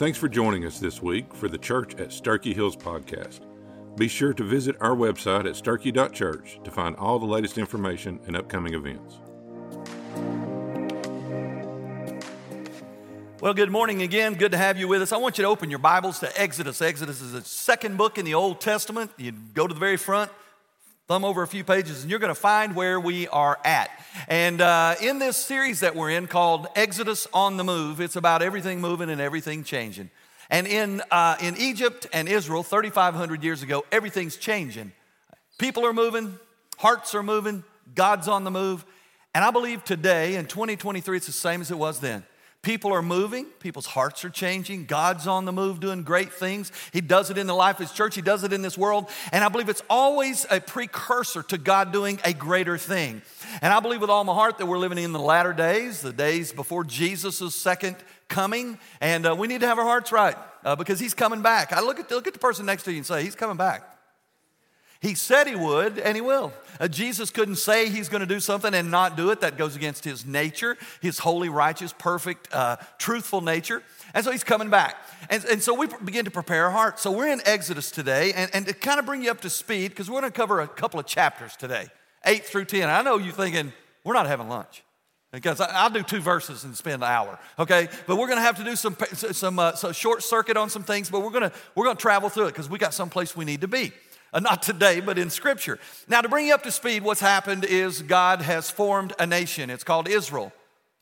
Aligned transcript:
Thanks 0.00 0.16
for 0.16 0.30
joining 0.30 0.64
us 0.64 0.78
this 0.78 1.02
week 1.02 1.34
for 1.34 1.46
the 1.46 1.58
Church 1.58 1.94
at 1.96 2.10
Starkey 2.10 2.54
Hills 2.54 2.74
podcast. 2.74 3.40
Be 3.98 4.08
sure 4.08 4.32
to 4.32 4.42
visit 4.42 4.74
our 4.80 4.96
website 4.96 5.46
at 5.46 5.56
starkey.church 5.56 6.58
to 6.64 6.70
find 6.70 6.96
all 6.96 7.18
the 7.18 7.26
latest 7.26 7.58
information 7.58 8.18
and 8.26 8.34
upcoming 8.34 8.72
events. 8.72 9.18
Well, 13.42 13.52
good 13.52 13.70
morning 13.70 14.00
again. 14.00 14.36
Good 14.36 14.52
to 14.52 14.56
have 14.56 14.78
you 14.78 14.88
with 14.88 15.02
us. 15.02 15.12
I 15.12 15.18
want 15.18 15.36
you 15.36 15.42
to 15.42 15.48
open 15.50 15.68
your 15.68 15.78
Bibles 15.78 16.18
to 16.20 16.40
Exodus. 16.40 16.80
Exodus 16.80 17.20
is 17.20 17.32
the 17.32 17.42
second 17.42 17.98
book 17.98 18.16
in 18.16 18.24
the 18.24 18.32
Old 18.32 18.62
Testament. 18.62 19.10
You 19.18 19.32
go 19.32 19.66
to 19.66 19.74
the 19.74 19.80
very 19.80 19.98
front, 19.98 20.30
thumb 21.10 21.24
over 21.24 21.42
a 21.42 21.48
few 21.48 21.64
pages, 21.64 22.02
and 22.02 22.10
you're 22.10 22.20
going 22.20 22.32
to 22.32 22.40
find 22.40 22.76
where 22.76 23.00
we 23.00 23.26
are 23.26 23.58
at. 23.64 23.90
And 24.28 24.60
uh, 24.60 24.94
in 25.02 25.18
this 25.18 25.36
series 25.36 25.80
that 25.80 25.96
we're 25.96 26.10
in 26.10 26.28
called 26.28 26.68
Exodus 26.76 27.26
on 27.34 27.56
the 27.56 27.64
Move, 27.64 28.00
it's 28.00 28.14
about 28.14 28.42
everything 28.42 28.80
moving 28.80 29.10
and 29.10 29.20
everything 29.20 29.64
changing. 29.64 30.08
And 30.50 30.68
in, 30.68 31.02
uh, 31.10 31.34
in 31.42 31.56
Egypt 31.56 32.06
and 32.12 32.28
Israel, 32.28 32.62
3,500 32.62 33.42
years 33.42 33.64
ago, 33.64 33.84
everything's 33.90 34.36
changing. 34.36 34.92
People 35.58 35.84
are 35.84 35.92
moving, 35.92 36.38
hearts 36.78 37.12
are 37.16 37.24
moving, 37.24 37.64
God's 37.92 38.28
on 38.28 38.44
the 38.44 38.52
move. 38.52 38.86
And 39.34 39.44
I 39.44 39.50
believe 39.50 39.82
today, 39.82 40.36
in 40.36 40.46
2023, 40.46 41.16
it's 41.16 41.26
the 41.26 41.32
same 41.32 41.60
as 41.60 41.72
it 41.72 41.76
was 41.78 41.98
then. 41.98 42.22
People 42.62 42.92
are 42.92 43.00
moving, 43.00 43.46
people's 43.58 43.86
hearts 43.86 44.22
are 44.22 44.28
changing. 44.28 44.84
God's 44.84 45.26
on 45.26 45.46
the 45.46 45.52
move 45.52 45.80
doing 45.80 46.02
great 46.02 46.30
things. 46.30 46.70
He 46.92 47.00
does 47.00 47.30
it 47.30 47.38
in 47.38 47.46
the 47.46 47.54
life 47.54 47.76
of 47.76 47.88
His 47.88 47.92
church, 47.92 48.14
He 48.14 48.20
does 48.20 48.44
it 48.44 48.52
in 48.52 48.60
this 48.60 48.76
world. 48.76 49.08
And 49.32 49.42
I 49.42 49.48
believe 49.48 49.70
it's 49.70 49.82
always 49.88 50.46
a 50.50 50.60
precursor 50.60 51.42
to 51.44 51.56
God 51.56 51.90
doing 51.90 52.20
a 52.22 52.34
greater 52.34 52.76
thing. 52.76 53.22
And 53.62 53.72
I 53.72 53.80
believe 53.80 54.02
with 54.02 54.10
all 54.10 54.24
my 54.24 54.34
heart 54.34 54.58
that 54.58 54.66
we're 54.66 54.76
living 54.76 54.98
in 54.98 55.12
the 55.12 55.18
latter 55.18 55.54
days, 55.54 56.02
the 56.02 56.12
days 56.12 56.52
before 56.52 56.84
Jesus' 56.84 57.54
second 57.54 57.96
coming. 58.28 58.78
And 59.00 59.26
uh, 59.26 59.34
we 59.34 59.48
need 59.48 59.62
to 59.62 59.66
have 59.66 59.78
our 59.78 59.84
hearts 59.84 60.12
right 60.12 60.36
uh, 60.62 60.76
because 60.76 61.00
He's 61.00 61.14
coming 61.14 61.40
back. 61.40 61.72
I 61.72 61.80
look 61.80 61.98
at, 61.98 62.10
look 62.10 62.26
at 62.26 62.34
the 62.34 62.38
person 62.38 62.66
next 62.66 62.82
to 62.82 62.90
you 62.90 62.98
and 62.98 63.06
say, 63.06 63.22
He's 63.22 63.34
coming 63.34 63.56
back. 63.56 63.99
He 65.00 65.14
said 65.14 65.46
he 65.46 65.54
would, 65.54 65.98
and 65.98 66.14
he 66.14 66.20
will. 66.20 66.52
Uh, 66.78 66.86
Jesus 66.86 67.30
couldn't 67.30 67.56
say 67.56 67.88
he's 67.88 68.10
going 68.10 68.20
to 68.20 68.26
do 68.26 68.38
something 68.38 68.74
and 68.74 68.90
not 68.90 69.16
do 69.16 69.30
it. 69.30 69.40
That 69.40 69.56
goes 69.56 69.74
against 69.74 70.04
his 70.04 70.26
nature, 70.26 70.76
his 71.00 71.18
holy, 71.18 71.48
righteous, 71.48 71.94
perfect, 71.94 72.52
uh, 72.52 72.76
truthful 72.98 73.40
nature. 73.40 73.82
And 74.12 74.22
so 74.22 74.30
he's 74.30 74.44
coming 74.44 74.68
back. 74.68 74.96
And, 75.30 75.42
and 75.46 75.62
so 75.62 75.72
we 75.72 75.86
begin 76.04 76.26
to 76.26 76.30
prepare 76.30 76.66
our 76.66 76.70
hearts. 76.70 77.00
So 77.00 77.12
we're 77.12 77.32
in 77.32 77.40
Exodus 77.46 77.90
today, 77.90 78.34
and, 78.34 78.50
and 78.52 78.66
to 78.66 78.74
kind 78.74 79.00
of 79.00 79.06
bring 79.06 79.22
you 79.22 79.30
up 79.30 79.40
to 79.40 79.50
speed, 79.50 79.88
because 79.88 80.10
we're 80.10 80.20
going 80.20 80.30
to 80.32 80.36
cover 80.36 80.60
a 80.60 80.68
couple 80.68 81.00
of 81.00 81.06
chapters 81.06 81.56
today, 81.56 81.86
8 82.26 82.44
through 82.44 82.66
10. 82.66 82.90
I 82.90 83.00
know 83.00 83.16
you're 83.16 83.32
thinking, 83.32 83.72
we're 84.04 84.14
not 84.14 84.26
having 84.26 84.50
lunch. 84.50 84.82
Because 85.32 85.60
I'll 85.60 85.90
do 85.90 86.02
two 86.02 86.20
verses 86.20 86.64
and 86.64 86.76
spend 86.76 87.04
an 87.04 87.08
hour, 87.08 87.38
okay? 87.56 87.88
But 88.08 88.16
we're 88.16 88.26
gonna 88.26 88.40
have 88.40 88.56
to 88.56 88.64
do 88.64 88.74
some, 88.74 88.96
some, 89.14 89.60
uh, 89.60 89.92
short 89.92 90.24
circuit 90.24 90.56
on 90.56 90.70
some 90.70 90.82
things, 90.82 91.08
but 91.08 91.20
we're 91.20 91.30
gonna, 91.30 91.52
we're 91.76 91.84
gonna 91.84 92.00
travel 92.00 92.28
through 92.28 92.46
it 92.46 92.52
because 92.52 92.68
we 92.68 92.78
got 92.78 92.92
someplace 92.92 93.36
we 93.36 93.44
need 93.44 93.60
to 93.60 93.68
be. 93.68 93.92
Uh, 94.32 94.40
not 94.40 94.62
today, 94.62 95.00
but 95.00 95.18
in 95.18 95.30
Scripture. 95.30 95.78
Now, 96.08 96.20
to 96.20 96.28
bring 96.28 96.46
you 96.46 96.54
up 96.54 96.62
to 96.62 96.70
speed, 96.70 97.02
what's 97.02 97.20
happened 97.20 97.64
is 97.64 98.02
God 98.02 98.42
has 98.42 98.70
formed 98.70 99.12
a 99.18 99.26
nation. 99.26 99.70
It's 99.70 99.84
called 99.84 100.08
Israel. 100.08 100.52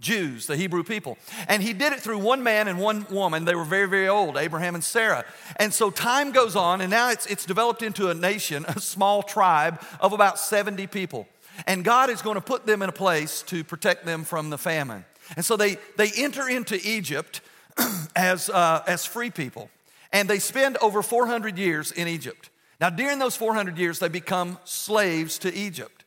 Jews, 0.01 0.47
the 0.47 0.57
Hebrew 0.57 0.85
people. 0.85 1.19
And 1.49 1.61
he 1.61 1.73
did 1.73 1.93
it 1.93 2.01
through 2.01 2.19
one 2.19 2.43
man 2.45 2.69
and 2.69 2.79
one 2.79 3.05
woman. 3.11 3.45
They 3.45 3.57
were 3.57 3.65
very, 3.65 3.89
very 3.89 4.09
old, 4.09 4.37
Abraham 4.37 4.77
and 4.77 4.85
Sarah. 4.85 5.25
And 5.57 5.75
so 5.75 5.91
time 5.91 6.31
goes 6.31 6.55
on, 6.55 6.81
and 6.81 6.91
now 6.91 7.11
it's, 7.11 7.27
it's 7.27 7.45
developed 7.45 7.83
into 7.83 8.09
a 8.09 8.15
nation, 8.15 8.65
a 8.69 8.81
small 8.81 9.25
tribe 9.25 9.83
of 10.01 10.13
about 10.13 10.39
70 10.39 10.87
people. 10.87 11.27
And 11.67 11.85
God 11.85 12.11
is 12.11 12.23
going 12.23 12.37
to 12.37 12.41
put 12.41 12.65
them 12.65 12.83
in 12.83 12.89
a 12.89 12.93
place 12.93 13.43
to 13.49 13.65
protect 13.65 14.07
them 14.07 14.23
from 14.23 14.51
the 14.51 14.59
famine. 14.59 15.05
And 15.37 15.45
so 15.45 15.57
they, 15.57 15.79
they 15.97 16.11
enter 16.17 16.49
into 16.49 16.79
Egypt 16.89 17.41
as, 18.17 18.49
uh, 18.51 18.85
as 18.87 19.05
free 19.05 19.31
people. 19.31 19.69
And 20.13 20.31
they 20.31 20.39
spend 20.39 20.77
over 20.79 21.03
400 21.03 21.59
years 21.59 21.91
in 21.91 22.07
Egypt. 22.07 22.51
Now, 22.81 22.91
during 22.91 23.19
those 23.19 23.37
400 23.37 23.77
years, 23.77 23.99
they 23.99 24.09
become 24.09 24.59
slaves 24.65 25.39
to 25.41 25.53
Egypt. 25.53 26.05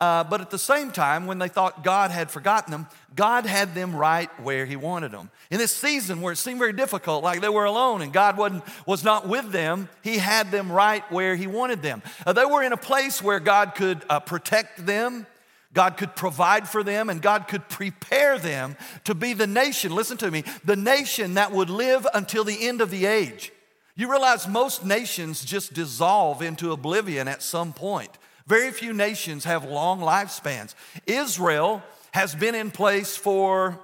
Uh, 0.00 0.24
but 0.24 0.40
at 0.40 0.50
the 0.50 0.58
same 0.58 0.90
time, 0.90 1.26
when 1.26 1.38
they 1.38 1.48
thought 1.48 1.84
God 1.84 2.10
had 2.10 2.30
forgotten 2.30 2.70
them, 2.70 2.88
God 3.14 3.46
had 3.46 3.74
them 3.74 3.94
right 3.94 4.28
where 4.40 4.66
He 4.66 4.76
wanted 4.76 5.12
them. 5.12 5.30
In 5.50 5.58
this 5.58 5.72
season 5.72 6.20
where 6.20 6.32
it 6.32 6.36
seemed 6.36 6.58
very 6.58 6.72
difficult, 6.72 7.22
like 7.22 7.40
they 7.40 7.48
were 7.48 7.64
alone 7.64 8.02
and 8.02 8.12
God 8.12 8.36
wasn't, 8.36 8.64
was 8.86 9.04
not 9.04 9.28
with 9.28 9.52
them, 9.52 9.88
He 10.02 10.18
had 10.18 10.50
them 10.50 10.70
right 10.70 11.02
where 11.12 11.36
He 11.36 11.46
wanted 11.46 11.80
them. 11.80 12.02
Uh, 12.26 12.32
they 12.32 12.44
were 12.44 12.62
in 12.62 12.72
a 12.72 12.76
place 12.76 13.22
where 13.22 13.40
God 13.40 13.74
could 13.74 14.02
uh, 14.10 14.20
protect 14.20 14.84
them, 14.84 15.26
God 15.72 15.96
could 15.96 16.14
provide 16.14 16.68
for 16.68 16.82
them, 16.82 17.08
and 17.08 17.22
God 17.22 17.48
could 17.48 17.68
prepare 17.68 18.38
them 18.38 18.76
to 19.04 19.14
be 19.14 19.32
the 19.32 19.46
nation, 19.46 19.94
listen 19.94 20.16
to 20.18 20.30
me, 20.30 20.44
the 20.64 20.76
nation 20.76 21.34
that 21.34 21.52
would 21.52 21.70
live 21.70 22.06
until 22.12 22.44
the 22.44 22.66
end 22.66 22.80
of 22.80 22.90
the 22.90 23.06
age. 23.06 23.52
You 23.96 24.10
realize 24.10 24.48
most 24.48 24.84
nations 24.84 25.44
just 25.44 25.72
dissolve 25.72 26.42
into 26.42 26.72
oblivion 26.72 27.28
at 27.28 27.42
some 27.42 27.72
point. 27.72 28.10
Very 28.46 28.70
few 28.72 28.92
nations 28.92 29.44
have 29.44 29.64
long 29.64 30.00
lifespans. 30.00 30.74
Israel 31.06 31.82
has 32.12 32.34
been 32.34 32.54
in 32.54 32.70
place 32.70 33.16
for 33.16 33.78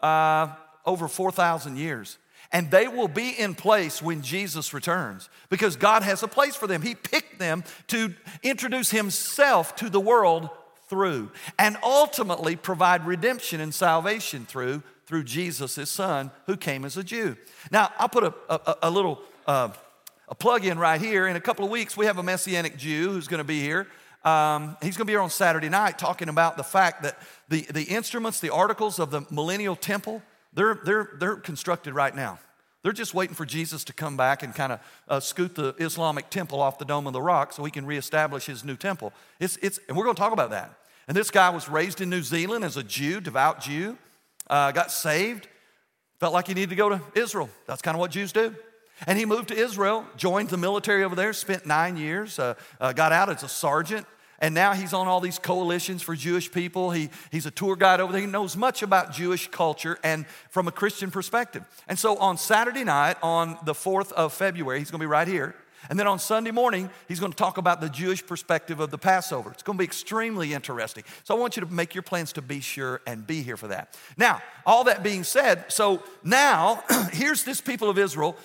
uh, 0.00 0.54
over 0.84 1.08
4,000 1.08 1.76
years. 1.76 2.18
And 2.52 2.70
they 2.70 2.86
will 2.86 3.08
be 3.08 3.30
in 3.30 3.56
place 3.56 4.00
when 4.00 4.22
Jesus 4.22 4.72
returns 4.72 5.28
because 5.50 5.74
God 5.74 6.04
has 6.04 6.22
a 6.22 6.28
place 6.28 6.54
for 6.54 6.68
them. 6.68 6.80
He 6.80 6.94
picked 6.94 7.40
them 7.40 7.64
to 7.88 8.14
introduce 8.44 8.92
Himself 8.92 9.74
to 9.76 9.90
the 9.90 10.00
world 10.00 10.48
through 10.88 11.32
and 11.58 11.76
ultimately 11.82 12.54
provide 12.54 13.04
redemption 13.04 13.60
and 13.60 13.74
salvation 13.74 14.46
through 14.46 14.84
through 15.06 15.22
Jesus, 15.22 15.76
his 15.76 15.88
son, 15.88 16.32
who 16.46 16.56
came 16.56 16.84
as 16.84 16.96
a 16.96 17.04
Jew. 17.04 17.36
Now, 17.70 17.92
I'll 17.96 18.08
put 18.08 18.24
a, 18.24 18.34
a, 18.48 18.76
a 18.82 18.90
little 18.90 19.20
uh, 19.46 19.68
a 20.28 20.34
plug 20.34 20.64
in 20.64 20.78
right 20.78 21.00
here. 21.00 21.26
In 21.26 21.36
a 21.36 21.40
couple 21.40 21.64
of 21.64 21.70
weeks, 21.70 21.96
we 21.96 22.06
have 22.06 22.18
a 22.18 22.22
Messianic 22.22 22.76
Jew 22.76 23.10
who's 23.12 23.28
going 23.28 23.38
to 23.38 23.44
be 23.44 23.60
here. 23.60 23.86
Um, 24.24 24.76
he's 24.82 24.96
going 24.96 25.04
to 25.06 25.10
be 25.10 25.12
here 25.12 25.20
on 25.20 25.30
Saturday 25.30 25.68
night 25.68 25.98
talking 25.98 26.28
about 26.28 26.56
the 26.56 26.64
fact 26.64 27.04
that 27.04 27.16
the, 27.48 27.62
the 27.70 27.84
instruments, 27.84 28.40
the 28.40 28.50
articles 28.50 28.98
of 28.98 29.10
the 29.10 29.22
millennial 29.30 29.76
temple, 29.76 30.20
they're, 30.52 30.80
they're, 30.84 31.10
they're 31.18 31.36
constructed 31.36 31.94
right 31.94 32.14
now. 32.14 32.40
They're 32.82 32.92
just 32.92 33.14
waiting 33.14 33.34
for 33.34 33.44
Jesus 33.44 33.84
to 33.84 33.92
come 33.92 34.16
back 34.16 34.42
and 34.42 34.54
kind 34.54 34.72
of 34.72 34.80
uh, 35.08 35.20
scoot 35.20 35.54
the 35.54 35.74
Islamic 35.78 36.30
temple 36.30 36.60
off 36.60 36.78
the 36.78 36.84
Dome 36.84 37.06
of 37.06 37.12
the 37.12 37.22
Rock 37.22 37.52
so 37.52 37.64
he 37.64 37.70
can 37.70 37.86
reestablish 37.86 38.46
his 38.46 38.64
new 38.64 38.76
temple. 38.76 39.12
It's, 39.38 39.56
it's, 39.58 39.78
and 39.88 39.96
we're 39.96 40.04
going 40.04 40.16
to 40.16 40.20
talk 40.20 40.32
about 40.32 40.50
that. 40.50 40.72
And 41.08 41.16
this 41.16 41.30
guy 41.30 41.50
was 41.50 41.68
raised 41.68 42.00
in 42.00 42.10
New 42.10 42.22
Zealand 42.22 42.64
as 42.64 42.76
a 42.76 42.82
Jew, 42.82 43.20
devout 43.20 43.60
Jew, 43.60 43.96
uh, 44.48 44.72
got 44.72 44.90
saved, 44.90 45.48
felt 46.18 46.32
like 46.32 46.48
he 46.48 46.54
needed 46.54 46.70
to 46.70 46.76
go 46.76 46.88
to 46.88 47.00
Israel. 47.14 47.48
That's 47.66 47.82
kind 47.82 47.94
of 47.94 48.00
what 48.00 48.10
Jews 48.10 48.32
do. 48.32 48.54
And 49.06 49.18
he 49.18 49.26
moved 49.26 49.48
to 49.48 49.54
Israel, 49.56 50.06
joined 50.16 50.48
the 50.48 50.56
military 50.56 51.04
over 51.04 51.14
there, 51.14 51.32
spent 51.32 51.66
nine 51.66 51.96
years, 51.96 52.38
uh, 52.38 52.54
uh, 52.80 52.92
got 52.92 53.12
out 53.12 53.28
as 53.28 53.42
a 53.42 53.48
sergeant, 53.48 54.06
and 54.38 54.54
now 54.54 54.72
he's 54.74 54.92
on 54.92 55.06
all 55.08 55.20
these 55.20 55.38
coalitions 55.38 56.02
for 56.02 56.14
Jewish 56.14 56.50
people. 56.52 56.90
He, 56.90 57.10
he's 57.30 57.46
a 57.46 57.50
tour 57.50 57.74
guide 57.76 58.00
over 58.00 58.12
there. 58.12 58.20
He 58.20 58.26
knows 58.26 58.56
much 58.56 58.82
about 58.82 59.12
Jewish 59.12 59.48
culture 59.48 59.98
and 60.02 60.26
from 60.50 60.68
a 60.68 60.72
Christian 60.72 61.10
perspective. 61.10 61.64
And 61.88 61.98
so 61.98 62.16
on 62.18 62.36
Saturday 62.36 62.84
night, 62.84 63.16
on 63.22 63.58
the 63.64 63.72
4th 63.72 64.12
of 64.12 64.32
February, 64.32 64.78
he's 64.78 64.90
going 64.90 65.00
to 65.00 65.04
be 65.04 65.10
right 65.10 65.28
here. 65.28 65.54
And 65.88 65.98
then 65.98 66.06
on 66.06 66.18
Sunday 66.18 66.50
morning, 66.50 66.90
he's 67.06 67.20
going 67.20 67.32
to 67.32 67.36
talk 67.36 67.58
about 67.58 67.80
the 67.80 67.88
Jewish 67.88 68.26
perspective 68.26 68.80
of 68.80 68.90
the 68.90 68.98
Passover. 68.98 69.52
It's 69.52 69.62
going 69.62 69.78
to 69.78 69.80
be 69.80 69.84
extremely 69.84 70.52
interesting. 70.52 71.04
So 71.24 71.36
I 71.36 71.38
want 71.38 71.56
you 71.56 71.64
to 71.64 71.72
make 71.72 71.94
your 71.94 72.02
plans 72.02 72.32
to 72.34 72.42
be 72.42 72.60
sure 72.60 73.00
and 73.06 73.26
be 73.26 73.42
here 73.42 73.56
for 73.56 73.68
that. 73.68 73.96
Now, 74.16 74.42
all 74.64 74.84
that 74.84 75.02
being 75.02 75.22
said, 75.22 75.66
so 75.68 76.02
now 76.24 76.82
here's 77.12 77.44
this 77.44 77.60
people 77.60 77.88
of 77.88 77.98
Israel 77.98 78.36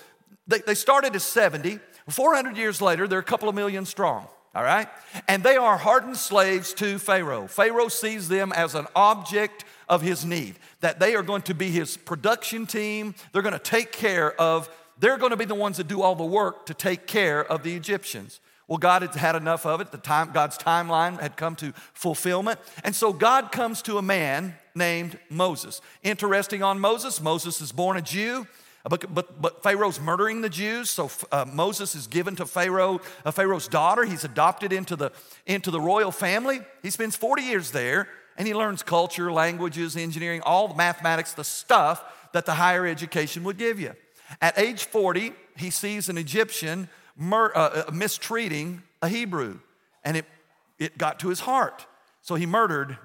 they, 0.46 0.58
they 0.58 0.74
started 0.74 1.14
as 1.14 1.24
70. 1.24 1.78
400 2.08 2.56
years 2.56 2.80
later, 2.80 3.06
they're 3.06 3.18
a 3.18 3.24
couple 3.24 3.48
of 3.48 3.54
million 3.54 3.84
strong, 3.84 4.26
all 4.54 4.62
right? 4.62 4.88
And 5.28 5.42
they 5.42 5.56
are 5.56 5.76
hardened 5.76 6.16
slaves 6.16 6.74
to 6.74 6.98
Pharaoh. 6.98 7.46
Pharaoh 7.46 7.88
sees 7.88 8.28
them 8.28 8.52
as 8.52 8.74
an 8.74 8.86
object 8.96 9.64
of 9.88 10.02
his 10.02 10.24
need, 10.24 10.56
that 10.80 10.98
they 10.98 11.14
are 11.14 11.22
going 11.22 11.42
to 11.42 11.54
be 11.54 11.70
his 11.70 11.96
production 11.96 12.66
team. 12.66 13.14
They're 13.32 13.42
going 13.42 13.52
to 13.52 13.58
take 13.58 13.92
care 13.92 14.32
of, 14.40 14.68
they're 14.98 15.18
going 15.18 15.30
to 15.30 15.36
be 15.36 15.44
the 15.44 15.54
ones 15.54 15.76
that 15.76 15.86
do 15.88 16.02
all 16.02 16.14
the 16.14 16.24
work 16.24 16.66
to 16.66 16.74
take 16.74 17.06
care 17.06 17.44
of 17.44 17.62
the 17.62 17.74
Egyptians. 17.74 18.40
Well, 18.68 18.78
God 18.78 19.02
had 19.02 19.14
had 19.14 19.36
enough 19.36 19.66
of 19.66 19.80
it. 19.80 19.92
The 19.92 19.98
time, 19.98 20.30
God's 20.32 20.56
timeline 20.56 21.20
had 21.20 21.36
come 21.36 21.56
to 21.56 21.72
fulfillment. 21.92 22.58
And 22.84 22.96
so 22.96 23.12
God 23.12 23.52
comes 23.52 23.82
to 23.82 23.98
a 23.98 24.02
man 24.02 24.54
named 24.74 25.18
Moses. 25.28 25.82
Interesting 26.02 26.62
on 26.62 26.80
Moses, 26.80 27.20
Moses 27.20 27.60
is 27.60 27.70
born 27.70 27.98
a 27.98 28.02
Jew. 28.02 28.46
But, 28.88 29.14
but, 29.14 29.40
but 29.40 29.62
Pharaoh's 29.62 30.00
murdering 30.00 30.40
the 30.40 30.48
Jews, 30.48 30.90
so 30.90 31.08
uh, 31.30 31.44
Moses 31.50 31.94
is 31.94 32.08
given 32.08 32.34
to 32.36 32.46
Pharaoh, 32.46 33.00
uh, 33.24 33.30
Pharaoh's 33.30 33.68
daughter. 33.68 34.04
He's 34.04 34.24
adopted 34.24 34.72
into 34.72 34.96
the, 34.96 35.12
into 35.46 35.70
the 35.70 35.80
royal 35.80 36.10
family. 36.10 36.60
He 36.82 36.90
spends 36.90 37.14
40 37.14 37.42
years 37.42 37.70
there, 37.70 38.08
and 38.36 38.48
he 38.48 38.54
learns 38.54 38.82
culture, 38.82 39.30
languages, 39.30 39.96
engineering, 39.96 40.42
all 40.44 40.66
the 40.66 40.74
mathematics, 40.74 41.32
the 41.32 41.44
stuff 41.44 42.02
that 42.32 42.44
the 42.44 42.54
higher 42.54 42.84
education 42.84 43.44
would 43.44 43.56
give 43.56 43.78
you. 43.78 43.94
At 44.40 44.58
age 44.58 44.84
40, 44.84 45.32
he 45.56 45.70
sees 45.70 46.08
an 46.08 46.18
Egyptian 46.18 46.88
mur- 47.16 47.52
uh, 47.54 47.84
uh 47.86 47.90
mistreating 47.92 48.82
a 49.00 49.08
Hebrew, 49.08 49.60
and 50.02 50.16
it, 50.16 50.24
it 50.78 50.98
got 50.98 51.20
to 51.20 51.28
his 51.28 51.40
heart. 51.40 51.86
So 52.22 52.34
he 52.34 52.46
murdered 52.46 52.98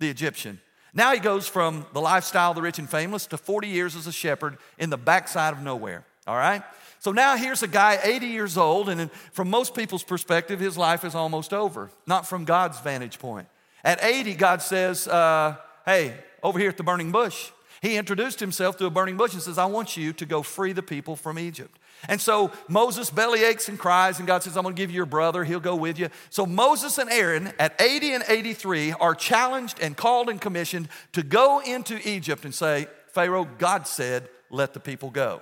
the 0.00 0.08
Egyptian. 0.08 0.60
Now 0.94 1.12
he 1.14 1.20
goes 1.20 1.48
from 1.48 1.86
the 1.92 2.00
lifestyle 2.00 2.50
of 2.50 2.56
the 2.56 2.62
rich 2.62 2.78
and 2.78 2.88
famous 2.88 3.26
to 3.26 3.38
40 3.38 3.68
years 3.68 3.96
as 3.96 4.06
a 4.06 4.12
shepherd 4.12 4.58
in 4.78 4.90
the 4.90 4.98
backside 4.98 5.54
of 5.54 5.62
nowhere. 5.62 6.04
All 6.26 6.36
right? 6.36 6.62
So 7.00 7.10
now 7.12 7.36
here's 7.36 7.62
a 7.62 7.68
guy 7.68 7.98
80 8.02 8.26
years 8.26 8.56
old, 8.56 8.88
and 8.88 9.10
from 9.32 9.50
most 9.50 9.74
people's 9.74 10.04
perspective, 10.04 10.60
his 10.60 10.76
life 10.76 11.04
is 11.04 11.14
almost 11.14 11.52
over, 11.52 11.90
not 12.06 12.26
from 12.28 12.44
God's 12.44 12.78
vantage 12.80 13.18
point. 13.18 13.48
At 13.82 14.04
80, 14.04 14.34
God 14.34 14.62
says, 14.62 15.08
uh, 15.08 15.56
Hey, 15.84 16.14
over 16.42 16.58
here 16.58 16.68
at 16.68 16.76
the 16.76 16.84
burning 16.84 17.10
bush, 17.10 17.50
he 17.82 17.96
introduced 17.96 18.38
himself 18.38 18.76
to 18.76 18.86
a 18.86 18.90
burning 18.90 19.16
bush 19.16 19.34
and 19.34 19.42
says, 19.42 19.58
I 19.58 19.64
want 19.66 19.96
you 19.96 20.12
to 20.12 20.24
go 20.24 20.42
free 20.42 20.72
the 20.72 20.84
people 20.84 21.16
from 21.16 21.36
Egypt. 21.36 21.76
And 22.08 22.20
so 22.20 22.52
Moses 22.68 23.10
belly 23.10 23.42
aches 23.42 23.68
and 23.68 23.76
cries, 23.76 24.18
and 24.18 24.26
God 24.26 24.44
says, 24.44 24.56
I'm 24.56 24.62
gonna 24.62 24.76
give 24.76 24.92
you 24.92 24.96
your 24.96 25.04
brother, 25.04 25.42
he'll 25.42 25.58
go 25.58 25.74
with 25.74 25.98
you. 25.98 26.08
So 26.30 26.46
Moses 26.46 26.98
and 26.98 27.10
Aaron 27.10 27.52
at 27.58 27.78
80 27.82 28.14
and 28.14 28.24
83 28.28 28.92
are 28.92 29.16
challenged 29.16 29.80
and 29.80 29.96
called 29.96 30.28
and 30.28 30.40
commissioned 30.40 30.88
to 31.12 31.24
go 31.24 31.58
into 31.58 31.98
Egypt 32.08 32.44
and 32.44 32.54
say, 32.54 32.86
Pharaoh, 33.08 33.48
God 33.58 33.88
said, 33.88 34.28
let 34.48 34.74
the 34.74 34.80
people 34.80 35.10
go. 35.10 35.40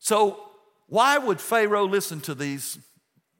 So 0.00 0.38
why 0.88 1.16
would 1.16 1.40
Pharaoh 1.40 1.86
listen 1.86 2.20
to 2.22 2.34
these, 2.34 2.78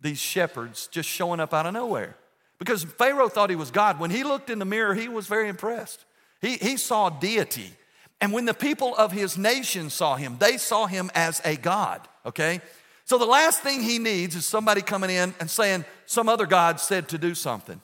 these 0.01 0.19
shepherds 0.19 0.87
just 0.87 1.11
showing 1.11 1.41
up 1.41 1.53
out 1.53 1.67
of 1.67 1.75
nowhere? 1.75 2.17
Because 2.59 2.85
Pharaoh 2.85 3.29
thought 3.29 3.51
he 3.51 3.57
was 3.57 3.71
God. 3.71 4.01
When 4.01 4.11
he 4.11 4.25
looked 4.25 4.49
in 4.49 4.61
the 4.61 4.65
mirror, 4.65 4.95
he 4.95 5.09
was 5.09 5.27
very 5.27 5.51
impressed. 5.51 6.07
He, 6.41 6.57
he 6.57 6.79
saw 6.79 7.11
deity. 7.11 7.75
And 8.21 8.33
when 8.33 8.45
the 8.45 8.55
people 8.55 8.95
of 8.97 9.13
his 9.13 9.37
nation 9.37 9.91
saw 9.91 10.17
him, 10.17 10.37
they 10.39 10.57
saw 10.57 10.87
him 10.87 11.11
as 11.15 11.43
a 11.45 11.57
God, 11.57 12.07
okay? 12.25 12.61
So 13.05 13.19
the 13.19 13.27
last 13.27 13.61
thing 13.61 13.83
he 13.83 13.99
needs 13.99 14.35
is 14.35 14.47
somebody 14.47 14.81
coming 14.81 15.11
in 15.11 15.35
and 15.41 15.51
saying, 15.51 15.85
some 16.07 16.29
other 16.29 16.47
God 16.47 16.81
said 16.81 17.09
to 17.09 17.19
do 17.19 17.35
something. 17.35 17.81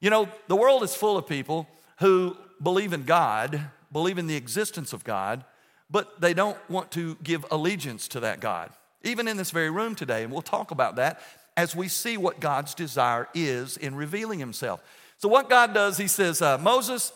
You 0.00 0.10
know, 0.10 0.28
the 0.48 0.56
world 0.56 0.82
is 0.82 0.94
full 0.94 1.16
of 1.16 1.26
people 1.26 1.68
who 2.00 2.36
believe 2.62 2.92
in 2.92 3.04
God, 3.04 3.60
believe 3.92 4.18
in 4.18 4.26
the 4.26 4.36
existence 4.36 4.92
of 4.92 5.04
God, 5.04 5.44
but 5.88 6.20
they 6.20 6.34
don't 6.34 6.58
want 6.68 6.90
to 6.92 7.16
give 7.22 7.46
allegiance 7.50 8.08
to 8.08 8.20
that 8.20 8.40
God 8.40 8.70
even 9.06 9.28
in 9.28 9.36
this 9.36 9.50
very 9.50 9.70
room 9.70 9.94
today. 9.94 10.24
And 10.24 10.32
we'll 10.32 10.42
talk 10.42 10.70
about 10.70 10.96
that 10.96 11.20
as 11.56 11.74
we 11.74 11.88
see 11.88 12.16
what 12.16 12.40
God's 12.40 12.74
desire 12.74 13.28
is 13.34 13.76
in 13.76 13.94
revealing 13.94 14.38
himself. 14.38 14.82
So, 15.18 15.28
what 15.28 15.48
God 15.48 15.72
does, 15.72 15.96
he 15.96 16.08
says, 16.08 16.42
uh, 16.42 16.58
Moses, 16.58 17.12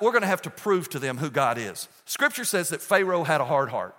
we're 0.00 0.12
going 0.12 0.22
to 0.22 0.28
have 0.28 0.42
to 0.42 0.50
prove 0.50 0.88
to 0.90 0.98
them 0.98 1.18
who 1.18 1.30
God 1.30 1.58
is. 1.58 1.88
Scripture 2.04 2.44
says 2.44 2.70
that 2.70 2.80
Pharaoh 2.80 3.24
had 3.24 3.40
a 3.40 3.44
hard 3.44 3.68
heart, 3.68 3.94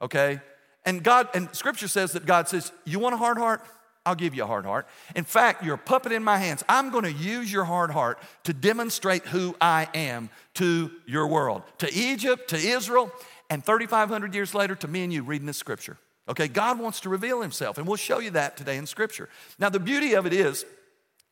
okay? 0.00 0.40
And 0.84 1.02
God, 1.02 1.28
and 1.34 1.52
scripture 1.54 1.88
says 1.88 2.12
that 2.12 2.24
God 2.24 2.48
says, 2.48 2.72
You 2.84 2.98
want 2.98 3.14
a 3.14 3.18
hard 3.18 3.36
heart? 3.38 3.62
I'll 4.06 4.14
give 4.14 4.34
you 4.34 4.44
a 4.44 4.46
hard 4.46 4.64
heart. 4.64 4.86
In 5.14 5.24
fact, 5.24 5.62
you're 5.62 5.74
a 5.74 5.78
puppet 5.78 6.12
in 6.12 6.24
my 6.24 6.38
hands. 6.38 6.64
I'm 6.66 6.90
going 6.90 7.04
to 7.04 7.12
use 7.12 7.52
your 7.52 7.64
hard 7.64 7.90
heart 7.90 8.18
to 8.44 8.54
demonstrate 8.54 9.26
who 9.26 9.54
I 9.60 9.88
am 9.92 10.30
to 10.54 10.90
your 11.04 11.26
world, 11.26 11.62
to 11.78 11.92
Egypt, 11.92 12.48
to 12.50 12.56
Israel, 12.56 13.12
and 13.50 13.62
3,500 13.62 14.34
years 14.34 14.54
later, 14.54 14.74
to 14.76 14.88
me 14.88 15.04
and 15.04 15.12
you 15.12 15.22
reading 15.22 15.46
this 15.46 15.58
scripture. 15.58 15.98
Okay, 16.28 16.46
God 16.46 16.78
wants 16.78 17.00
to 17.00 17.08
reveal 17.08 17.40
himself, 17.40 17.78
and 17.78 17.86
we'll 17.86 17.96
show 17.96 18.18
you 18.18 18.30
that 18.32 18.56
today 18.56 18.76
in 18.76 18.86
Scripture. 18.86 19.30
Now, 19.58 19.70
the 19.70 19.80
beauty 19.80 20.12
of 20.12 20.26
it 20.26 20.34
is, 20.34 20.66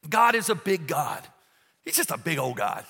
God 0.09 0.35
is 0.35 0.49
a 0.49 0.55
big 0.55 0.87
God. 0.87 1.23
He's 1.85 1.97
just 1.97 2.11
a 2.11 2.17
big 2.17 2.39
old 2.39 2.57
God. 2.57 2.85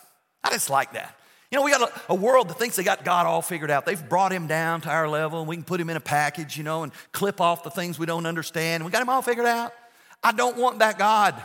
I 0.45 0.51
just 0.51 0.71
like 0.71 0.93
that. 0.93 1.17
You 1.51 1.59
know, 1.59 1.65
we 1.65 1.71
got 1.71 1.91
a, 1.91 2.13
a, 2.13 2.15
world 2.15 2.49
that 2.49 2.59
thinks 2.59 2.77
they 2.77 2.83
got 2.83 3.05
God 3.05 3.25
all 3.25 3.41
figured 3.41 3.71
out. 3.71 3.87
They've 3.87 4.09
brought 4.09 4.33
him 4.33 4.49
down 4.49 4.81
to 4.83 4.91
our 4.91 5.09
level, 5.09 5.41
and 5.41 5.49
we 5.49 5.57
can 5.57 5.65
put 5.65 5.81
him 5.81 5.89
in 5.89 5.97
a 5.97 6.01
package, 6.01 6.57
you 6.57 6.65
know, 6.65 6.83
and 6.83 6.93
clip 7.13 7.41
off 7.41 7.63
the 7.63 7.71
things 7.71 7.99
we 7.99 8.07
don't 8.07 8.27
understand. 8.27 8.85
We 8.85 8.91
got 8.91 9.03
him 9.03 9.09
all 9.09 9.23
figured 9.23 9.47
out. 9.47 9.73
I 10.23 10.33
don't 10.33 10.57
want 10.57 10.81
that 10.81 10.99
God. 10.99 11.41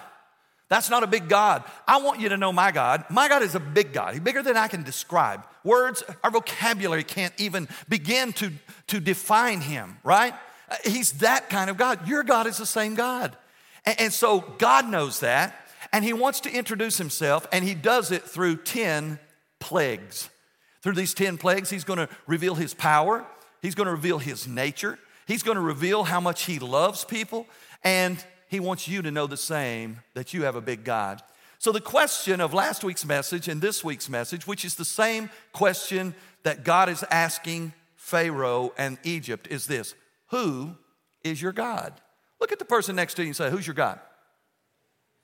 That's 0.70 0.90
not 0.90 1.04
a 1.04 1.08
big 1.08 1.28
God. 1.28 1.66
I 1.86 2.02
want 2.02 2.22
you 2.22 2.30
to 2.30 2.38
know 2.38 2.54
my 2.54 2.72
God. 2.72 3.04
My 3.10 3.28
God 3.28 3.44
is 3.44 3.56
a 3.56 3.60
big 3.60 3.94
God. 3.94 4.14
He's 4.14 4.24
bigger 4.24 4.42
than 4.42 4.56
I 4.56 4.70
can 4.70 4.84
describe. 4.84 5.46
Words, 5.64 6.02
our 6.24 6.32
vocabulary 6.32 7.04
can't 7.04 7.34
even 7.38 7.68
begin 7.90 8.34
to, 8.34 8.52
to 8.88 9.00
define 9.00 9.60
him, 9.60 9.98
right? 10.04 10.34
Uh, 10.70 10.78
he's 10.86 11.12
that 11.20 11.50
kind 11.50 11.70
of 11.70 11.78
God. 11.78 12.08
Your 12.08 12.24
God 12.24 12.48
is 12.48 12.58
the 12.58 12.66
same 12.66 12.96
God. 12.96 13.36
And, 13.86 14.00
and 14.00 14.14
so 14.14 14.40
God 14.58 14.88
knows 14.88 15.20
that, 15.20 15.54
and 15.94 16.06
He 16.06 16.14
wants 16.14 16.40
to 16.42 16.52
introduce 16.52 16.98
Himself, 16.98 17.48
and 17.52 17.64
He 17.66 17.74
does 17.74 18.12
it 18.12 18.24
through 18.24 18.58
10 18.58 19.20
plagues. 19.60 20.30
Through 20.82 20.94
these 20.94 21.14
10 21.14 21.38
plagues, 21.38 21.70
He's 21.70 21.84
gonna 21.84 22.10
reveal 22.28 22.56
His 22.56 22.74
power, 22.74 23.26
He's 23.62 23.76
gonna 23.76 23.92
reveal 23.92 24.20
His 24.20 24.48
nature, 24.48 24.98
He's 25.28 25.44
gonna 25.44 25.62
reveal 25.62 26.04
how 26.04 26.20
much 26.20 26.44
He 26.44 26.60
loves 26.60 27.06
people, 27.06 27.48
and 27.84 28.24
He 28.48 28.60
wants 28.60 28.88
you 28.88 29.02
to 29.02 29.12
know 29.12 29.28
the 29.28 29.38
same 29.38 30.02
that 30.14 30.34
you 30.34 30.44
have 30.44 30.56
a 30.56 30.62
big 30.62 30.84
God. 30.84 31.22
So, 31.60 31.72
the 31.72 31.80
question 31.80 32.42
of 32.42 32.56
last 32.56 32.84
week's 32.84 33.06
message 33.06 33.48
and 33.48 33.62
this 33.62 33.84
week's 33.84 34.10
message, 34.10 34.48
which 34.48 34.66
is 34.66 34.76
the 34.76 34.86
same 34.86 35.30
question 35.54 36.16
that 36.42 36.64
God 36.64 36.90
is 36.90 37.06
asking 37.12 37.74
Pharaoh 37.96 38.74
and 38.80 38.98
Egypt, 39.04 39.48
is 39.48 39.68
this 39.68 39.94
who 40.32 40.76
is 41.24 41.40
your 41.40 41.52
God? 41.52 41.94
Look 42.40 42.52
at 42.52 42.58
the 42.58 42.66
person 42.66 42.96
next 42.96 43.14
to 43.16 43.22
you 43.22 43.28
and 43.28 43.36
say, 43.36 43.52
Who's 43.52 43.68
your 43.68 43.76
God? 43.76 44.00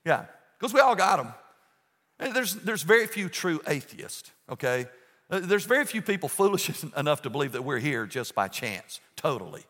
Yeah, 0.05 0.25
because 0.57 0.73
we 0.73 0.79
all 0.79 0.95
got 0.95 1.17
them. 1.17 2.33
There's, 2.33 2.55
there's 2.55 2.81
very 2.81 3.07
few 3.07 3.29
true 3.29 3.61
atheists, 3.67 4.31
okay? 4.49 4.87
Uh, 5.29 5.39
there's 5.39 5.65
very 5.65 5.85
few 5.85 6.01
people 6.01 6.29
foolish 6.29 6.71
enough 6.97 7.21
to 7.23 7.29
believe 7.29 7.51
that 7.51 7.63
we're 7.63 7.79
here 7.79 8.05
just 8.05 8.33
by 8.33 8.47
chance, 8.47 8.99
totally. 9.15 9.63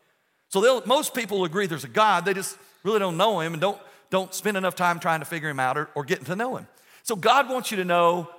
So 0.48 0.82
most 0.86 1.14
people 1.14 1.44
agree 1.44 1.66
there's 1.66 1.84
a 1.84 1.88
God, 1.88 2.24
they 2.24 2.32
just 2.32 2.56
really 2.84 2.98
don't 2.98 3.18
know 3.18 3.40
him 3.40 3.52
and 3.52 3.60
don't, 3.60 3.78
don't 4.08 4.32
spend 4.32 4.56
enough 4.56 4.74
time 4.74 4.98
trying 4.98 5.20
to 5.20 5.26
figure 5.26 5.50
him 5.50 5.60
out 5.60 5.76
or, 5.76 5.90
or 5.94 6.04
getting 6.04 6.24
to 6.24 6.36
know 6.36 6.56
him. 6.56 6.66
So 7.02 7.16
God 7.16 7.50
wants 7.50 7.70
you 7.70 7.76
to 7.78 7.84
know 7.84 8.30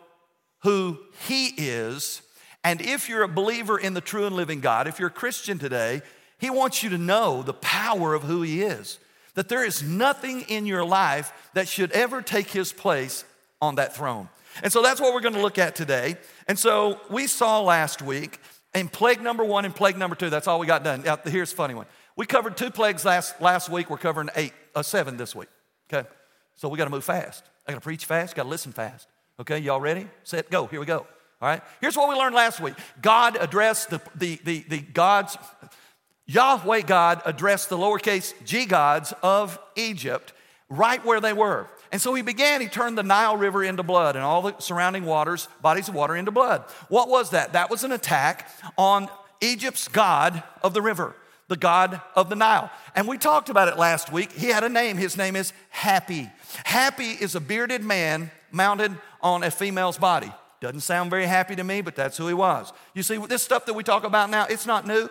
who 0.64 0.98
he 1.28 1.48
is. 1.58 2.24
And 2.64 2.82
if 2.82 3.08
you're 3.08 3.24
a 3.24 3.28
believer 3.28 3.78
in 3.78 3.94
the 3.94 4.02
true 4.02 4.26
and 4.26 4.36
living 4.36 4.60
God, 4.60 4.88
if 4.88 4.98
you're 4.98 5.10
a 5.10 5.12
Christian 5.12 5.60
today, 5.60 6.02
he 6.40 6.50
wants 6.50 6.82
you 6.82 6.90
to 6.92 6.98
know 6.98 7.44
the 7.44 7.54
power 7.54 8.14
of 8.14 8.24
who 8.24 8.42
He 8.42 8.64
is. 8.64 8.98
That 9.40 9.48
there 9.48 9.64
is 9.64 9.82
nothing 9.82 10.42
in 10.50 10.66
your 10.66 10.84
life 10.84 11.32
that 11.54 11.70
should 11.70 11.94
ever 11.94 12.22
take 12.22 12.50
His 12.50 12.74
place 12.74 13.24
on 13.62 13.76
that 13.76 13.96
throne. 13.96 14.28
And 14.62 14.70
so 14.70 14.82
that's 14.82 15.00
what 15.00 15.14
we're 15.14 15.22
going 15.22 15.36
to 15.36 15.42
look 15.42 15.58
at 15.58 15.78
today. 15.78 16.18
And 16.50 16.60
so 16.60 17.00
we 17.10 17.26
saw 17.26 17.62
last 17.62 18.02
week 18.02 18.38
in 18.76 18.90
plague 18.90 19.22
number 19.22 19.46
one 19.46 19.64
and 19.64 19.74
plague 19.74 19.98
number 19.98 20.18
two, 20.18 20.30
that's 20.30 20.46
all 20.46 20.60
we 20.60 20.68
got 20.68 20.84
done. 20.84 21.04
Now, 21.04 21.18
here's 21.24 21.54
a 21.54 21.56
funny 21.56 21.74
one. 21.74 21.86
We 22.18 22.26
covered 22.26 22.58
two 22.58 22.70
plagues 22.70 23.06
last, 23.06 23.42
last 23.42 23.70
week. 23.70 23.90
We're 23.90 23.96
covering 23.96 24.28
eight, 24.36 24.52
uh, 24.76 24.84
seven 24.84 25.16
this 25.16 25.34
week. 25.34 25.48
Okay? 25.90 26.06
So 26.58 26.68
we 26.68 26.78
got 26.78 26.84
to 26.84 26.92
move 26.92 27.06
fast. 27.06 27.46
I 27.66 27.72
got 27.72 27.78
to 27.78 27.82
preach 27.82 28.04
fast, 28.04 28.36
got 28.36 28.44
to 28.44 28.50
listen 28.50 28.74
fast. 28.74 29.08
Okay, 29.40 29.60
y'all 29.60 29.80
ready? 29.80 30.10
Set, 30.26 30.50
go. 30.50 30.66
Here 30.66 30.82
we 30.82 30.86
go. 30.86 31.08
All 31.42 31.48
right. 31.48 31.62
Here's 31.80 31.96
what 31.96 32.10
we 32.10 32.16
learned 32.16 32.36
last 32.36 32.60
week. 32.60 32.74
God 33.02 33.38
addressed 33.40 33.90
the, 33.90 34.02
the, 34.16 34.38
the, 34.44 34.66
the 34.68 34.80
God's 34.80 35.38
Yahweh 36.30 36.82
God 36.82 37.24
addressed 37.26 37.70
the 37.70 37.78
lowercase 37.78 38.36
g 38.46 38.68
gods 38.68 39.16
of 39.24 39.58
Egypt 39.76 40.32
right 40.70 41.04
where 41.04 41.20
they 41.20 41.34
were. 41.34 41.68
And 41.92 42.00
so 42.00 42.14
he 42.14 42.22
began, 42.22 42.62
he 42.62 42.68
turned 42.68 43.00
the 43.00 43.04
Nile 43.04 43.36
River 43.36 43.64
into 43.64 43.82
blood 43.82 44.16
and 44.16 44.24
all 44.24 44.44
the 44.44 44.60
surrounding 44.60 45.06
waters, 45.06 45.48
bodies 45.64 45.90
of 45.90 45.96
water 45.96 46.16
into 46.16 46.30
blood. 46.30 46.64
What 46.88 47.10
was 47.10 47.32
that? 47.32 47.54
That 47.54 47.72
was 47.72 47.84
an 47.84 47.92
attack 47.92 48.48
on 48.78 49.10
Egypt's 49.42 49.88
God 49.88 50.44
of 50.62 50.76
the 50.76 50.84
river, 50.84 51.16
the 51.48 51.58
God 51.58 52.00
of 52.16 52.30
the 52.30 52.36
Nile. 52.36 52.70
And 52.96 53.08
we 53.08 53.18
talked 53.18 53.50
about 53.50 53.68
it 53.68 53.80
last 53.80 54.12
week. 54.12 54.32
He 54.32 54.50
had 54.50 54.64
a 54.64 54.70
name. 54.70 54.98
His 54.98 55.18
name 55.18 55.36
is 55.36 55.52
Happy. 55.70 56.30
Happy 56.64 57.10
is 57.10 57.34
a 57.34 57.40
bearded 57.40 57.84
man 57.84 58.30
mounted 58.52 58.96
on 59.20 59.42
a 59.42 59.50
female's 59.50 59.98
body. 59.98 60.32
Doesn't 60.62 60.82
sound 60.82 61.10
very 61.10 61.26
happy 61.26 61.56
to 61.56 61.64
me, 61.64 61.82
but 61.82 61.96
that's 61.96 62.18
who 62.18 62.28
he 62.28 62.36
was. 62.36 62.72
You 62.94 63.02
see, 63.02 63.18
this 63.18 63.42
stuff 63.42 63.66
that 63.66 63.74
we 63.74 63.84
talk 63.84 64.04
about 64.04 64.30
now, 64.30 64.46
it's 64.48 64.68
not 64.68 64.86
new. 64.86 65.10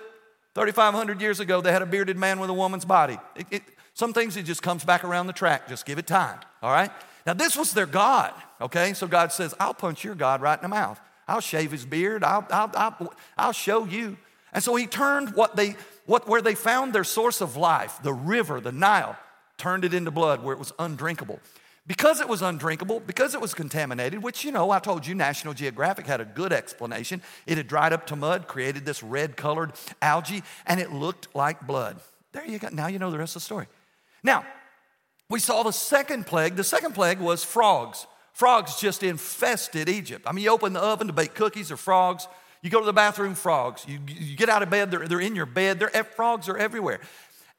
3,500 0.55 1.21
years 1.21 1.41
ago, 1.41 1.61
they 1.61 1.73
had 1.73 1.83
a 1.83 1.87
bearded 1.87 2.17
man 2.17 2.41
with 2.41 2.51
a 2.51 2.55
woman's 2.55 2.85
body. 2.85 3.19
It, 3.37 3.47
it, 3.51 3.63
some 3.95 4.13
things, 4.13 4.37
it 4.37 4.45
just 4.45 4.63
comes 4.63 4.85
back 4.85 5.05
around 5.05 5.27
the 5.27 5.33
track. 5.33 5.69
Just 5.69 5.85
give 5.85 5.99
it 5.99 6.07
time, 6.07 6.39
all 6.63 6.71
right? 6.71 6.91
Now, 7.27 7.35
this 7.35 7.57
was 7.57 7.73
their 7.73 7.87
God, 7.87 8.33
okay? 8.61 8.95
So 8.95 9.07
God 9.07 9.33
says, 9.33 9.55
I'll 9.61 9.75
punch 9.75 10.05
your 10.05 10.15
God 10.15 10.41
right 10.41 10.59
in 10.59 10.63
the 10.63 10.69
mouth. 10.69 11.01
I'll 11.27 11.41
shave 11.41 11.71
his 11.71 11.85
beard. 11.85 12.25
I'll, 12.25 12.47
I'll, 12.51 12.71
I'll, 12.75 13.15
I'll 13.37 13.53
show 13.53 13.85
you. 13.85 14.17
And 14.53 14.65
so 14.65 14.75
he 14.77 14.87
turned 14.87 15.35
what 15.35 15.57
they, 15.57 15.77
what, 16.07 16.27
where 16.27 16.41
they 16.41 16.55
found 16.55 16.93
their 16.93 17.05
source 17.05 17.41
of 17.41 17.57
life, 17.57 17.99
the 18.03 18.15
river, 18.15 18.61
the 18.61 18.73
Nile, 18.73 19.17
turned 19.59 19.85
it 19.85 19.93
into 19.93 20.11
blood 20.11 20.43
where 20.43 20.55
it 20.55 20.59
was 20.59 20.73
undrinkable. 20.79 21.41
Because 21.89 22.21
it 22.21 22.29
was 22.29 22.43
undrinkable, 22.43 23.01
because 23.01 23.35
it 23.35 23.41
was 23.41 23.55
contaminated, 23.55 24.23
which, 24.23 24.45
you 24.45 24.53
know, 24.53 24.71
I 24.71 24.79
told 24.79 25.07
you 25.07 25.15
National 25.15 25.55
Geographic 25.55 26.07
had 26.07 26.21
a 26.21 26.27
good 26.27 26.53
explanation. 26.53 27.23
It 27.47 27.57
had 27.57 27.67
dried 27.67 27.95
up 27.95 28.07
to 28.09 28.17
mud, 28.17 28.47
created 28.47 28.85
this 28.85 29.03
red 29.03 29.39
colored 29.39 29.73
algae, 30.03 30.43
and 30.67 30.81
it 30.81 30.93
looked 30.93 31.35
like 31.35 31.67
blood. 31.67 31.99
There 32.33 32.47
you 32.47 32.59
go. 32.59 32.69
Now 32.71 32.89
you 32.89 32.99
know 32.99 33.11
the 33.11 33.19
rest 33.19 33.37
of 33.37 33.41
the 33.41 33.47
story. 33.47 33.69
Now, 34.23 34.45
we 35.31 35.41
saw 35.41 35.63
the 35.63 35.73
second 35.73 36.27
plague. 36.27 36.57
The 36.57 36.65
second 36.65 36.93
plague 36.93 37.21
was 37.21 37.43
frogs. 37.43 38.07
Frogs 38.35 38.79
just 38.79 39.03
infested 39.03 39.89
Egypt. 39.89 40.27
I 40.29 40.33
mean, 40.33 40.45
you 40.45 40.51
open 40.51 40.75
the 40.75 40.81
oven 40.81 41.07
to 41.07 41.15
bake 41.15 41.35
cookies, 41.35 41.73
or 41.73 41.79
frogs. 41.79 42.29
You 42.61 42.69
go 42.69 42.81
to 42.81 42.87
the 42.87 42.93
bathroom, 42.93 43.35
frogs. 43.35 43.87
You, 43.89 43.99
you 44.07 44.37
get 44.37 44.51
out 44.51 44.63
of 44.63 44.69
bed, 44.69 44.91
they're, 44.91 45.09
they're 45.09 45.21
in 45.21 45.35
your 45.35 45.47
bed. 45.47 45.81
They're, 45.81 46.05
frogs 46.05 46.51
are 46.51 46.59
everywhere. 46.59 47.01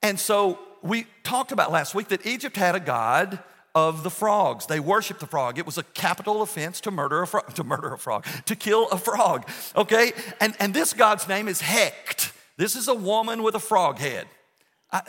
And 0.04 0.20
so 0.20 0.60
we 0.84 1.08
talked 1.24 1.52
about 1.52 1.72
last 1.72 1.96
week 1.96 2.10
that 2.10 2.28
Egypt 2.28 2.56
had 2.56 2.76
a 2.76 2.80
god 2.80 3.40
of 3.76 4.04
the 4.04 4.10
frogs. 4.10 4.66
They 4.66 4.80
worshiped 4.80 5.20
the 5.20 5.28
frog. 5.28 5.58
It 5.58 5.66
was 5.66 5.78
a 5.78 5.84
capital 5.84 6.42
offense 6.42 6.82
to 6.82 6.92
murder 6.92 7.22
a 7.22 7.28
frog, 7.28 7.54
to 7.56 7.64
murder 7.64 7.94
a 7.94 7.98
frog, 7.98 8.26
to 8.46 8.56
kill 8.56 8.88
a 8.90 8.98
frog. 8.98 9.48
Okay? 9.76 10.14
And, 10.40 10.56
and 10.60 10.74
this 10.74 10.94
God's 10.94 11.28
name 11.28 11.48
is 11.48 11.62
Heket. 11.62 12.32
This 12.58 12.76
is 12.76 12.88
a 12.88 12.96
woman 12.96 13.44
with 13.44 13.56
a 13.56 13.60
frog 13.60 14.00
head. 14.00 14.28
I, 14.92 15.02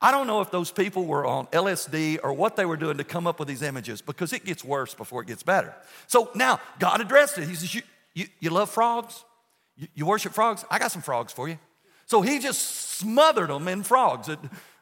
I 0.00 0.10
don't 0.12 0.26
know 0.26 0.40
if 0.40 0.50
those 0.50 0.70
people 0.70 1.06
were 1.06 1.26
on 1.26 1.46
LSD 1.46 2.20
or 2.22 2.32
what 2.32 2.54
they 2.56 2.64
were 2.64 2.76
doing 2.76 2.98
to 2.98 3.04
come 3.04 3.26
up 3.26 3.38
with 3.38 3.48
these 3.48 3.62
images 3.62 4.00
because 4.00 4.32
it 4.32 4.44
gets 4.44 4.62
worse 4.62 4.94
before 4.94 5.22
it 5.22 5.26
gets 5.26 5.42
better. 5.42 5.74
So 6.06 6.30
now 6.34 6.60
God 6.78 7.00
addressed 7.00 7.38
it. 7.38 7.48
He 7.48 7.54
says, 7.54 7.74
You, 7.74 7.82
you, 8.14 8.26
you 8.38 8.50
love 8.50 8.70
frogs? 8.70 9.24
You, 9.76 9.88
you 9.94 10.06
worship 10.06 10.32
frogs? 10.32 10.64
I 10.70 10.78
got 10.78 10.92
some 10.92 11.02
frogs 11.02 11.32
for 11.32 11.48
you. 11.48 11.58
So 12.06 12.22
he 12.22 12.38
just 12.38 12.96
smothered 12.98 13.50
them 13.50 13.68
in 13.68 13.82
frogs. 13.82 14.28
It, 14.28 14.38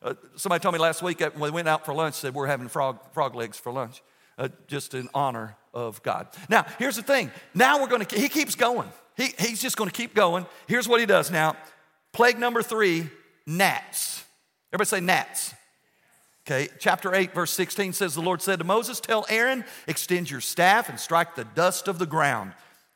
uh, 0.07 0.15
somebody 0.37 0.63
told 0.63 0.73
me 0.73 0.79
last 0.79 1.03
week 1.03 1.21
when 1.21 1.41
we 1.41 1.51
went 1.51 1.67
out 1.67 1.85
for 1.85 1.93
lunch, 1.93 2.15
said 2.15 2.33
we're 2.33 2.47
having 2.47 2.69
frog, 2.69 2.99
frog 3.13 3.35
legs 3.35 3.59
for 3.59 3.73
lunch, 3.73 4.03
uh, 4.39 4.49
just 4.69 4.95
in 4.95 5.09
honor 5.13 5.57
of 5.75 6.01
God. 6.05 6.29
Now, 6.49 6.65
here's 6.79 6.95
the 6.95 7.03
thing. 7.03 7.33
Now 7.55 7.81
we're 7.81 7.89
going 7.89 8.05
to, 8.05 8.17
he 8.17 8.29
keeps 8.29 8.55
going. 8.55 8.89
He, 9.17 9.35
he's 9.39 9.61
just 9.61 9.77
going 9.77 9.91
to 9.91 9.97
keep 9.97 10.15
going. 10.15 10.47
Here's 10.69 10.87
what 10.87 11.01
he 11.01 11.07
does 11.07 11.31
now. 11.31 11.57
Plague 12.13 12.39
number 12.39 12.63
three, 12.63 13.11
gnats. 13.47 14.25
Everybody 14.73 14.89
say 14.89 15.01
gnats. 15.01 15.55
Okay, 16.47 16.69
chapter 16.79 17.13
8, 17.13 17.35
verse 17.35 17.51
16 17.51 17.93
says, 17.93 18.15
The 18.15 18.21
Lord 18.21 18.41
said 18.41 18.61
to 18.61 18.65
Moses, 18.65 19.01
Tell 19.01 19.27
Aaron, 19.29 19.65
extend 19.89 20.31
your 20.31 20.41
staff 20.41 20.89
and 20.89 21.01
strike 21.01 21.35
the 21.35 21.45
dust 21.45 21.89
of 21.89 21.99
the 21.99 22.07
ground, 22.07 22.53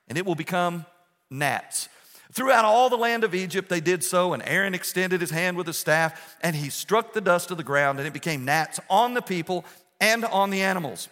and 0.07 0.17
it 0.17 0.25
will 0.25 0.37
become 0.37 0.87
gnats. 1.29 1.89
Throughout 2.33 2.65
all 2.65 2.89
the 2.89 2.97
land 2.97 3.25
of 3.25 3.35
Egypt, 3.35 3.69
they 3.69 3.81
did 3.81 4.05
so, 4.05 4.33
and 4.33 4.43
Aaron 4.47 4.75
extended 4.75 5.21
his 5.21 5.31
hand 5.31 5.57
with 5.57 5.67
his 5.67 5.79
staff, 5.79 6.37
and 6.43 6.55
he 6.55 6.71
struck 6.71 7.13
the 7.13 7.21
dust 7.21 7.51
of 7.51 7.57
the 7.57 7.65
ground, 7.65 7.99
and 7.99 8.07
it 8.07 8.13
became 8.13 8.45
gnats 8.45 8.79
on 8.89 9.15
the 9.15 9.23
people 9.23 9.65
and 10.01 10.25
on 10.25 10.51
the 10.51 10.63
animals. 10.63 11.09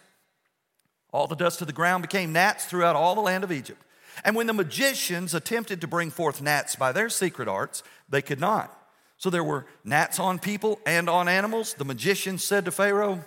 All 1.12 1.26
the 1.26 1.34
dust 1.34 1.60
of 1.60 1.66
the 1.66 1.72
ground 1.72 2.02
became 2.02 2.32
gnats 2.32 2.66
throughout 2.66 2.94
all 2.94 3.14
the 3.14 3.20
land 3.20 3.42
of 3.42 3.50
Egypt. 3.50 3.82
And 4.24 4.36
when 4.36 4.46
the 4.46 4.52
magicians 4.52 5.34
attempted 5.34 5.80
to 5.80 5.86
bring 5.86 6.10
forth 6.10 6.42
gnats 6.42 6.76
by 6.76 6.92
their 6.92 7.08
secret 7.08 7.48
arts, 7.48 7.82
they 8.08 8.22
could 8.22 8.40
not. 8.40 8.74
So 9.16 9.30
there 9.30 9.44
were 9.44 9.66
gnats 9.84 10.20
on 10.20 10.38
people 10.38 10.78
and 10.86 11.08
on 11.08 11.28
animals. 11.28 11.74
The 11.74 11.84
magicians 11.84 12.44
said 12.44 12.64
to 12.66 12.70
Pharaoh, 12.70 13.24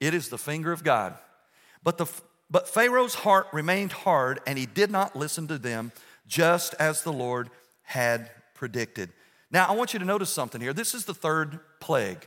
It 0.00 0.12
is 0.12 0.28
the 0.28 0.38
finger 0.38 0.72
of 0.72 0.84
God. 0.84 1.14
But, 1.82 1.96
the, 1.96 2.06
but 2.50 2.68
Pharaoh's 2.68 3.14
heart 3.14 3.46
remained 3.52 3.92
hard, 3.92 4.40
and 4.46 4.58
he 4.58 4.66
did 4.66 4.90
not 4.90 5.16
listen 5.16 5.46
to 5.48 5.58
them 5.58 5.92
just 6.26 6.74
as 6.74 7.02
the 7.02 7.12
Lord 7.12 7.50
had 7.82 8.30
predicted. 8.54 9.10
Now, 9.50 9.66
I 9.66 9.72
want 9.72 9.92
you 9.92 9.98
to 9.98 10.04
notice 10.04 10.30
something 10.30 10.60
here. 10.60 10.72
This 10.72 10.94
is 10.94 11.04
the 11.04 11.14
third 11.14 11.60
plague. 11.80 12.26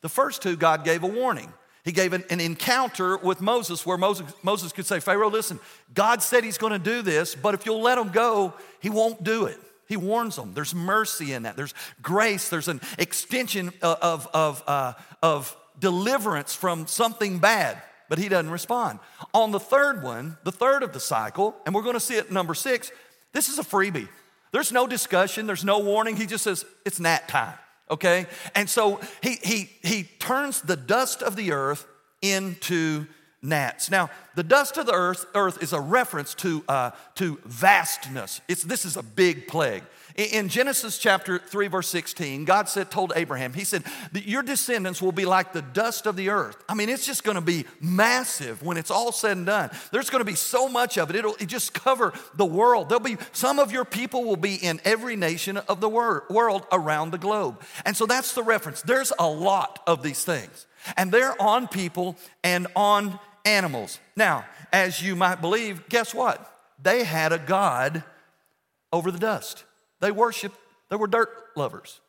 The 0.00 0.08
first 0.08 0.42
two, 0.42 0.56
God 0.56 0.84
gave 0.84 1.02
a 1.02 1.06
warning. 1.06 1.52
He 1.84 1.92
gave 1.92 2.12
an, 2.12 2.24
an 2.30 2.40
encounter 2.40 3.16
with 3.16 3.40
Moses 3.40 3.86
where 3.86 3.96
Moses, 3.96 4.32
Moses 4.42 4.72
could 4.72 4.84
say, 4.84 5.00
Pharaoh, 5.00 5.30
listen, 5.30 5.58
God 5.94 6.22
said 6.22 6.44
he's 6.44 6.58
going 6.58 6.72
to 6.72 6.78
do 6.78 7.02
this, 7.02 7.34
but 7.34 7.54
if 7.54 7.64
you'll 7.64 7.80
let 7.80 7.96
him 7.96 8.10
go, 8.10 8.52
he 8.80 8.90
won't 8.90 9.22
do 9.24 9.46
it. 9.46 9.58
He 9.88 9.96
warns 9.96 10.36
them. 10.36 10.52
There's 10.52 10.74
mercy 10.74 11.32
in 11.32 11.44
that. 11.44 11.56
There's 11.56 11.72
grace. 12.02 12.50
There's 12.50 12.68
an 12.68 12.80
extension 12.98 13.72
of, 13.80 14.28
of, 14.34 14.62
uh, 14.66 14.92
of 15.22 15.56
deliverance 15.78 16.54
from 16.54 16.86
something 16.86 17.38
bad, 17.38 17.80
but 18.10 18.18
he 18.18 18.28
doesn't 18.28 18.50
respond. 18.50 18.98
On 19.32 19.50
the 19.50 19.60
third 19.60 20.02
one, 20.02 20.36
the 20.44 20.52
third 20.52 20.82
of 20.82 20.92
the 20.92 21.00
cycle, 21.00 21.56
and 21.64 21.74
we're 21.74 21.82
going 21.82 21.94
to 21.94 22.00
see 22.00 22.16
it 22.16 22.30
number 22.30 22.52
six, 22.52 22.92
this 23.32 23.48
is 23.48 23.58
a 23.58 23.62
freebie. 23.62 24.08
There's 24.52 24.72
no 24.72 24.86
discussion, 24.86 25.46
there's 25.46 25.64
no 25.64 25.78
warning. 25.78 26.16
He 26.16 26.26
just 26.26 26.44
says, 26.44 26.64
it's 26.84 26.98
gnat 26.98 27.28
time, 27.28 27.54
okay? 27.90 28.26
And 28.54 28.68
so 28.68 29.00
he, 29.22 29.36
he, 29.42 29.70
he 29.82 30.04
turns 30.18 30.62
the 30.62 30.76
dust 30.76 31.22
of 31.22 31.36
the 31.36 31.52
earth 31.52 31.86
into 32.22 33.06
gnats. 33.42 33.90
Now, 33.90 34.10
the 34.34 34.42
dust 34.42 34.78
of 34.78 34.86
the 34.86 34.92
earth, 34.92 35.26
earth 35.34 35.62
is 35.62 35.72
a 35.72 35.80
reference 35.80 36.34
to, 36.36 36.64
uh, 36.68 36.90
to 37.16 37.38
vastness. 37.44 38.40
It's, 38.48 38.62
this 38.62 38.84
is 38.84 38.96
a 38.96 39.02
big 39.02 39.46
plague. 39.46 39.84
In 40.18 40.48
Genesis 40.48 40.98
chapter 40.98 41.38
3, 41.38 41.68
verse 41.68 41.86
16, 41.90 42.44
God 42.44 42.68
said, 42.68 42.90
told 42.90 43.12
Abraham, 43.14 43.52
He 43.52 43.62
said, 43.62 43.84
Your 44.12 44.42
descendants 44.42 45.00
will 45.00 45.12
be 45.12 45.24
like 45.24 45.52
the 45.52 45.62
dust 45.62 46.06
of 46.06 46.16
the 46.16 46.30
earth. 46.30 46.56
I 46.68 46.74
mean, 46.74 46.88
it's 46.88 47.06
just 47.06 47.22
gonna 47.22 47.40
be 47.40 47.66
massive 47.80 48.60
when 48.60 48.78
it's 48.78 48.90
all 48.90 49.12
said 49.12 49.36
and 49.36 49.46
done. 49.46 49.70
There's 49.92 50.10
gonna 50.10 50.24
be 50.24 50.34
so 50.34 50.68
much 50.68 50.98
of 50.98 51.08
it, 51.10 51.14
it'll 51.14 51.36
it 51.36 51.46
just 51.46 51.72
cover 51.72 52.12
the 52.34 52.44
world. 52.44 52.88
There'll 52.88 52.98
be 52.98 53.16
some 53.30 53.60
of 53.60 53.70
your 53.70 53.84
people 53.84 54.24
will 54.24 54.34
be 54.34 54.56
in 54.56 54.80
every 54.84 55.14
nation 55.14 55.56
of 55.56 55.80
the 55.80 55.88
wor- 55.88 56.24
world 56.28 56.66
around 56.72 57.12
the 57.12 57.18
globe. 57.18 57.62
And 57.84 57.96
so 57.96 58.04
that's 58.04 58.34
the 58.34 58.42
reference. 58.42 58.82
There's 58.82 59.12
a 59.20 59.28
lot 59.28 59.84
of 59.86 60.02
these 60.02 60.24
things, 60.24 60.66
and 60.96 61.12
they're 61.12 61.40
on 61.40 61.68
people 61.68 62.16
and 62.42 62.66
on 62.74 63.20
animals. 63.44 64.00
Now, 64.16 64.46
as 64.72 65.00
you 65.00 65.14
might 65.14 65.40
believe, 65.40 65.88
guess 65.88 66.12
what? 66.12 66.44
They 66.82 67.04
had 67.04 67.32
a 67.32 67.38
God 67.38 68.02
over 68.92 69.12
the 69.12 69.18
dust. 69.20 69.62
They 70.00 70.10
worshiped, 70.10 70.56
they 70.88 70.96
were 70.96 71.06
dirt 71.06 71.30
lovers. 71.56 72.00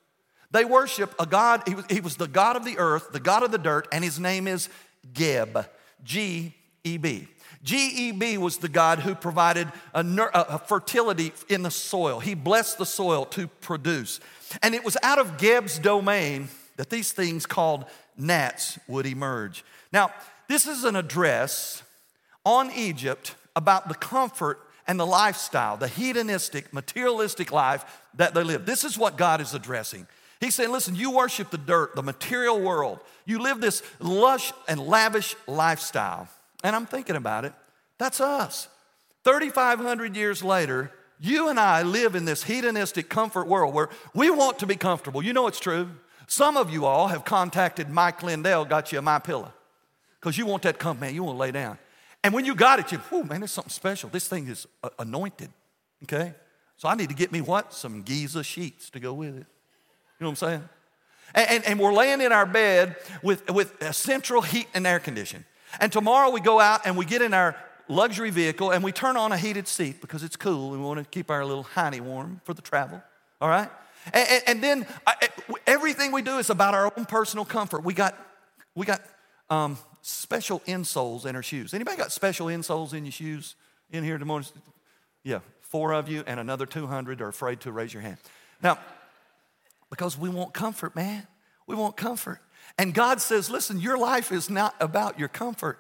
They 0.51 0.65
worship 0.65 1.13
a 1.19 1.25
God, 1.25 1.63
he 1.67 1.75
was, 1.75 1.86
he 1.89 2.01
was 2.01 2.15
the 2.15 2.27
God 2.27 2.55
of 2.55 2.65
the 2.65 2.77
earth, 2.79 3.12
the 3.12 3.19
God 3.19 3.43
of 3.43 3.51
the 3.51 3.58
dirt, 3.58 3.88
and 3.91 4.03
his 4.03 4.19
name 4.19 4.48
is 4.48 4.69
Geb, 5.13 5.67
G 6.03 6.55
E 6.84 6.98
B. 6.98 7.27
G 7.63 7.75
E 7.75 8.12
B 8.12 8.38
was 8.38 8.58
the 8.58 8.69
God 8.69 9.00
who 9.00 9.13
provided 9.13 9.67
a, 9.93 10.01
a, 10.34 10.58
fertility 10.60 11.34
in 11.50 11.62
the 11.62 11.72
soil. 11.72 12.19
He 12.19 12.34
blessed 12.34 12.77
the 12.77 12.86
soil 12.86 13.25
to 13.27 13.48
produce. 13.48 14.19
And 14.63 14.74
it 14.74 14.84
was 14.84 14.98
out 15.03 15.19
of 15.19 15.38
Geb's 15.38 15.77
domain 15.77 16.48
that 16.77 16.89
these 16.89 17.12
things 17.12 17.46
called 17.46 17.86
gnats 18.17 18.79
would 18.88 19.05
emerge. 19.05 19.65
Now, 19.91 20.12
this 20.48 20.67
is 20.67 20.84
an 20.84 20.96
address 20.96 21.84
on 22.46 22.72
Egypt 22.72 23.36
about 23.55 23.89
the 23.89 23.96
comfort 23.96 24.60
and 24.89 25.00
the 25.00 25.05
lifestyle, 25.05 25.77
the 25.77 25.88
hedonistic, 25.88 26.74
materialistic 26.74 27.51
life 27.51 27.86
that 28.15 28.34
they 28.34 28.41
live. 28.41 28.65
This 28.65 28.84
is 28.84 28.98
what 28.98 29.17
God 29.17 29.39
is 29.39 29.53
addressing. 29.53 30.08
He's 30.39 30.55
saying, 30.55 30.72
listen, 30.72 30.96
you 30.96 31.12
worship 31.12 31.51
the 31.51 31.60
dirt, 31.60 31.96
the 31.96 32.01
material 32.01 32.60
world. 32.60 33.00
You 33.24 33.38
live 33.38 33.62
this 33.62 33.84
lush 34.00 34.51
and 34.67 34.79
lavish 34.79 35.36
lifestyle. 35.46 36.27
And 36.63 36.75
I'm 36.75 36.88
thinking 36.88 37.15
about 37.15 37.46
it. 37.46 37.53
That's 38.00 38.19
us. 38.19 38.67
3,500 39.25 40.15
years 40.15 40.43
later, 40.43 40.91
you 41.19 41.50
and 41.50 41.60
I 41.60 41.84
live 41.84 42.15
in 42.15 42.25
this 42.25 42.43
hedonistic 42.43 43.10
comfort 43.10 43.46
world 43.46 43.75
where 43.75 43.89
we 44.15 44.31
want 44.31 44.58
to 44.58 44.65
be 44.65 44.75
comfortable. 44.75 45.22
You 45.22 45.34
know 45.34 45.46
it's 45.46 45.60
true. 45.60 45.91
Some 46.25 46.58
of 46.58 46.72
you 46.72 46.88
all 46.88 47.10
have 47.10 47.24
contacted 47.24 47.91
Mike 47.91 48.24
Lindell, 48.24 48.65
got 48.65 48.91
you 48.91 48.98
a 48.98 49.03
My 49.03 49.19
Pillow, 49.19 49.53
because 50.19 50.36
you 50.36 50.48
want 50.48 50.63
that 50.63 50.79
comfort, 50.79 51.01
man. 51.01 51.13
You 51.13 51.24
want 51.24 51.36
to 51.36 51.39
lay 51.39 51.51
down. 51.51 51.77
And 52.23 52.33
when 52.33 52.45
you 52.45 52.55
got 52.55 52.79
it, 52.79 52.91
you, 52.91 52.99
oh 53.11 53.23
man, 53.23 53.41
there's 53.41 53.51
something 53.51 53.71
special. 53.71 54.09
This 54.09 54.27
thing 54.27 54.47
is 54.47 54.67
uh, 54.83 54.89
anointed, 54.99 55.49
okay? 56.03 56.33
So 56.75 56.88
I 56.88 56.95
need 56.95 57.09
to 57.09 57.15
get 57.15 57.31
me 57.31 57.41
what? 57.41 57.73
Some 57.73 58.03
Giza 58.03 58.43
sheets 58.43 58.89
to 58.91 58.99
go 58.99 59.13
with 59.13 59.35
it. 59.35 59.45
You 60.19 60.25
know 60.25 60.27
what 60.27 60.29
I'm 60.29 60.35
saying? 60.35 60.69
And, 61.33 61.49
and, 61.49 61.65
and 61.65 61.79
we're 61.79 61.93
laying 61.93 62.21
in 62.21 62.31
our 62.31 62.45
bed 62.45 62.95
with, 63.23 63.49
with 63.51 63.81
a 63.81 63.93
central 63.93 64.41
heat 64.41 64.67
and 64.73 64.85
air 64.85 64.99
condition. 64.99 65.45
And 65.79 65.91
tomorrow 65.91 66.29
we 66.31 66.41
go 66.41 66.59
out 66.59 66.85
and 66.85 66.97
we 66.97 67.05
get 67.05 67.21
in 67.21 67.33
our 67.33 67.55
luxury 67.88 68.29
vehicle 68.29 68.71
and 68.71 68.83
we 68.83 68.91
turn 68.91 69.17
on 69.17 69.31
a 69.31 69.38
heated 69.38 69.67
seat 69.67 70.01
because 70.01 70.23
it's 70.23 70.35
cool 70.35 70.73
and 70.73 70.81
we 70.81 70.88
want 70.88 70.99
to 70.99 71.05
keep 71.05 71.29
our 71.29 71.45
little 71.45 71.63
hiney 71.63 72.01
warm 72.01 72.41
for 72.43 72.53
the 72.53 72.61
travel, 72.61 73.01
all 73.39 73.49
right? 73.49 73.69
And, 74.13 74.27
and, 74.29 74.43
and 74.47 74.63
then 74.63 74.88
I, 75.05 75.29
everything 75.67 76.11
we 76.11 76.21
do 76.21 76.38
is 76.38 76.49
about 76.49 76.73
our 76.73 76.91
own 76.97 77.05
personal 77.05 77.45
comfort. 77.45 77.83
We 77.83 77.93
got, 77.93 78.15
we 78.75 78.85
got 78.85 79.01
um, 79.49 79.77
special 80.01 80.62
insoles 80.62 81.25
in 81.25 81.36
her 81.36 81.44
shoes. 81.44 81.74
Anybody 81.74 81.98
got 81.98 82.12
special 82.12 82.48
insoles 82.48 82.94
in 82.94 83.06
your 83.06 83.12
shoes 83.12 83.56
in 83.91 84.03
here 84.03 84.18
tomorrow? 84.18 84.44
Yeah, 85.24 85.39
four 85.62 85.94
of 85.94 86.10
you 86.10 86.24
and 86.25 86.39
another 86.39 86.65
200 86.65 87.22
are 87.22 87.27
afraid 87.27 87.62
to 87.62 87.72
raise 87.72 87.94
your 87.94 88.01
hand. 88.01 88.18
Now, 88.62 88.79
because 89.89 90.18
we 90.18 90.29
want 90.29 90.53
comfort, 90.53 90.96
man. 90.96 91.27
We 91.68 91.75
want 91.75 91.98
comfort. 91.98 92.39
And 92.77 92.94
God 92.94 93.22
says, 93.22 93.50
listen, 93.50 93.79
your 93.79 93.98
life 93.98 94.32
is 94.32 94.50
not 94.50 94.75
about 94.79 95.20
your 95.20 95.27
comfort. 95.27 95.79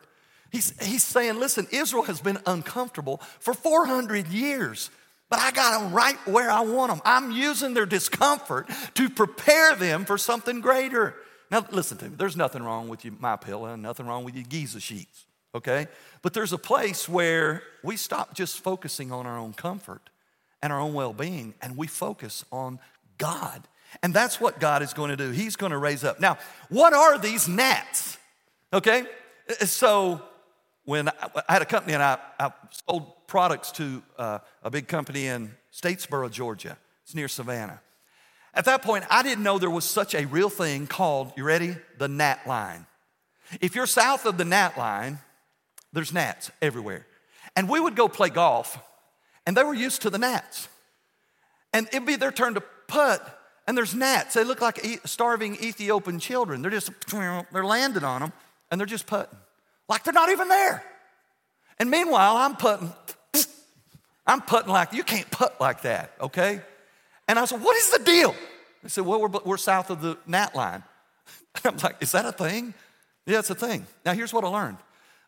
He's, 0.51 0.73
he's 0.83 1.03
saying, 1.03 1.39
listen, 1.39 1.67
Israel 1.71 2.03
has 2.03 2.21
been 2.21 2.39
uncomfortable 2.45 3.21
for 3.39 3.53
400 3.53 4.27
years, 4.27 4.89
but 5.29 5.39
I 5.39 5.51
got 5.51 5.79
them 5.79 5.93
right 5.93 6.17
where 6.27 6.49
I 6.49 6.61
want 6.61 6.91
them. 6.91 7.01
I'm 7.05 7.31
using 7.31 7.73
their 7.73 7.85
discomfort 7.85 8.69
to 8.95 9.09
prepare 9.09 9.75
them 9.75 10.05
for 10.05 10.17
something 10.17 10.59
greater. 10.59 11.15
Now, 11.51 11.65
listen 11.71 11.97
to 11.97 12.09
me. 12.09 12.15
There's 12.15 12.37
nothing 12.37 12.63
wrong 12.63 12.89
with 12.89 13.03
you, 13.05 13.15
my 13.19 13.35
pillow, 13.35 13.75
nothing 13.75 14.05
wrong 14.05 14.23
with 14.23 14.35
your 14.35 14.43
Giza 14.43 14.79
sheets, 14.79 15.25
okay? 15.55 15.87
But 16.21 16.33
there's 16.33 16.53
a 16.53 16.57
place 16.57 17.09
where 17.09 17.63
we 17.83 17.97
stop 17.97 18.33
just 18.33 18.59
focusing 18.59 19.11
on 19.11 19.25
our 19.25 19.37
own 19.37 19.53
comfort 19.53 20.09
and 20.61 20.71
our 20.71 20.79
own 20.79 20.93
well 20.93 21.13
being, 21.13 21.55
and 21.61 21.75
we 21.75 21.87
focus 21.87 22.45
on 22.51 22.79
God. 23.17 23.67
And 24.03 24.13
that's 24.13 24.39
what 24.39 24.59
God 24.59 24.83
is 24.83 24.93
going 24.93 25.09
to 25.09 25.17
do. 25.17 25.31
He's 25.31 25.55
going 25.55 25.71
to 25.71 25.77
raise 25.77 26.03
up. 26.03 26.19
Now, 26.19 26.37
what 26.69 26.93
are 26.93 27.17
these 27.17 27.47
gnats? 27.47 28.17
Okay? 28.71 29.05
So, 29.61 30.21
when 30.85 31.09
I 31.09 31.53
had 31.53 31.61
a 31.61 31.65
company 31.65 31.93
and 31.93 32.03
I, 32.03 32.17
I 32.39 32.51
sold 32.87 33.27
products 33.27 33.71
to 33.73 34.03
uh, 34.17 34.39
a 34.63 34.69
big 34.69 34.87
company 34.87 35.27
in 35.27 35.55
Statesboro, 35.73 36.31
Georgia, 36.31 36.77
it's 37.03 37.15
near 37.15 37.27
Savannah. 37.27 37.81
At 38.59 38.65
that 38.65 38.81
point, 38.81 39.05
I 39.09 39.23
didn't 39.23 39.41
know 39.41 39.57
there 39.57 39.69
was 39.69 39.85
such 39.85 40.13
a 40.13 40.25
real 40.25 40.49
thing 40.49 40.85
called, 40.85 41.31
you 41.37 41.45
ready? 41.45 41.77
The 41.97 42.09
gnat 42.09 42.45
line. 42.45 42.85
If 43.61 43.73
you're 43.73 43.87
south 43.87 44.25
of 44.25 44.37
the 44.37 44.43
gnat 44.43 44.77
line, 44.77 45.19
there's 45.93 46.11
gnats 46.11 46.51
everywhere. 46.61 47.07
And 47.55 47.69
we 47.69 47.79
would 47.79 47.95
go 47.95 48.09
play 48.09 48.27
golf, 48.27 48.77
and 49.45 49.55
they 49.55 49.63
were 49.63 49.73
used 49.73 50.01
to 50.01 50.09
the 50.09 50.17
gnats. 50.17 50.67
And 51.71 51.87
it'd 51.87 52.05
be 52.05 52.17
their 52.17 52.33
turn 52.33 52.55
to 52.55 52.61
putt, 52.89 53.39
and 53.65 53.77
there's 53.77 53.95
gnats. 53.95 54.33
They 54.33 54.43
look 54.43 54.59
like 54.59 54.85
starving 55.05 55.55
Ethiopian 55.63 56.19
children. 56.19 56.61
They're 56.61 56.69
just, 56.69 56.91
they're 57.09 57.63
landing 57.63 58.03
on 58.03 58.19
them, 58.19 58.33
and 58.69 58.77
they're 58.77 58.85
just 58.85 59.07
putting. 59.07 59.37
Like 59.87 60.03
they're 60.03 60.11
not 60.11 60.31
even 60.31 60.49
there. 60.49 60.83
And 61.77 61.89
meanwhile, 61.89 62.35
I'm 62.35 62.57
putting, 62.57 62.91
I'm 64.27 64.41
putting 64.41 64.73
like, 64.73 64.91
you 64.91 65.05
can't 65.05 65.31
putt 65.31 65.61
like 65.61 65.83
that, 65.83 66.11
okay? 66.19 66.59
And 67.29 67.37
I 67.37 67.45
said, 67.45 67.61
what 67.61 67.77
is 67.77 67.91
the 67.91 67.99
deal? 67.99 68.35
They 68.81 68.89
said, 68.89 69.05
well, 69.05 69.21
we're, 69.21 69.39
we're 69.45 69.57
south 69.57 69.91
of 69.91 70.01
the 70.01 70.17
gnat 70.25 70.55
line. 70.55 70.83
And 71.63 71.65
I'm 71.73 71.77
like, 71.77 71.97
is 72.01 72.11
that 72.13 72.25
a 72.25 72.31
thing? 72.31 72.73
Yeah, 73.27 73.37
it's 73.37 73.51
a 73.51 73.55
thing. 73.55 73.85
Now, 74.03 74.13
here's 74.13 74.33
what 74.33 74.43
I 74.43 74.47
learned 74.47 74.77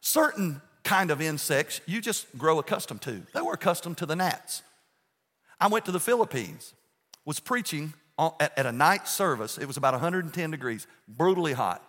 certain 0.01 0.61
kind 0.83 1.11
of 1.11 1.21
insects 1.21 1.79
you 1.85 2.01
just 2.01 2.25
grow 2.39 2.57
accustomed 2.57 3.03
to. 3.03 3.21
They 3.35 3.41
were 3.41 3.53
accustomed 3.53 3.99
to 3.99 4.07
the 4.07 4.15
gnats. 4.15 4.63
I 5.59 5.67
went 5.67 5.85
to 5.85 5.91
the 5.91 5.99
Philippines, 5.99 6.73
was 7.23 7.39
preaching 7.39 7.93
at, 8.17 8.51
at 8.57 8.65
a 8.65 8.71
night 8.71 9.07
service. 9.07 9.59
It 9.59 9.67
was 9.67 9.77
about 9.77 9.93
110 9.93 10.49
degrees, 10.49 10.87
brutally 11.07 11.53
hot. 11.53 11.83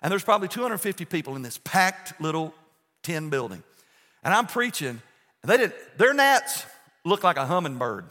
And 0.00 0.12
there's 0.12 0.22
probably 0.22 0.46
250 0.46 1.06
people 1.06 1.34
in 1.34 1.42
this 1.42 1.58
packed 1.58 2.20
little 2.20 2.54
tin 3.02 3.30
building. 3.30 3.64
And 4.22 4.32
I'm 4.32 4.46
preaching, 4.46 5.02
they 5.42 5.56
didn't. 5.56 5.74
their 5.98 6.14
gnats 6.14 6.64
look 7.04 7.24
like 7.24 7.36
a 7.36 7.46
hummingbird. 7.46 8.10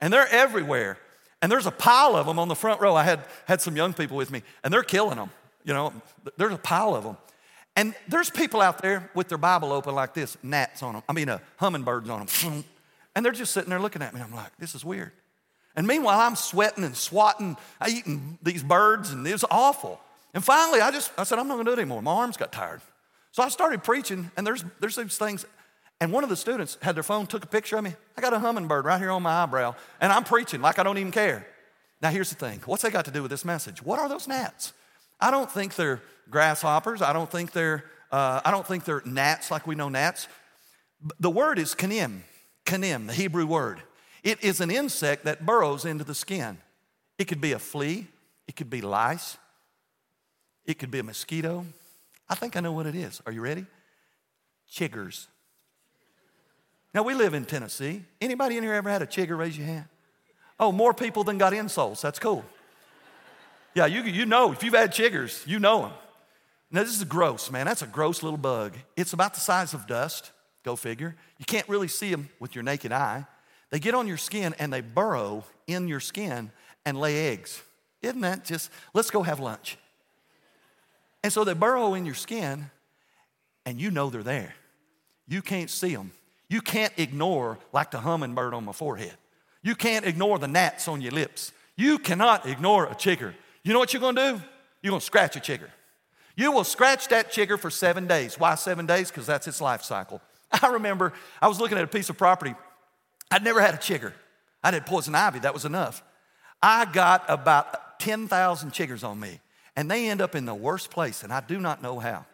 And 0.00 0.12
they're 0.12 0.28
everywhere. 0.28 0.98
And 1.40 1.50
there's 1.50 1.66
a 1.66 1.70
pile 1.70 2.16
of 2.16 2.26
them 2.26 2.38
on 2.38 2.48
the 2.48 2.56
front 2.56 2.80
row. 2.80 2.94
I 2.94 3.04
had, 3.04 3.24
had 3.46 3.60
some 3.60 3.76
young 3.76 3.92
people 3.92 4.16
with 4.16 4.30
me, 4.30 4.42
and 4.64 4.72
they're 4.72 4.82
killing 4.82 5.16
them. 5.16 5.30
You 5.64 5.74
know, 5.74 5.92
there's 6.36 6.52
a 6.52 6.58
pile 6.58 6.94
of 6.94 7.04
them. 7.04 7.16
And 7.76 7.94
there's 8.08 8.28
people 8.28 8.60
out 8.60 8.82
there 8.82 9.08
with 9.14 9.28
their 9.28 9.38
Bible 9.38 9.72
open 9.72 9.94
like 9.94 10.14
this, 10.14 10.36
gnats 10.42 10.82
on 10.82 10.94
them. 10.94 11.02
I 11.08 11.12
mean, 11.12 11.28
uh, 11.28 11.38
hummingbirds 11.56 12.08
on 12.08 12.26
them. 12.26 12.64
And 13.16 13.24
they're 13.24 13.32
just 13.32 13.52
sitting 13.52 13.70
there 13.70 13.80
looking 13.80 14.00
at 14.00 14.14
me. 14.14 14.20
I'm 14.20 14.32
like, 14.32 14.56
this 14.60 14.76
is 14.76 14.84
weird. 14.84 15.10
And 15.74 15.88
meanwhile, 15.88 16.20
I'm 16.20 16.36
sweating 16.36 16.84
and 16.84 16.96
swatting, 16.96 17.56
eating 17.88 18.38
these 18.44 18.62
birds, 18.62 19.10
and 19.10 19.26
it 19.26 19.32
was 19.32 19.44
awful. 19.50 20.00
And 20.34 20.44
finally, 20.44 20.80
I 20.80 20.92
just, 20.92 21.10
I 21.18 21.24
said, 21.24 21.40
I'm 21.40 21.48
not 21.48 21.54
gonna 21.54 21.64
do 21.64 21.72
it 21.72 21.80
anymore. 21.80 22.00
My 22.00 22.12
arms 22.12 22.36
got 22.36 22.52
tired. 22.52 22.80
So 23.32 23.42
I 23.42 23.48
started 23.48 23.82
preaching, 23.82 24.30
and 24.36 24.46
there's, 24.46 24.64
there's 24.78 24.94
these 24.94 25.18
things. 25.18 25.46
And 26.00 26.12
one 26.12 26.22
of 26.22 26.30
the 26.30 26.36
students 26.36 26.78
had 26.80 26.94
their 26.94 27.02
phone, 27.02 27.26
took 27.26 27.44
a 27.44 27.48
picture 27.48 27.76
of 27.76 27.84
me. 27.84 27.94
I 28.16 28.20
got 28.20 28.32
a 28.32 28.38
hummingbird 28.38 28.84
right 28.84 29.00
here 29.00 29.10
on 29.10 29.22
my 29.22 29.42
eyebrow, 29.42 29.74
and 30.00 30.12
I'm 30.12 30.24
preaching 30.24 30.60
like 30.60 30.78
I 30.78 30.82
don't 30.84 30.98
even 30.98 31.10
care. 31.12 31.46
Now, 32.00 32.10
here's 32.10 32.30
the 32.30 32.36
thing 32.36 32.60
what's 32.66 32.82
that 32.82 32.92
got 32.92 33.04
to 33.06 33.10
do 33.10 33.22
with 33.22 33.30
this 33.30 33.44
message? 33.44 33.82
What 33.82 33.98
are 33.98 34.08
those 34.08 34.28
gnats? 34.28 34.72
I 35.20 35.30
don't 35.30 35.50
think 35.50 35.74
they're 35.74 36.00
grasshoppers. 36.30 37.02
I 37.02 37.12
don't 37.12 37.30
think 37.30 37.52
they're, 37.52 37.84
uh, 38.12 38.40
I 38.44 38.50
don't 38.50 38.66
think 38.66 38.84
they're 38.84 39.02
gnats 39.04 39.50
like 39.50 39.66
we 39.66 39.74
know 39.74 39.88
gnats. 39.88 40.28
The 41.18 41.30
word 41.30 41.58
is 41.58 41.74
kanim, 41.74 42.20
kanim, 42.64 43.06
the 43.06 43.12
Hebrew 43.12 43.46
word. 43.46 43.82
It 44.22 44.42
is 44.42 44.60
an 44.60 44.70
insect 44.70 45.24
that 45.24 45.44
burrows 45.44 45.84
into 45.84 46.04
the 46.04 46.14
skin. 46.14 46.58
It 47.18 47.26
could 47.26 47.40
be 47.40 47.52
a 47.52 47.58
flea, 47.58 48.06
it 48.46 48.54
could 48.54 48.70
be 48.70 48.80
lice, 48.80 49.36
it 50.64 50.78
could 50.78 50.90
be 50.90 51.00
a 51.00 51.02
mosquito. 51.02 51.66
I 52.28 52.34
think 52.34 52.56
I 52.56 52.60
know 52.60 52.72
what 52.72 52.86
it 52.86 52.94
is. 52.94 53.20
Are 53.26 53.32
you 53.32 53.40
ready? 53.40 53.66
Chiggers. 54.70 55.26
Now 56.94 57.02
we 57.02 57.14
live 57.14 57.34
in 57.34 57.44
Tennessee. 57.44 58.02
Anybody 58.20 58.56
in 58.56 58.62
here 58.62 58.74
ever 58.74 58.88
had 58.88 59.02
a 59.02 59.06
chigger? 59.06 59.36
Raise 59.36 59.56
your 59.56 59.66
hand. 59.66 59.84
Oh, 60.58 60.72
more 60.72 60.94
people 60.94 61.24
than 61.24 61.38
got 61.38 61.52
insults. 61.52 62.00
That's 62.02 62.18
cool. 62.18 62.44
Yeah, 63.74 63.86
you, 63.86 64.02
you 64.02 64.26
know, 64.26 64.52
if 64.52 64.62
you've 64.62 64.74
had 64.74 64.92
chiggers, 64.92 65.46
you 65.46 65.58
know 65.58 65.82
them. 65.82 65.92
Now, 66.70 66.82
this 66.82 66.96
is 66.96 67.04
gross, 67.04 67.50
man. 67.50 67.66
That's 67.66 67.82
a 67.82 67.86
gross 67.86 68.22
little 68.22 68.38
bug. 68.38 68.74
It's 68.96 69.12
about 69.12 69.34
the 69.34 69.40
size 69.40 69.72
of 69.72 69.86
dust, 69.86 70.32
go 70.64 70.76
figure. 70.76 71.14
You 71.38 71.44
can't 71.44 71.68
really 71.68 71.88
see 71.88 72.10
them 72.10 72.28
with 72.40 72.54
your 72.54 72.64
naked 72.64 72.92
eye. 72.92 73.26
They 73.70 73.78
get 73.78 73.94
on 73.94 74.06
your 74.06 74.16
skin 74.16 74.54
and 74.58 74.72
they 74.72 74.80
burrow 74.80 75.44
in 75.66 75.88
your 75.88 76.00
skin 76.00 76.50
and 76.84 76.98
lay 76.98 77.28
eggs. 77.28 77.62
Isn't 78.02 78.20
that 78.22 78.44
just, 78.44 78.70
let's 78.94 79.10
go 79.10 79.22
have 79.22 79.40
lunch. 79.40 79.78
And 81.22 81.32
so 81.32 81.44
they 81.44 81.54
burrow 81.54 81.94
in 81.94 82.04
your 82.06 82.14
skin 82.14 82.70
and 83.64 83.80
you 83.80 83.90
know 83.90 84.10
they're 84.10 84.22
there. 84.22 84.54
You 85.26 85.42
can't 85.42 85.70
see 85.70 85.94
them. 85.94 86.12
You 86.48 86.60
can't 86.60 86.92
ignore 86.96 87.58
like 87.72 87.90
the 87.90 88.00
hummingbird 88.00 88.54
on 88.54 88.64
my 88.64 88.72
forehead. 88.72 89.14
You 89.62 89.74
can't 89.74 90.06
ignore 90.06 90.38
the 90.38 90.48
gnats 90.48 90.88
on 90.88 91.00
your 91.00 91.12
lips. 91.12 91.52
You 91.76 91.98
cannot 91.98 92.46
ignore 92.46 92.86
a 92.86 92.94
chigger. 92.94 93.34
You 93.62 93.72
know 93.72 93.78
what 93.78 93.92
you're 93.92 94.00
gonna 94.00 94.32
do? 94.32 94.42
You're 94.82 94.92
gonna 94.92 95.00
scratch 95.00 95.36
a 95.36 95.40
chigger. 95.40 95.68
You 96.36 96.52
will 96.52 96.64
scratch 96.64 97.08
that 97.08 97.32
chigger 97.32 97.58
for 97.58 97.68
seven 97.68 98.06
days. 98.06 98.38
Why 98.38 98.54
seven 98.54 98.86
days? 98.86 99.10
Because 99.10 99.26
that's 99.26 99.46
its 99.48 99.60
life 99.60 99.82
cycle. 99.82 100.22
I 100.62 100.68
remember 100.68 101.12
I 101.42 101.48
was 101.48 101.60
looking 101.60 101.76
at 101.76 101.84
a 101.84 101.88
piece 101.88 102.08
of 102.08 102.16
property. 102.16 102.54
I'd 103.30 103.44
never 103.44 103.60
had 103.60 103.74
a 103.74 103.78
chigger. 103.78 104.12
I 104.62 104.70
had 104.72 104.86
poison 104.86 105.14
ivy, 105.14 105.40
that 105.40 105.54
was 105.54 105.64
enough. 105.64 106.02
I 106.62 106.84
got 106.86 107.24
about 107.28 108.00
10,000 108.00 108.72
chiggers 108.72 109.04
on 109.04 109.20
me, 109.20 109.40
and 109.76 109.90
they 109.90 110.08
end 110.08 110.20
up 110.20 110.34
in 110.34 110.44
the 110.44 110.54
worst 110.54 110.90
place, 110.90 111.22
and 111.22 111.32
I 111.32 111.40
do 111.40 111.60
not 111.60 111.82
know 111.82 111.98
how. 111.98 112.26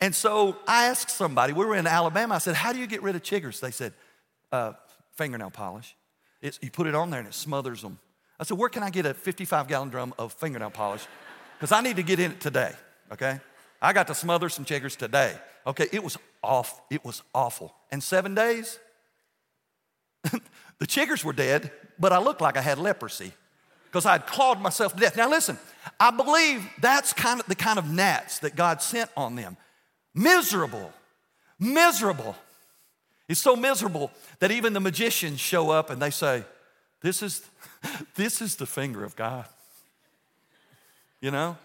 And 0.00 0.14
so 0.14 0.56
I 0.66 0.86
asked 0.86 1.10
somebody, 1.10 1.52
we 1.52 1.64
were 1.64 1.76
in 1.76 1.86
Alabama, 1.86 2.34
I 2.34 2.38
said, 2.38 2.54
How 2.54 2.72
do 2.72 2.78
you 2.78 2.86
get 2.86 3.02
rid 3.02 3.16
of 3.16 3.22
chiggers? 3.22 3.60
They 3.60 3.70
said, 3.70 3.92
uh, 4.52 4.72
Fingernail 5.16 5.50
polish. 5.50 5.96
It's, 6.42 6.58
you 6.62 6.70
put 6.70 6.86
it 6.86 6.94
on 6.94 7.10
there 7.10 7.20
and 7.20 7.28
it 7.28 7.34
smothers 7.34 7.82
them. 7.82 7.98
I 8.38 8.44
said, 8.44 8.58
Where 8.58 8.68
can 8.68 8.82
I 8.82 8.90
get 8.90 9.06
a 9.06 9.14
55 9.14 9.68
gallon 9.68 9.88
drum 9.88 10.14
of 10.18 10.32
fingernail 10.32 10.70
polish? 10.70 11.06
Because 11.58 11.72
I 11.72 11.80
need 11.80 11.96
to 11.96 12.02
get 12.02 12.20
in 12.20 12.32
it 12.32 12.40
today, 12.40 12.72
okay? 13.12 13.40
I 13.80 13.92
got 13.92 14.06
to 14.08 14.14
smother 14.14 14.48
some 14.48 14.64
chiggers 14.64 14.96
today. 14.96 15.34
Okay, 15.66 15.88
it 15.92 16.04
was 16.04 16.16
off, 16.42 16.80
it 16.90 17.04
was 17.04 17.22
awful. 17.34 17.74
And 17.90 18.02
seven 18.02 18.34
days, 18.34 18.78
the 20.22 20.86
chiggers 20.86 21.24
were 21.24 21.32
dead, 21.32 21.72
but 21.98 22.12
I 22.12 22.18
looked 22.18 22.40
like 22.40 22.56
I 22.56 22.60
had 22.60 22.78
leprosy 22.78 23.32
because 23.84 24.06
I 24.06 24.12
had 24.12 24.26
clawed 24.26 24.60
myself 24.60 24.94
to 24.94 25.00
death. 25.00 25.16
Now 25.16 25.30
listen, 25.30 25.58
I 25.98 26.10
believe 26.10 26.68
that's 26.80 27.12
kind 27.12 27.40
of 27.40 27.46
the 27.46 27.54
kind 27.54 27.78
of 27.78 27.90
gnats 27.90 28.40
that 28.40 28.54
God 28.54 28.82
sent 28.82 29.10
on 29.16 29.34
them. 29.34 29.56
Miserable, 30.16 30.94
miserable. 31.58 32.34
It's 33.28 33.42
so 33.42 33.54
miserable 33.54 34.10
that 34.38 34.50
even 34.50 34.72
the 34.72 34.80
magicians 34.80 35.40
show 35.40 35.68
up 35.68 35.90
and 35.90 36.00
they 36.00 36.08
say, 36.08 36.42
This 37.02 37.22
is, 37.22 37.42
this 38.14 38.40
is 38.40 38.56
the 38.56 38.64
finger 38.64 39.04
of 39.04 39.14
God. 39.14 39.44
You 41.20 41.30
know? 41.30 41.58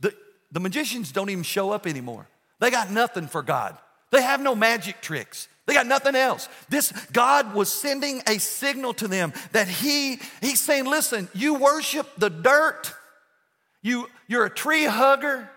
The, 0.00 0.14
the 0.50 0.58
magicians 0.58 1.12
don't 1.12 1.28
even 1.28 1.44
show 1.44 1.70
up 1.70 1.86
anymore. 1.86 2.26
They 2.60 2.70
got 2.70 2.90
nothing 2.90 3.26
for 3.26 3.42
God. 3.42 3.76
They 4.10 4.22
have 4.22 4.40
no 4.40 4.54
magic 4.54 5.02
tricks. 5.02 5.46
They 5.66 5.74
got 5.74 5.86
nothing 5.86 6.14
else. 6.14 6.48
This 6.70 6.92
God 7.12 7.52
was 7.52 7.70
sending 7.70 8.22
a 8.26 8.38
signal 8.38 8.94
to 8.94 9.08
them 9.08 9.34
that 9.52 9.68
He, 9.68 10.18
He's 10.40 10.60
saying, 10.60 10.86
listen, 10.86 11.28
you 11.34 11.56
worship 11.56 12.08
the 12.16 12.30
dirt, 12.30 12.94
you, 13.82 14.08
you're 14.28 14.46
a 14.46 14.50
tree 14.50 14.86
hugger, 14.86 15.50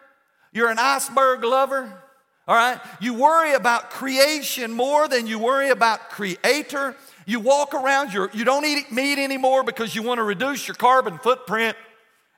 you're 0.51 0.69
an 0.69 0.79
iceberg 0.79 1.45
lover, 1.45 2.00
all 2.47 2.55
right? 2.55 2.79
You 2.99 3.13
worry 3.13 3.53
about 3.53 3.91
creation 3.91 4.73
more 4.73 5.07
than 5.07 5.27
you 5.27 5.39
worry 5.39 5.69
about 5.69 6.09
creator. 6.09 6.95
You 7.25 7.39
walk 7.39 7.73
around, 7.73 8.13
you're, 8.13 8.29
you 8.33 8.43
don't 8.43 8.65
eat 8.65 8.91
meat 8.91 9.19
anymore 9.19 9.63
because 9.63 9.95
you 9.95 10.01
want 10.01 10.17
to 10.17 10.23
reduce 10.23 10.67
your 10.67 10.75
carbon 10.75 11.17
footprint. 11.19 11.77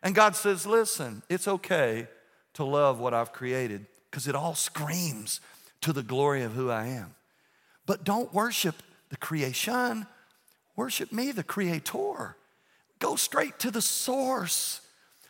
And 0.04 0.13
God 0.13 0.36
says, 0.36 0.66
listen, 0.66 1.24
it's 1.30 1.48
okay 1.48 2.08
to 2.56 2.63
love 2.63 3.00
what 3.00 3.13
I've 3.13 3.32
created 3.32 3.86
because 4.12 4.28
it 4.28 4.36
all 4.36 4.56
screams 4.56 5.39
to 5.82 5.94
the 5.94 6.04
glory 6.04 6.44
of 6.44 6.54
who 6.54 6.70
I 6.70 6.88
am. 6.88 7.16
But 7.86 8.04
don't 8.04 8.34
worship 8.34 8.76
the 9.10 9.18
creation, 9.18 10.06
worship 10.76 11.12
me, 11.12 11.32
the 11.32 11.44
creator. 11.44 12.36
Go 13.00 13.16
straight 13.16 13.60
to 13.60 13.72
the 13.72 13.82
source. 13.82 14.82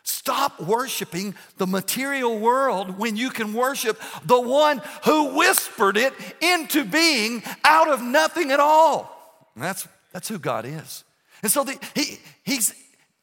Stop 0.04 0.60
worshiping 0.60 1.34
the 1.56 1.66
material 1.66 2.38
world 2.38 2.98
when 2.98 3.16
you 3.16 3.30
can 3.30 3.54
worship 3.54 3.98
the 4.24 4.38
one 4.38 4.82
who 5.06 5.34
whispered 5.34 5.96
it 5.96 6.12
into 6.42 6.84
being 6.84 7.42
out 7.64 7.88
of 7.88 8.02
nothing 8.02 8.50
at 8.50 8.60
all. 8.60 9.48
And 9.54 9.64
that's, 9.64 9.88
that's 10.12 10.28
who 10.28 10.38
God 10.38 10.66
is. 10.66 11.04
And 11.42 11.50
so 11.50 11.64
the, 11.64 11.78
he, 11.94 12.18
he's, 12.44 12.74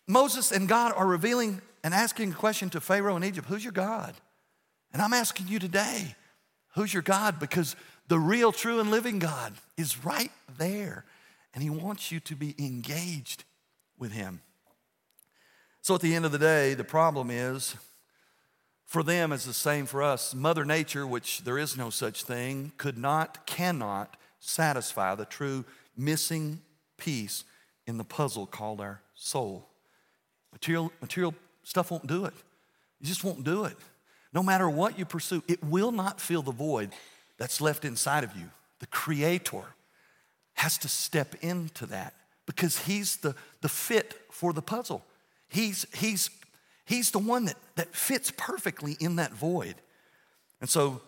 Moses 0.08 0.52
and 0.52 0.67
God 0.67 0.94
are 0.96 1.06
revealing 1.06 1.62
and 1.84 1.94
asking 1.94 2.32
a 2.32 2.36
question 2.36 2.72
to 2.72 2.82
Pharaoh 2.82 3.15
in 3.15 3.24
Egypt 3.24 3.48
Who's 3.48 3.63
your 3.63 3.74
God? 3.74 4.15
And 4.91 5.04
I'm 5.04 5.13
asking 5.13 5.48
you 5.48 5.60
today, 5.60 6.15
who's 6.76 6.94
your 6.94 7.04
God? 7.04 7.39
Because 7.39 7.76
the 8.08 8.20
real, 8.20 8.52
true, 8.52 8.80
and 8.80 8.89
living 8.89 9.20
God 9.20 9.54
is 9.78 10.04
right 10.04 10.32
there. 10.58 11.06
And 11.54 11.63
He 11.63 11.70
wants 11.70 12.12
you 12.12 12.20
to 12.22 12.36
be 12.36 12.56
engaged 12.58 13.44
with 13.98 14.12
Him. 14.12 14.41
So 15.82 15.96
at 15.96 16.02
the 16.02 16.13
end 16.13 16.26
of 16.26 16.32
the 16.32 16.38
day, 16.38 16.76
the 16.76 16.84
problem 16.84 17.32
is 17.32 17.76
for 18.86 19.04
them 19.04 19.32
is 19.32 19.46
the 19.46 19.54
same 19.54 19.86
for 19.86 20.04
us. 20.04 20.36
Mother 20.36 20.63
Nature, 20.63 21.08
which 21.08 21.44
there 21.44 21.58
is 21.58 21.76
no 21.76 21.89
such 21.89 22.24
thing, 22.24 22.72
could 22.78 22.98
not, 22.98 23.46
cannot 23.48 24.15
satisfy 24.39 25.15
the 25.15 25.26
true 25.26 25.65
missing 25.98 26.60
piece 26.98 27.44
in 27.88 27.98
the 27.98 28.04
puzzle 28.04 28.46
called 28.46 28.80
our 28.80 29.02
soul. 29.15 29.67
Material, 30.52 30.91
material 31.02 31.34
stuff 31.63 31.89
won't 31.89 32.06
do 32.06 32.26
it. 32.26 32.34
You 33.00 33.08
just 33.08 33.24
won't 33.24 33.44
do 33.44 33.65
it. 33.65 33.78
no 34.34 34.44
matter 34.44 34.70
what 34.70 35.00
you 35.00 35.06
pursue, 35.06 35.44
it 35.48 35.63
will 35.63 35.91
not 35.91 36.22
fill 36.22 36.41
the 36.41 36.52
void 36.52 36.91
that's 37.38 37.60
left 37.60 37.86
inside 37.86 38.24
of 38.24 38.36
you. 38.36 38.50
The 38.80 38.88
Creator 38.88 39.63
has 40.54 40.78
to 40.80 40.88
step 40.88 41.36
into 41.41 41.86
that 41.88 42.13
because 42.46 42.80
He's 42.80 43.17
the, 43.17 43.36
the 43.62 43.70
fit 43.70 44.20
for 44.30 44.54
the 44.54 44.62
puzzle. 44.62 45.04
He's, 45.52 45.86
he's, 45.94 46.30
he's 46.86 47.12
the 47.12 47.20
one 47.20 47.46
that, 47.46 47.58
that 47.76 47.94
fits 47.94 48.32
perfectly 48.36 48.96
in 49.00 49.18
that 49.18 49.34
void. 49.34 49.76
And 50.62 50.70
so 50.70 51.02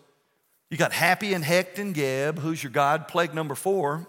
you 0.70 0.76
got 0.76 0.92
Happy 0.92 1.32
and 1.32 1.42
Heket 1.42 1.78
and 1.78 1.94
Geb, 1.94 2.38
who's 2.38 2.62
your 2.62 2.70
God. 2.70 3.08
Plague 3.08 3.34
number 3.34 3.54
four, 3.54 4.06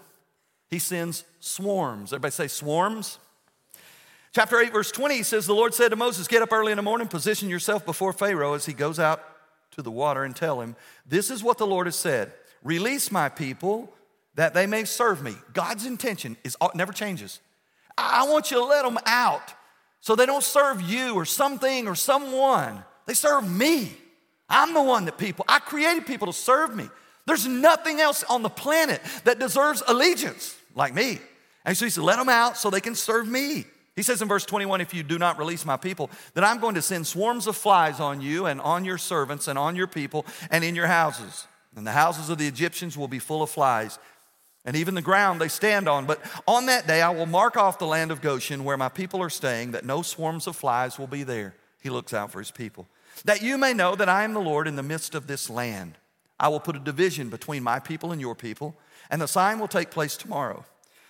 he 0.68 0.78
sends 0.78 1.24
swarms. 1.40 2.12
Everybody 2.12 2.32
say 2.32 2.48
swarms. 2.48 3.18
Chapter 4.32 4.60
8, 4.60 4.72
verse 4.72 4.92
20 4.92 5.22
says, 5.22 5.46
The 5.46 5.54
Lord 5.54 5.72
said 5.72 5.88
to 5.88 5.96
Moses, 5.96 6.28
Get 6.28 6.42
up 6.42 6.52
early 6.52 6.70
in 6.70 6.76
the 6.76 6.82
morning, 6.82 7.08
position 7.08 7.48
yourself 7.48 7.86
before 7.86 8.12
Pharaoh 8.12 8.52
as 8.52 8.66
he 8.66 8.74
goes 8.74 8.98
out 8.98 9.22
to 9.70 9.80
the 9.80 9.90
water, 9.90 10.24
and 10.24 10.36
tell 10.36 10.60
him, 10.60 10.76
This 11.06 11.30
is 11.30 11.42
what 11.42 11.56
the 11.56 11.66
Lord 11.66 11.86
has 11.86 11.96
said 11.96 12.32
Release 12.62 13.10
my 13.10 13.30
people 13.30 13.90
that 14.34 14.52
they 14.52 14.66
may 14.66 14.84
serve 14.84 15.22
me. 15.22 15.34
God's 15.54 15.86
intention 15.86 16.36
is 16.44 16.56
never 16.74 16.92
changes. 16.92 17.40
I 17.96 18.28
want 18.28 18.50
you 18.50 18.58
to 18.58 18.64
let 18.64 18.84
them 18.84 18.98
out 19.06 19.54
so 20.06 20.14
they 20.14 20.24
don't 20.24 20.44
serve 20.44 20.80
you 20.82 21.14
or 21.14 21.24
something 21.24 21.88
or 21.88 21.96
someone. 21.96 22.84
They 23.06 23.14
serve 23.14 23.50
me. 23.50 23.90
I'm 24.48 24.72
the 24.72 24.80
one 24.80 25.06
that 25.06 25.18
people, 25.18 25.44
I 25.48 25.58
created 25.58 26.06
people 26.06 26.28
to 26.28 26.32
serve 26.32 26.76
me. 26.76 26.88
There's 27.26 27.44
nothing 27.44 27.98
else 27.98 28.22
on 28.22 28.42
the 28.42 28.48
planet 28.48 29.02
that 29.24 29.40
deserves 29.40 29.82
allegiance 29.88 30.56
like 30.76 30.94
me. 30.94 31.18
And 31.64 31.76
so 31.76 31.86
he 31.86 31.90
said, 31.90 32.04
Let 32.04 32.20
them 32.20 32.28
out 32.28 32.56
so 32.56 32.70
they 32.70 32.80
can 32.80 32.94
serve 32.94 33.26
me. 33.26 33.64
He 33.96 34.04
says 34.04 34.22
in 34.22 34.28
verse 34.28 34.44
21 34.44 34.80
If 34.80 34.94
you 34.94 35.02
do 35.02 35.18
not 35.18 35.40
release 35.40 35.64
my 35.64 35.76
people, 35.76 36.08
then 36.34 36.44
I'm 36.44 36.60
going 36.60 36.76
to 36.76 36.82
send 36.82 37.04
swarms 37.04 37.48
of 37.48 37.56
flies 37.56 37.98
on 37.98 38.20
you 38.20 38.46
and 38.46 38.60
on 38.60 38.84
your 38.84 38.98
servants 38.98 39.48
and 39.48 39.58
on 39.58 39.74
your 39.74 39.88
people 39.88 40.24
and 40.52 40.62
in 40.62 40.76
your 40.76 40.86
houses. 40.86 41.48
And 41.74 41.84
the 41.84 41.90
houses 41.90 42.30
of 42.30 42.38
the 42.38 42.46
Egyptians 42.46 42.96
will 42.96 43.08
be 43.08 43.18
full 43.18 43.42
of 43.42 43.50
flies, 43.50 43.98
and 44.66 44.76
even 44.76 44.94
the 44.94 45.02
ground 45.02 45.40
they 45.40 45.48
stand 45.48 45.88
on. 45.88 46.04
But 46.04 46.20
on 46.46 46.66
that 46.66 46.86
day 46.86 47.00
I 47.00 47.10
will 47.10 47.26
mark 47.26 47.56
off 47.56 47.78
the 47.78 47.86
land 47.86 48.10
of 48.10 48.20
Goshen 48.20 48.64
where 48.64 48.76
my 48.76 48.88
people 48.88 49.22
are 49.22 49.30
staying, 49.30 49.70
that 49.70 49.86
no 49.86 50.02
swarms 50.02 50.46
of 50.46 50.56
flies 50.56 50.98
will 50.98 51.06
be 51.06 51.22
there. 51.22 51.54
He 51.80 51.88
looks 51.88 52.12
out 52.12 52.32
for 52.32 52.40
his 52.40 52.50
people. 52.50 52.88
That 53.24 53.40
you 53.40 53.56
may 53.56 53.72
know 53.72 53.94
that 53.94 54.08
I 54.08 54.24
am 54.24 54.34
the 54.34 54.40
Lord 54.40 54.68
in 54.68 54.76
the 54.76 54.82
midst 54.82 55.14
of 55.14 55.28
this 55.28 55.48
land. 55.48 55.94
I 56.38 56.48
will 56.48 56.60
put 56.60 56.76
a 56.76 56.80
division 56.80 57.30
between 57.30 57.62
my 57.62 57.78
people 57.78 58.12
and 58.12 58.20
your 58.20 58.34
people, 58.34 58.76
and 59.08 59.22
the 59.22 59.28
sign 59.28 59.58
will 59.58 59.68
take 59.68 59.90
place 59.90 60.16
tomorrow. 60.16 60.64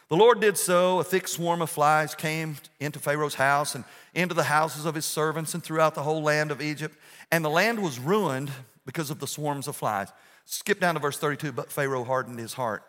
The 0.09 0.17
Lord 0.17 0.41
did 0.41 0.57
so. 0.57 1.01
A 1.01 1.05
thick 1.05 1.27
swarm 1.27 1.63
of 1.63 1.71
flies 1.71 2.15
came 2.15 2.59
into 2.79 3.01
Pharaoh's 3.01 3.35
house 3.35 3.75
and 3.75 3.83
into 4.15 4.35
the 4.35 4.45
houses 4.45 4.85
of 4.85 4.95
his 4.95 5.05
servants 5.05 5.53
and 5.55 5.65
throughout 5.65 5.97
the 5.97 6.03
whole 6.05 6.23
land 6.23 6.53
of 6.53 6.63
Egypt. 6.63 6.97
And 7.33 7.45
the 7.45 7.51
land 7.51 7.83
was 7.83 7.99
ruined 7.99 8.53
because 8.85 9.11
of 9.11 9.19
the 9.19 9.27
swarms 9.27 9.67
of 9.67 9.75
flies. 9.75 10.13
Skip 10.45 10.79
down 10.79 10.95
to 10.95 11.01
verse 11.01 11.19
32. 11.19 11.51
But 11.51 11.73
Pharaoh 11.73 12.05
hardened 12.05 12.39
his 12.39 12.53
heart 12.53 12.85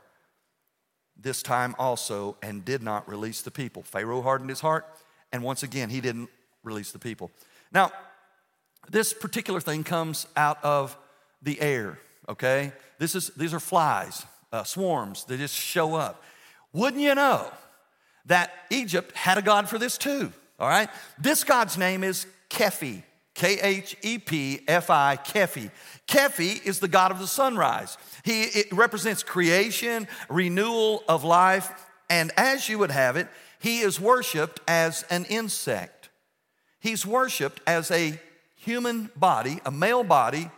this 1.20 1.42
time 1.42 1.76
also 1.80 2.38
and 2.42 2.64
did 2.64 2.84
not 2.84 3.08
release 3.08 3.42
the 3.42 3.52
people. 3.52 3.84
Pharaoh 3.84 4.22
hardened 4.22 4.50
his 4.50 4.60
heart, 4.60 4.86
and 5.32 5.44
once 5.44 5.64
again, 5.64 5.90
he 5.90 6.02
didn't 6.02 6.30
release 6.64 6.92
the 6.92 7.00
people. 7.00 7.32
Now, 7.72 7.92
this 8.90 9.14
particular 9.14 9.60
thing 9.60 9.84
comes 9.84 10.28
out 10.36 10.64
of 10.64 10.98
the 11.42 11.60
air, 11.60 12.00
okay? 12.30 12.72
This 13.00 13.16
is, 13.16 13.30
these 13.36 13.54
are 13.54 13.60
flies, 13.60 14.26
uh, 14.52 14.64
swarms, 14.64 15.26
they 15.26 15.38
just 15.38 15.56
show 15.56 15.96
up. 15.96 16.24
Wouldn't 16.74 17.02
you 17.02 17.16
know 17.16 17.52
that 18.26 18.52
Egypt 18.70 19.16
had 19.16 19.38
a 19.38 19.42
God 19.42 19.68
for 19.70 19.78
this 19.78 19.98
too? 19.98 20.32
All 20.60 20.70
right? 20.70 20.90
This 21.18 21.44
God's 21.44 21.78
name 21.78 22.04
is 22.04 22.26
Kephi. 22.50 23.04
K 23.38 23.60
H 23.62 23.96
E 24.02 24.18
P 24.18 24.62
F 24.68 24.90
I, 24.90 25.16
Kephi. 25.16 25.70
Kephi 26.08 26.66
is 26.66 26.80
the 26.80 26.88
God 26.88 27.12
of 27.12 27.20
the 27.20 27.28
sunrise. 27.28 27.96
He 28.24 28.42
it 28.46 28.74
represents 28.74 29.22
creation, 29.22 30.08
renewal 30.28 31.04
of 31.08 31.24
life, 31.24 31.72
and 32.10 32.32
as 32.36 32.68
you 32.68 32.80
would 32.80 32.90
have 32.90 33.16
it, 33.16 33.28
he 33.60 33.82
is 33.82 34.00
worshiped 34.00 34.60
as 34.68 35.06
an 35.12 35.26
insect. 35.26 36.10
He's 36.80 37.06
worshiped 37.06 37.62
as 37.68 37.92
a 37.92 38.20
human 38.56 39.12
body, 39.16 39.60
a 39.68 39.72
male 39.72 40.04
body, 40.04 40.50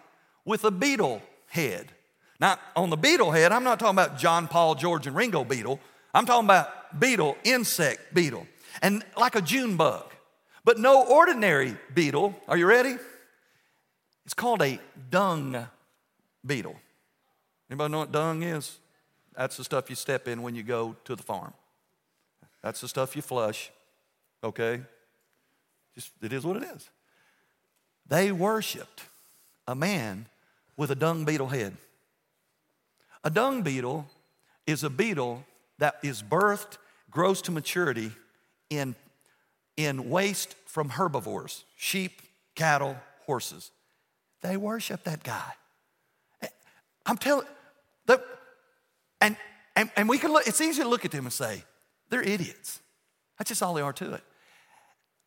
with 0.45 0.63
a 0.63 0.71
beetle 0.71 1.21
head. 1.47 1.91
Now, 2.39 2.59
on 2.77 2.89
the 2.89 2.97
beetle 2.97 3.31
head, 3.31 3.51
I'm 3.51 3.65
not 3.65 3.81
talking 3.81 3.95
about 3.95 4.17
John, 4.17 4.47
Paul, 4.47 4.75
George, 4.75 5.05
and 5.05 5.17
Ringo 5.17 5.43
beetle. 5.43 5.81
I'm 6.13 6.25
talking 6.25 6.45
about 6.45 6.97
beetle, 6.97 7.35
insect 7.43 8.13
beetle, 8.13 8.47
and 8.81 9.03
like 9.17 9.35
a 9.35 9.41
June 9.41 9.75
bug. 9.75 10.08
But 10.69 10.77
no 10.77 11.03
ordinary 11.03 11.75
beetle. 11.95 12.35
Are 12.47 12.55
you 12.55 12.67
ready? 12.67 12.95
It's 14.23 14.35
called 14.35 14.61
a 14.61 14.79
dung 15.09 15.67
beetle. 16.45 16.75
Anybody 17.71 17.91
know 17.91 17.97
what 17.97 18.11
dung 18.11 18.43
is? 18.43 18.77
That's 19.35 19.57
the 19.57 19.63
stuff 19.63 19.89
you 19.89 19.95
step 19.95 20.27
in 20.27 20.43
when 20.43 20.53
you 20.53 20.61
go 20.61 20.95
to 21.05 21.15
the 21.15 21.23
farm. 21.23 21.55
That's 22.61 22.81
the 22.81 22.87
stuff 22.87 23.15
you 23.15 23.23
flush. 23.23 23.71
Okay? 24.43 24.81
Just 25.95 26.11
it 26.21 26.31
is 26.31 26.45
what 26.45 26.57
it 26.57 26.63
is. 26.75 26.87
They 28.07 28.31
worshiped 28.31 29.05
a 29.67 29.73
man 29.73 30.27
with 30.77 30.91
a 30.91 30.95
dung 30.95 31.25
beetle 31.25 31.47
head. 31.47 31.77
A 33.23 33.31
dung 33.31 33.63
beetle 33.63 34.05
is 34.67 34.83
a 34.83 34.89
beetle 34.91 35.43
that 35.79 35.95
is 36.03 36.21
birthed, 36.21 36.77
grows 37.09 37.41
to 37.41 37.51
maturity 37.51 38.11
in, 38.69 38.93
in 39.85 40.09
waste 40.09 40.55
from 40.65 40.89
herbivores 40.89 41.63
sheep, 41.75 42.21
cattle, 42.55 42.97
horses. 43.25 43.71
They 44.41 44.57
worship 44.57 45.03
that 45.03 45.23
guy. 45.23 45.53
I'm 47.05 47.17
telling 47.17 47.47
and, 49.21 49.35
and, 49.75 49.89
and 49.95 50.09
we 50.09 50.17
can 50.17 50.31
look, 50.31 50.47
it's 50.47 50.61
easy 50.61 50.81
to 50.81 50.87
look 50.87 51.05
at 51.05 51.11
them 51.11 51.25
and 51.25 51.33
say, 51.33 51.63
they're 52.09 52.21
idiots. 52.21 52.79
That's 53.37 53.49
just 53.49 53.61
all 53.61 53.73
they 53.73 53.81
are 53.81 53.93
to 53.93 54.13
it. 54.13 54.23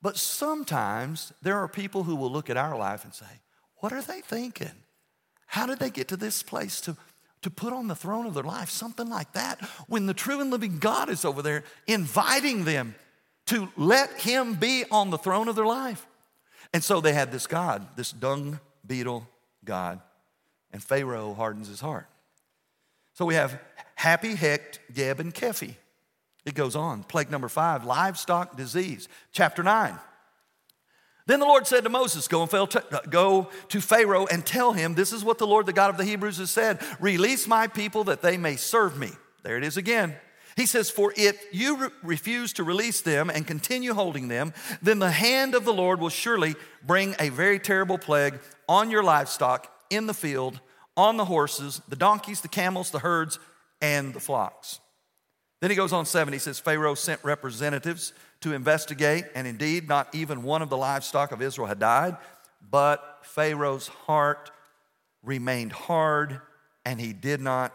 But 0.00 0.16
sometimes 0.16 1.32
there 1.42 1.58
are 1.58 1.68
people 1.68 2.04
who 2.04 2.16
will 2.16 2.30
look 2.30 2.50
at 2.50 2.56
our 2.56 2.76
life 2.76 3.04
and 3.04 3.14
say, 3.14 3.26
what 3.76 3.92
are 3.92 4.02
they 4.02 4.20
thinking? 4.20 4.72
How 5.46 5.66
did 5.66 5.78
they 5.78 5.90
get 5.90 6.08
to 6.08 6.16
this 6.16 6.42
place 6.42 6.80
to 6.82 6.96
to 7.42 7.50
put 7.50 7.72
on 7.72 7.88
the 7.88 7.96
throne 7.96 8.24
of 8.24 8.34
their 8.34 8.44
life, 8.44 8.70
something 8.70 9.08
like 9.08 9.32
that, 9.32 9.60
when 9.88 10.06
the 10.06 10.14
true 10.14 10.40
and 10.40 10.52
living 10.52 10.78
God 10.78 11.08
is 11.08 11.24
over 11.24 11.42
there 11.42 11.64
inviting 11.88 12.62
them 12.64 12.94
to 13.52 13.68
let 13.76 14.10
Him 14.20 14.54
be 14.54 14.84
on 14.90 15.10
the 15.10 15.18
throne 15.18 15.48
of 15.48 15.56
their 15.56 15.66
life. 15.66 16.06
And 16.72 16.82
so 16.82 17.00
they 17.00 17.12
had 17.12 17.30
this 17.30 17.46
God, 17.46 17.86
this 17.96 18.10
dung 18.10 18.58
beetle 18.86 19.28
God, 19.62 20.00
and 20.72 20.82
Pharaoh 20.82 21.34
hardens 21.34 21.68
his 21.68 21.80
heart. 21.80 22.06
So 23.12 23.26
we 23.26 23.34
have 23.34 23.60
Happy, 23.94 24.34
Heket, 24.34 24.78
Geb, 24.92 25.20
and 25.20 25.34
Kephi. 25.34 25.76
It 26.44 26.54
goes 26.54 26.74
on. 26.74 27.04
Plague 27.04 27.30
number 27.30 27.48
five, 27.48 27.84
livestock 27.84 28.56
disease. 28.56 29.06
Chapter 29.32 29.62
nine. 29.62 29.98
Then 31.26 31.38
the 31.38 31.46
Lord 31.46 31.68
said 31.68 31.84
to 31.84 31.90
Moses, 31.90 32.26
go, 32.26 32.42
and 32.42 32.52
uh, 32.52 33.00
go 33.08 33.48
to 33.68 33.80
Pharaoh 33.80 34.26
and 34.26 34.44
tell 34.44 34.72
him, 34.72 34.94
This 34.94 35.12
is 35.12 35.22
what 35.22 35.38
the 35.38 35.46
Lord, 35.46 35.66
the 35.66 35.72
God 35.72 35.90
of 35.90 35.98
the 35.98 36.04
Hebrews, 36.04 36.38
has 36.38 36.50
said 36.50 36.80
Release 36.98 37.46
my 37.46 37.68
people 37.68 38.04
that 38.04 38.22
they 38.22 38.36
may 38.36 38.56
serve 38.56 38.98
me. 38.98 39.10
There 39.44 39.56
it 39.56 39.62
is 39.62 39.76
again. 39.76 40.16
He 40.56 40.66
says, 40.66 40.90
For 40.90 41.12
if 41.16 41.42
you 41.52 41.76
re- 41.76 41.88
refuse 42.02 42.52
to 42.54 42.64
release 42.64 43.00
them 43.00 43.30
and 43.30 43.46
continue 43.46 43.94
holding 43.94 44.28
them, 44.28 44.52
then 44.80 44.98
the 44.98 45.10
hand 45.10 45.54
of 45.54 45.64
the 45.64 45.72
Lord 45.72 46.00
will 46.00 46.08
surely 46.08 46.54
bring 46.84 47.14
a 47.18 47.28
very 47.30 47.58
terrible 47.58 47.98
plague 47.98 48.38
on 48.68 48.90
your 48.90 49.02
livestock 49.02 49.72
in 49.90 50.06
the 50.06 50.14
field, 50.14 50.60
on 50.96 51.16
the 51.16 51.24
horses, 51.24 51.80
the 51.88 51.96
donkeys, 51.96 52.40
the 52.40 52.48
camels, 52.48 52.90
the 52.90 52.98
herds, 52.98 53.38
and 53.80 54.14
the 54.14 54.20
flocks. 54.20 54.80
Then 55.60 55.70
he 55.70 55.76
goes 55.76 55.92
on 55.92 56.06
seven. 56.06 56.32
He 56.32 56.38
says, 56.38 56.58
Pharaoh 56.58 56.94
sent 56.94 57.22
representatives 57.24 58.12
to 58.40 58.52
investigate, 58.52 59.26
and 59.34 59.46
indeed, 59.46 59.88
not 59.88 60.12
even 60.14 60.42
one 60.42 60.60
of 60.60 60.68
the 60.68 60.76
livestock 60.76 61.30
of 61.30 61.40
Israel 61.40 61.68
had 61.68 61.78
died, 61.78 62.16
but 62.70 63.20
Pharaoh's 63.22 63.86
heart 63.86 64.50
remained 65.22 65.72
hard 65.72 66.40
and 66.84 67.00
he 67.00 67.12
did 67.12 67.40
not 67.40 67.72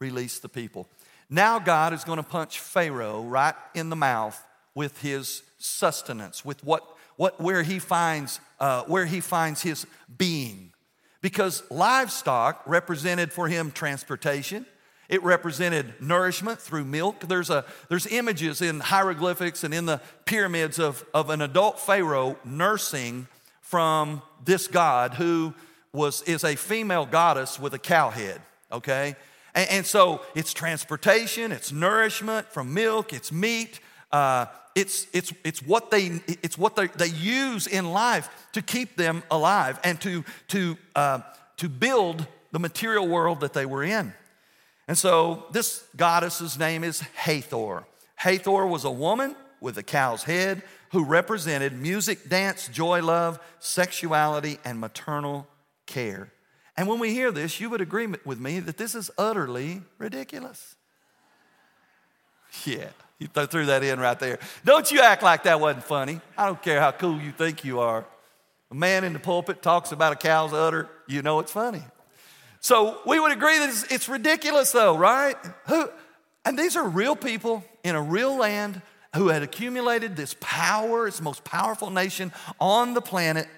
release 0.00 0.40
the 0.40 0.48
people. 0.48 0.88
Now, 1.30 1.58
God 1.58 1.92
is 1.92 2.04
going 2.04 2.16
to 2.16 2.22
punch 2.22 2.58
Pharaoh 2.58 3.22
right 3.22 3.54
in 3.74 3.90
the 3.90 3.96
mouth 3.96 4.42
with 4.74 5.00
his 5.02 5.42
sustenance, 5.58 6.44
with 6.44 6.64
what, 6.64 6.84
what 7.16 7.40
where 7.40 7.62
he 7.62 7.78
finds 7.78 8.40
uh, 8.60 8.82
where 8.84 9.06
he 9.06 9.20
finds 9.20 9.62
his 9.62 9.86
being, 10.16 10.72
because 11.20 11.62
livestock 11.70 12.62
represented 12.66 13.32
for 13.32 13.48
him 13.48 13.70
transportation. 13.70 14.66
It 15.08 15.22
represented 15.22 15.94
nourishment 16.00 16.60
through 16.60 16.84
milk. 16.84 17.20
There's, 17.20 17.48
a, 17.48 17.64
there's 17.88 18.06
images 18.06 18.60
in 18.60 18.80
hieroglyphics 18.80 19.64
and 19.64 19.72
in 19.72 19.86
the 19.86 20.02
pyramids 20.26 20.78
of, 20.78 21.02
of 21.14 21.30
an 21.30 21.40
adult 21.40 21.80
Pharaoh 21.80 22.36
nursing 22.44 23.26
from 23.62 24.20
this 24.44 24.66
god 24.68 25.14
who 25.14 25.54
was, 25.94 26.20
is 26.22 26.44
a 26.44 26.56
female 26.56 27.06
goddess 27.06 27.58
with 27.58 27.72
a 27.72 27.78
cow 27.78 28.10
head, 28.10 28.42
okay? 28.70 29.16
And, 29.58 29.70
and 29.70 29.86
so 29.86 30.22
it's 30.34 30.52
transportation, 30.54 31.52
it's 31.52 31.70
nourishment 31.72 32.46
from 32.54 32.72
milk, 32.72 33.12
it's 33.12 33.30
meat, 33.30 33.80
Uh, 34.10 34.46
it's, 34.74 35.06
it's, 35.12 35.32
it's 35.44 35.60
what, 35.60 35.90
they, 35.90 36.20
it's 36.42 36.56
what 36.56 36.76
they, 36.76 36.86
they 36.86 37.08
use 37.08 37.66
in 37.66 37.92
life 37.92 38.28
to 38.52 38.62
keep 38.62 38.96
them 38.96 39.22
alive 39.30 39.78
and 39.82 40.00
to, 40.00 40.24
to, 40.48 40.76
uh, 40.94 41.20
to 41.56 41.68
build 41.68 42.26
the 42.52 42.58
material 42.58 43.06
world 43.06 43.40
that 43.40 43.52
they 43.52 43.66
were 43.66 43.82
in. 43.82 44.14
And 44.86 44.96
so 44.96 45.46
this 45.52 45.84
goddess's 45.96 46.58
name 46.58 46.84
is 46.84 47.00
Hathor. 47.00 47.84
Hathor 48.14 48.66
was 48.66 48.84
a 48.84 48.90
woman 48.90 49.36
with 49.60 49.76
a 49.78 49.82
cow's 49.82 50.24
head 50.24 50.62
who 50.92 51.04
represented 51.04 51.72
music, 51.72 52.28
dance, 52.28 52.68
joy, 52.68 53.02
love, 53.02 53.38
sexuality, 53.58 54.58
and 54.64 54.80
maternal 54.80 55.46
care. 55.86 56.32
And 56.78 56.86
when 56.86 57.00
we 57.00 57.12
hear 57.12 57.32
this, 57.32 57.58
you 57.58 57.70
would 57.70 57.80
agree 57.80 58.06
with 58.24 58.38
me 58.38 58.60
that 58.60 58.76
this 58.76 58.94
is 58.94 59.10
utterly 59.18 59.82
ridiculous. 59.98 60.76
Yeah, 62.64 62.90
you 63.18 63.26
threw 63.26 63.66
that 63.66 63.82
in 63.82 63.98
right 63.98 64.16
there. 64.16 64.38
Don't 64.64 64.88
you 64.92 65.00
act 65.00 65.24
like 65.24 65.42
that 65.42 65.58
wasn't 65.58 65.82
funny. 65.82 66.20
I 66.36 66.46
don't 66.46 66.62
care 66.62 66.80
how 66.80 66.92
cool 66.92 67.20
you 67.20 67.32
think 67.32 67.64
you 67.64 67.80
are. 67.80 68.06
A 68.70 68.76
man 68.76 69.02
in 69.02 69.12
the 69.12 69.18
pulpit 69.18 69.60
talks 69.60 69.90
about 69.90 70.12
a 70.12 70.16
cow's 70.16 70.52
udder, 70.52 70.88
you 71.08 71.20
know 71.20 71.40
it's 71.40 71.50
funny. 71.50 71.82
So 72.60 73.00
we 73.04 73.18
would 73.18 73.32
agree 73.32 73.58
that 73.58 73.70
it's, 73.70 73.92
it's 73.92 74.08
ridiculous, 74.08 74.70
though, 74.70 74.96
right? 74.96 75.34
Who, 75.66 75.88
and 76.44 76.56
these 76.56 76.76
are 76.76 76.88
real 76.88 77.16
people 77.16 77.64
in 77.82 77.96
a 77.96 78.02
real 78.02 78.36
land 78.36 78.82
who 79.16 79.28
had 79.28 79.42
accumulated 79.42 80.14
this 80.14 80.36
power, 80.38 81.08
it's 81.08 81.16
the 81.16 81.24
most 81.24 81.42
powerful 81.42 81.90
nation 81.90 82.30
on 82.60 82.94
the 82.94 83.00
planet, 83.00 83.48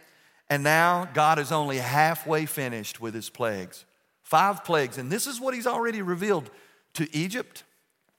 and 0.50 0.62
now 0.62 1.08
God 1.14 1.38
is 1.38 1.52
only 1.52 1.78
halfway 1.78 2.44
finished 2.44 3.00
with 3.00 3.14
his 3.14 3.30
plagues. 3.30 3.84
Five 4.22 4.64
plagues, 4.64 4.98
and 4.98 5.10
this 5.10 5.26
is 5.26 5.40
what 5.40 5.54
he's 5.54 5.66
already 5.66 6.02
revealed 6.02 6.50
to 6.94 7.08
Egypt, 7.16 7.64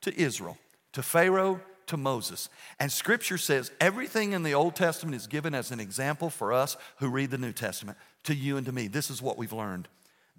to 0.02 0.20
Israel, 0.20 0.58
to 0.94 1.04
Pharaoh, 1.04 1.62
to 1.88 1.98
Moses. 1.98 2.50
And 2.80 2.92
scripture 2.92 3.38
says 3.38 3.72
everything 3.82 4.32
in 4.32 4.44
the 4.44 4.54
Old 4.54 4.76
Testament 4.76 5.16
is 5.16 5.28
given 5.28 5.54
as 5.54 5.72
an 5.72 5.80
example 5.80 6.30
for 6.30 6.54
us 6.54 6.78
who 6.98 7.10
read 7.10 7.32
the 7.32 7.38
New 7.38 7.52
Testament, 7.52 7.98
to 8.24 8.34
you 8.34 8.56
and 8.56 8.66
to 8.66 8.72
me. 8.72 8.88
This 8.88 9.10
is 9.10 9.22
what 9.22 9.38
we've 9.38 9.54
learned. 9.54 9.88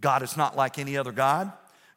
God 0.00 0.22
is 0.22 0.36
not 0.36 0.56
like 0.56 0.78
any 0.78 0.96
other 0.96 1.12
God. 1.12 1.52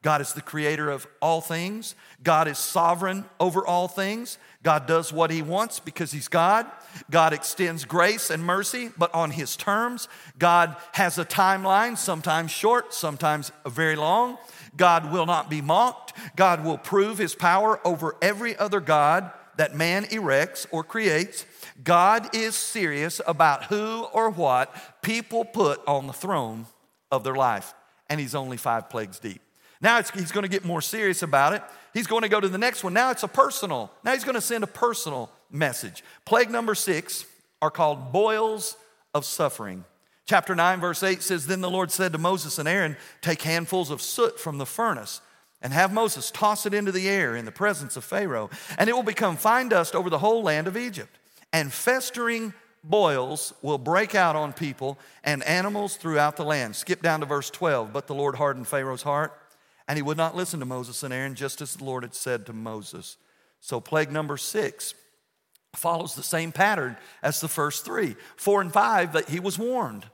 God 0.05 0.21
is 0.21 0.33
the 0.33 0.41
creator 0.41 0.91
of 0.91 1.07
all 1.19 1.41
things. 1.41 1.95
God 2.21 2.47
is 2.47 2.59
sovereign 2.59 3.25
over 3.39 3.65
all 3.65 3.87
things. 3.87 4.37
God 4.61 4.85
does 4.85 5.11
what 5.11 5.31
he 5.31 5.41
wants 5.41 5.79
because 5.79 6.11
he's 6.11 6.27
God. 6.27 6.67
God 7.09 7.33
extends 7.33 7.85
grace 7.85 8.29
and 8.29 8.43
mercy, 8.43 8.91
but 8.99 9.11
on 9.15 9.31
his 9.31 9.55
terms. 9.55 10.07
God 10.37 10.75
has 10.91 11.17
a 11.17 11.25
timeline, 11.25 11.97
sometimes 11.97 12.51
short, 12.51 12.93
sometimes 12.93 13.51
very 13.65 13.95
long. 13.95 14.37
God 14.77 15.11
will 15.11 15.25
not 15.25 15.49
be 15.49 15.59
mocked. 15.59 16.13
God 16.35 16.63
will 16.63 16.77
prove 16.77 17.17
his 17.17 17.33
power 17.33 17.79
over 17.83 18.15
every 18.21 18.55
other 18.57 18.81
God 18.81 19.31
that 19.57 19.73
man 19.73 20.05
erects 20.11 20.67
or 20.69 20.83
creates. 20.83 21.47
God 21.83 22.35
is 22.35 22.53
serious 22.53 23.21
about 23.25 23.63
who 23.63 24.03
or 24.13 24.29
what 24.29 25.01
people 25.01 25.45
put 25.45 25.81
on 25.87 26.05
the 26.05 26.13
throne 26.13 26.67
of 27.09 27.23
their 27.23 27.33
life 27.33 27.73
and 28.07 28.19
he's 28.19 28.35
only 28.35 28.57
five 28.57 28.87
plagues 28.87 29.17
deep. 29.17 29.41
Now 29.81 30.01
he's 30.01 30.31
going 30.31 30.43
to 30.43 30.49
get 30.49 30.65
more 30.65 30.81
serious 30.81 31.21
about 31.21 31.53
it. 31.53 31.63
He's 31.93 32.07
going 32.07 32.23
to 32.23 32.29
go 32.29 32.39
to 32.39 32.47
the 32.47 32.57
next 32.57 32.83
one. 32.83 32.93
Now 32.93 33.11
it's 33.11 33.23
a 33.23 33.27
personal. 33.27 33.91
Now 34.03 34.13
he's 34.13 34.23
going 34.23 34.35
to 34.35 34.41
send 34.41 34.63
a 34.63 34.67
personal 34.67 35.29
message. 35.51 36.03
Plague 36.25 36.49
number 36.49 36.75
six 36.75 37.25
are 37.61 37.71
called 37.71 38.11
boils 38.11 38.77
of 39.13 39.25
suffering. 39.25 39.85
Chapter 40.25 40.55
9, 40.55 40.79
verse 40.79 41.03
8 41.03 41.21
says 41.21 41.47
Then 41.47 41.61
the 41.61 41.69
Lord 41.69 41.91
said 41.91 42.11
to 42.13 42.17
Moses 42.17 42.57
and 42.57 42.67
Aaron, 42.67 42.97
Take 43.21 43.41
handfuls 43.43 43.91
of 43.91 44.01
soot 44.01 44.39
from 44.39 44.57
the 44.57 44.65
furnace 44.65 45.21
and 45.61 45.71
have 45.71 45.93
Moses 45.93 46.31
toss 46.31 46.65
it 46.65 46.73
into 46.73 46.91
the 46.91 47.07
air 47.07 47.35
in 47.35 47.45
the 47.45 47.51
presence 47.51 47.95
of 47.95 48.03
Pharaoh, 48.03 48.49
and 48.77 48.89
it 48.89 48.93
will 48.93 49.03
become 49.03 49.37
fine 49.37 49.69
dust 49.69 49.95
over 49.95 50.09
the 50.09 50.19
whole 50.19 50.43
land 50.43 50.67
of 50.67 50.77
Egypt. 50.77 51.17
And 51.53 51.71
festering 51.71 52.53
boils 52.83 53.53
will 53.61 53.77
break 53.77 54.15
out 54.15 54.35
on 54.35 54.53
people 54.53 54.99
and 55.23 55.43
animals 55.43 55.95
throughout 55.95 56.37
the 56.37 56.45
land. 56.45 56.75
Skip 56.75 57.01
down 57.01 57.21
to 57.21 57.25
verse 57.25 57.49
12. 57.49 57.91
But 57.93 58.07
the 58.07 58.13
Lord 58.13 58.35
hardened 58.35 58.67
Pharaoh's 58.67 59.01
heart, 59.01 59.33
and 59.87 59.97
he 59.97 60.01
would 60.01 60.17
not 60.17 60.35
listen 60.35 60.59
to 60.59 60.65
Moses 60.65 61.03
and 61.03 61.13
Aaron, 61.13 61.35
just 61.35 61.61
as 61.61 61.75
the 61.75 61.83
Lord 61.83 62.03
had 62.03 62.15
said 62.15 62.45
to 62.47 62.53
Moses. 62.53 63.17
So, 63.59 63.79
plague 63.79 64.11
number 64.11 64.37
six 64.37 64.93
follows 65.75 66.15
the 66.15 66.23
same 66.23 66.51
pattern 66.51 66.97
as 67.21 67.41
the 67.41 67.47
first 67.47 67.85
three. 67.85 68.15
Four 68.37 68.61
and 68.61 68.71
five, 68.71 69.13
that 69.13 69.29
he 69.29 69.39
was 69.39 69.59
warned. 69.59 70.05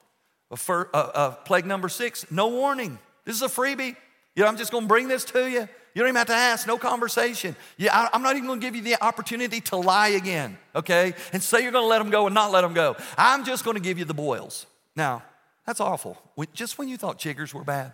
Plague 1.46 1.66
number 1.66 1.88
six, 1.88 2.30
no 2.32 2.48
warning. 2.48 2.98
This 3.26 3.36
is 3.36 3.42
a 3.42 3.48
freebie. 3.48 3.96
You 4.36 4.44
know, 4.44 4.48
I'm 4.48 4.58
just 4.58 4.72
going 4.72 4.86
to 4.86 4.88
bring 4.88 5.08
this 5.08 5.24
to 5.26 5.50
you. 5.50 5.68
You 5.94 6.00
don't 6.00 6.08
even 6.08 6.16
have 6.16 6.28
to 6.28 6.34
ask, 6.34 6.66
no 6.66 6.78
conversation. 6.78 7.54
Yeah, 7.78 7.94
I, 7.94 8.10
I'm 8.14 8.24
not 8.24 8.38
even 8.38 8.48
going 8.48 8.62
to 8.62 8.66
give 8.66 8.78
you 8.78 8.82
the 8.82 9.04
opportunity 9.04 9.60
to 9.62 9.76
lie 9.76 10.10
again, 10.10 10.58
okay? 10.74 11.14
And 11.34 11.44
say 11.44 11.64
you're 11.64 11.74
going 11.74 11.84
to 11.84 11.90
let 11.90 12.00
them 12.00 12.10
go 12.10 12.28
and 12.28 12.34
not 12.34 12.52
let 12.52 12.62
them 12.62 12.74
go. 12.74 12.96
I'm 13.18 13.44
just 13.44 13.66
going 13.66 13.76
to 13.76 13.84
give 13.84 14.00
you 14.00 14.06
the 14.06 14.14
boils. 14.14 14.66
Now, 14.96 15.24
that's 15.66 15.82
awful. 15.82 16.18
Just 16.54 16.78
when 16.78 16.88
you 16.88 16.96
thought 16.96 17.20
chiggers 17.20 17.54
were 17.54 17.66
bad, 17.66 17.94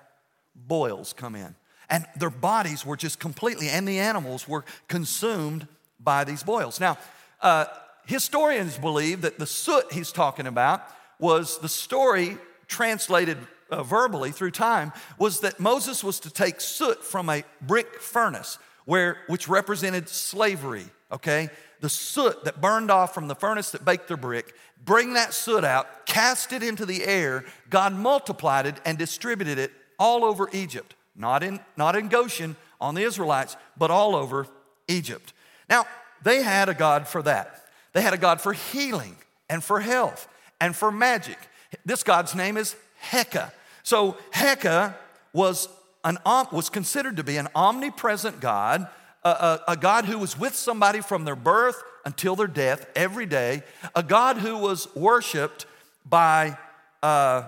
boils 0.55 1.11
come 1.11 1.35
in. 1.35 1.55
And 1.89 2.05
their 2.15 2.29
bodies 2.29 2.85
were 2.85 2.97
just 2.97 3.19
completely, 3.19 3.69
and 3.69 3.87
the 3.87 3.99
animals 3.99 4.47
were 4.47 4.65
consumed 4.87 5.67
by 5.99 6.23
these 6.23 6.43
boils. 6.43 6.79
Now, 6.79 6.97
uh, 7.41 7.65
historians 8.05 8.77
believe 8.77 9.21
that 9.21 9.39
the 9.39 9.45
soot 9.45 9.91
he's 9.91 10.11
talking 10.11 10.47
about 10.47 10.83
was 11.19 11.59
the 11.59 11.69
story 11.69 12.37
translated 12.67 13.37
uh, 13.69 13.83
verbally 13.83 14.31
through 14.31 14.51
time 14.51 14.91
was 15.17 15.41
that 15.41 15.59
Moses 15.59 16.03
was 16.03 16.19
to 16.21 16.29
take 16.29 16.61
soot 16.61 17.03
from 17.03 17.29
a 17.29 17.43
brick 17.61 18.01
furnace, 18.01 18.59
where, 18.85 19.17
which 19.27 19.47
represented 19.47 20.07
slavery, 20.09 20.85
okay? 21.11 21.49
The 21.81 21.89
soot 21.89 22.43
that 22.45 22.61
burned 22.61 22.89
off 22.89 23.13
from 23.13 23.27
the 23.27 23.35
furnace 23.35 23.71
that 23.71 23.85
baked 23.85 24.07
the 24.07 24.17
brick, 24.17 24.53
bring 24.83 25.13
that 25.13 25.33
soot 25.33 25.63
out, 25.63 26.05
cast 26.05 26.53
it 26.53 26.63
into 26.63 26.85
the 26.85 27.03
air. 27.05 27.45
God 27.69 27.93
multiplied 27.93 28.65
it 28.65 28.75
and 28.85 28.97
distributed 28.97 29.57
it 29.57 29.71
all 29.99 30.23
over 30.23 30.49
Egypt, 30.53 30.95
not 31.17 31.43
in, 31.43 31.59
not 31.75 31.95
in 31.95 32.07
Goshen 32.07 32.55
on 32.79 32.95
the 32.95 33.01
Israelites, 33.01 33.57
but 33.75 33.91
all 33.91 34.15
over 34.15 34.47
Egypt. 34.87 35.33
Now, 35.69 35.85
they 36.23 36.43
had 36.43 36.69
a 36.69 36.73
God 36.73 37.07
for 37.07 37.21
that. 37.23 37.65
They 37.93 38.01
had 38.01 38.13
a 38.13 38.17
God 38.17 38.39
for 38.39 38.53
healing 38.53 39.17
and 39.49 39.63
for 39.63 39.79
health 39.79 40.27
and 40.61 40.75
for 40.75 40.91
magic. 40.91 41.37
This 41.85 42.03
God's 42.03 42.35
name 42.35 42.57
is 42.57 42.75
Heka. 43.11 43.51
So 43.83 44.17
Heka 44.33 44.95
was, 45.33 45.67
an, 46.03 46.17
was 46.25 46.69
considered 46.69 47.17
to 47.17 47.23
be 47.23 47.37
an 47.37 47.47
omnipresent 47.55 48.39
God, 48.39 48.87
a, 49.23 49.29
a, 49.29 49.61
a 49.69 49.77
God 49.77 50.05
who 50.05 50.19
was 50.19 50.37
with 50.37 50.55
somebody 50.55 51.01
from 51.01 51.25
their 51.25 51.35
birth 51.35 51.81
until 52.05 52.35
their 52.35 52.47
death 52.47 52.89
every 52.95 53.25
day, 53.25 53.63
a 53.95 54.03
God 54.03 54.37
who 54.37 54.57
was 54.57 54.93
worshiped 54.95 55.65
by, 56.05 56.57
uh, 57.03 57.43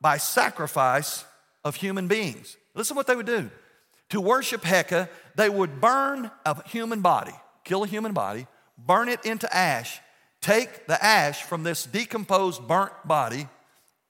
by 0.00 0.16
sacrifice 0.16 1.24
of 1.64 1.76
human 1.76 2.06
beings. 2.06 2.56
Listen 2.76 2.94
to 2.94 2.98
what 2.98 3.06
they 3.08 3.16
would 3.16 3.26
do. 3.26 3.50
To 4.10 4.20
worship 4.20 4.62
Heka, 4.62 5.08
they 5.34 5.48
would 5.48 5.80
burn 5.80 6.30
a 6.44 6.62
human 6.68 7.00
body, 7.00 7.32
kill 7.64 7.82
a 7.82 7.86
human 7.88 8.12
body, 8.12 8.46
burn 8.78 9.08
it 9.08 9.24
into 9.24 9.52
ash, 9.54 10.00
take 10.40 10.86
the 10.86 11.02
ash 11.02 11.42
from 11.42 11.64
this 11.64 11.84
decomposed, 11.84 12.68
burnt 12.68 12.92
body, 13.04 13.48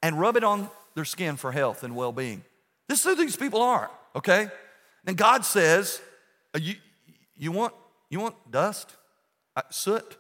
and 0.03 0.21
rub 0.21 0.37
it 0.37 0.45
on 0.45 0.69
their 0.95 1.07
skin 1.07 1.37
for 1.37 1.53
health 1.53 1.83
and 1.83 1.97
well 1.97 2.13
being. 2.13 2.43
This 2.89 3.01
is 3.01 3.05
who 3.05 3.15
these 3.15 3.37
people 3.37 3.63
are, 3.63 3.91
okay? 4.15 4.49
And 5.07 5.17
God 5.17 5.45
says, 5.45 6.01
you, 6.61 6.75
you, 7.37 7.53
want, 7.53 7.73
you 8.11 8.21
want 8.21 8.35
dust? 8.51 8.95
Uh, 9.55 9.63
soot? 9.71 10.17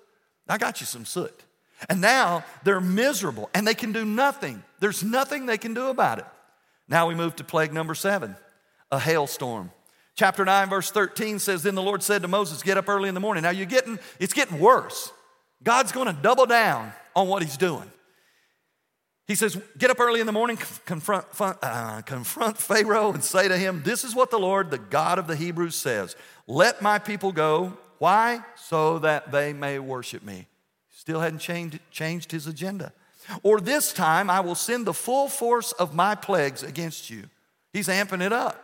I 0.48 0.56
got 0.56 0.80
you 0.80 0.86
some 0.86 1.04
soot. 1.04 1.44
And 1.88 2.00
now 2.00 2.44
they're 2.64 2.80
miserable 2.80 3.50
and 3.52 3.66
they 3.66 3.74
can 3.74 3.92
do 3.92 4.04
nothing. 4.04 4.62
There's 4.78 5.02
nothing 5.02 5.46
they 5.46 5.58
can 5.58 5.74
do 5.74 5.88
about 5.88 6.20
it. 6.20 6.26
Now 6.88 7.08
we 7.08 7.14
move 7.14 7.36
to 7.36 7.44
plague 7.44 7.72
number 7.72 7.94
seven 7.94 8.36
a 8.90 8.98
hailstorm. 8.98 9.70
Chapter 10.14 10.44
9, 10.44 10.70
verse 10.70 10.90
13 10.90 11.38
says, 11.38 11.62
Then 11.62 11.74
the 11.74 11.82
Lord 11.82 12.02
said 12.02 12.22
to 12.22 12.28
Moses, 12.28 12.62
Get 12.62 12.78
up 12.78 12.88
early 12.88 13.08
in 13.08 13.14
the 13.14 13.20
morning. 13.20 13.42
Now 13.42 13.50
you're 13.50 13.66
getting, 13.66 13.98
it's 14.18 14.32
getting 14.32 14.58
worse. 14.58 15.12
God's 15.62 15.92
gonna 15.92 16.16
double 16.20 16.46
down 16.46 16.92
on 17.14 17.28
what 17.28 17.42
he's 17.42 17.56
doing. 17.56 17.90
He 19.26 19.34
says, 19.34 19.60
Get 19.76 19.90
up 19.90 20.00
early 20.00 20.20
in 20.20 20.26
the 20.26 20.32
morning, 20.32 20.56
confront, 20.84 21.26
uh, 21.40 22.00
confront 22.02 22.56
Pharaoh, 22.56 23.12
and 23.12 23.22
say 23.22 23.48
to 23.48 23.58
him, 23.58 23.82
This 23.84 24.04
is 24.04 24.14
what 24.14 24.30
the 24.30 24.38
Lord, 24.38 24.70
the 24.70 24.78
God 24.78 25.18
of 25.18 25.26
the 25.26 25.36
Hebrews, 25.36 25.74
says 25.74 26.16
Let 26.46 26.80
my 26.80 26.98
people 26.98 27.32
go. 27.32 27.76
Why? 27.98 28.40
So 28.56 28.98
that 29.00 29.32
they 29.32 29.52
may 29.52 29.78
worship 29.78 30.22
me. 30.22 30.46
Still 30.90 31.20
hadn't 31.20 31.40
changed, 31.40 31.78
changed 31.90 32.30
his 32.32 32.46
agenda. 32.46 32.92
Or 33.42 33.60
this 33.60 33.92
time 33.92 34.30
I 34.30 34.40
will 34.40 34.54
send 34.54 34.86
the 34.86 34.94
full 34.94 35.28
force 35.28 35.72
of 35.72 35.94
my 35.94 36.14
plagues 36.14 36.62
against 36.62 37.10
you. 37.10 37.24
He's 37.72 37.88
amping 37.88 38.22
it 38.22 38.32
up. 38.32 38.62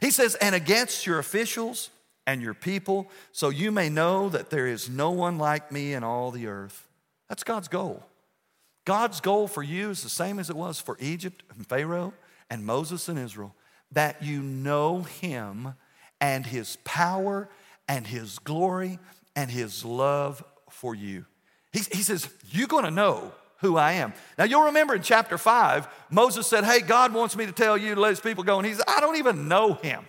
He 0.00 0.10
says, 0.10 0.34
And 0.36 0.54
against 0.54 1.06
your 1.06 1.18
officials 1.18 1.90
and 2.26 2.42
your 2.42 2.54
people, 2.54 3.10
so 3.32 3.48
you 3.48 3.70
may 3.70 3.88
know 3.88 4.28
that 4.28 4.50
there 4.50 4.66
is 4.66 4.88
no 4.88 5.10
one 5.10 5.38
like 5.38 5.72
me 5.72 5.92
in 5.92 6.04
all 6.04 6.30
the 6.30 6.46
earth. 6.46 6.88
That's 7.28 7.44
God's 7.44 7.68
goal. 7.68 8.04
God's 8.84 9.20
goal 9.20 9.48
for 9.48 9.62
you 9.62 9.90
is 9.90 10.02
the 10.02 10.08
same 10.08 10.38
as 10.38 10.50
it 10.50 10.56
was 10.56 10.80
for 10.80 10.96
Egypt 11.00 11.42
and 11.54 11.66
Pharaoh 11.66 12.14
and 12.48 12.64
Moses 12.64 13.08
and 13.08 13.18
Israel 13.18 13.54
that 13.92 14.22
you 14.22 14.42
know 14.42 15.02
Him 15.02 15.74
and 16.20 16.46
His 16.46 16.76
power 16.84 17.48
and 17.86 18.06
His 18.06 18.38
glory 18.38 18.98
and 19.38 19.52
his 19.52 19.84
love 19.84 20.42
for 20.68 20.96
you. 20.96 21.24
He, 21.72 21.78
he 21.92 22.02
says, 22.02 22.28
You're 22.50 22.66
gonna 22.66 22.90
know 22.90 23.30
who 23.58 23.76
I 23.76 23.92
am. 23.94 24.12
Now 24.36 24.44
you'll 24.44 24.66
remember 24.66 24.94
in 24.94 25.02
chapter 25.02 25.38
five, 25.38 25.88
Moses 26.10 26.46
said, 26.46 26.64
Hey, 26.64 26.80
God 26.80 27.12
wants 27.12 27.36
me 27.36 27.46
to 27.46 27.52
tell 27.52 27.76
you 27.76 27.94
to 27.94 28.00
let 28.00 28.10
his 28.10 28.20
people 28.20 28.44
go. 28.44 28.58
And 28.58 28.66
he 28.66 28.74
said, 28.74 28.84
I 28.88 29.00
don't 29.00 29.16
even 29.16 29.48
know 29.48 29.74
him. 29.74 30.04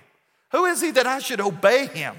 Who 0.51 0.65
is 0.65 0.81
he 0.81 0.91
that 0.91 1.05
I 1.05 1.19
should 1.19 1.41
obey 1.41 1.87
him? 1.87 2.15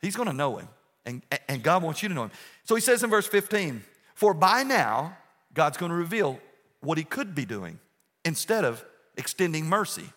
He's 0.00 0.16
gonna 0.16 0.32
know 0.32 0.56
him. 0.56 0.68
And, 1.04 1.22
and 1.48 1.62
God 1.62 1.82
wants 1.82 2.02
you 2.02 2.08
to 2.08 2.14
know 2.14 2.24
him. 2.24 2.30
So 2.64 2.74
he 2.74 2.80
says 2.80 3.02
in 3.02 3.10
verse 3.10 3.26
15, 3.26 3.82
For 4.14 4.34
by 4.34 4.62
now, 4.62 5.16
God's 5.54 5.76
gonna 5.76 5.94
reveal 5.94 6.38
what 6.80 6.98
he 6.98 7.04
could 7.04 7.34
be 7.34 7.44
doing 7.44 7.78
instead 8.24 8.64
of 8.64 8.84
extending 9.16 9.66
mercy. 9.66 10.10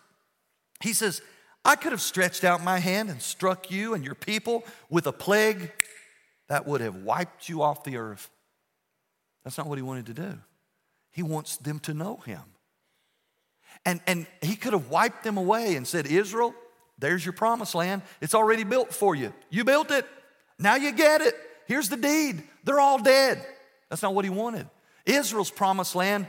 He 0.80 0.92
says, 0.92 1.22
I 1.64 1.74
could 1.74 1.92
have 1.92 2.00
stretched 2.00 2.44
out 2.44 2.62
my 2.62 2.78
hand 2.78 3.10
and 3.10 3.20
struck 3.20 3.70
you 3.70 3.94
and 3.94 4.04
your 4.04 4.14
people 4.14 4.64
with 4.88 5.06
a 5.06 5.12
plague 5.12 5.72
that 6.48 6.66
would 6.66 6.80
have 6.80 6.96
wiped 6.96 7.48
you 7.48 7.62
off 7.62 7.82
the 7.82 7.96
earth. 7.96 8.30
That's 9.46 9.56
not 9.58 9.68
what 9.68 9.78
he 9.78 9.82
wanted 9.82 10.06
to 10.06 10.14
do. 10.14 10.38
He 11.12 11.22
wants 11.22 11.56
them 11.58 11.78
to 11.80 11.94
know 11.94 12.16
him. 12.16 12.40
And, 13.84 14.00
and 14.08 14.26
he 14.42 14.56
could 14.56 14.72
have 14.72 14.90
wiped 14.90 15.22
them 15.22 15.36
away 15.36 15.76
and 15.76 15.86
said, 15.86 16.08
Israel, 16.08 16.52
there's 16.98 17.24
your 17.24 17.32
promised 17.32 17.76
land. 17.76 18.02
It's 18.20 18.34
already 18.34 18.64
built 18.64 18.92
for 18.92 19.14
you. 19.14 19.32
You 19.48 19.62
built 19.62 19.92
it. 19.92 20.04
Now 20.58 20.74
you 20.74 20.90
get 20.90 21.20
it. 21.20 21.36
Here's 21.66 21.88
the 21.88 21.96
deed. 21.96 22.42
They're 22.64 22.80
all 22.80 22.98
dead. 22.98 23.40
That's 23.88 24.02
not 24.02 24.14
what 24.14 24.24
he 24.24 24.32
wanted. 24.32 24.68
Israel's 25.04 25.52
promised 25.52 25.94
land 25.94 26.26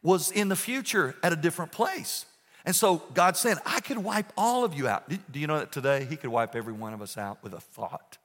was 0.00 0.30
in 0.30 0.48
the 0.48 0.54
future 0.54 1.16
at 1.24 1.32
a 1.32 1.36
different 1.36 1.72
place. 1.72 2.24
And 2.64 2.76
so 2.76 3.02
God 3.14 3.36
said, 3.36 3.58
I 3.66 3.80
could 3.80 3.98
wipe 3.98 4.32
all 4.36 4.64
of 4.64 4.74
you 4.74 4.86
out. 4.86 5.08
Do 5.08 5.40
you 5.40 5.48
know 5.48 5.58
that 5.58 5.72
today 5.72 6.04
He 6.04 6.14
could 6.14 6.30
wipe 6.30 6.54
every 6.54 6.72
one 6.72 6.94
of 6.94 7.02
us 7.02 7.18
out 7.18 7.42
with 7.42 7.52
a 7.52 7.60
thought? 7.60 8.18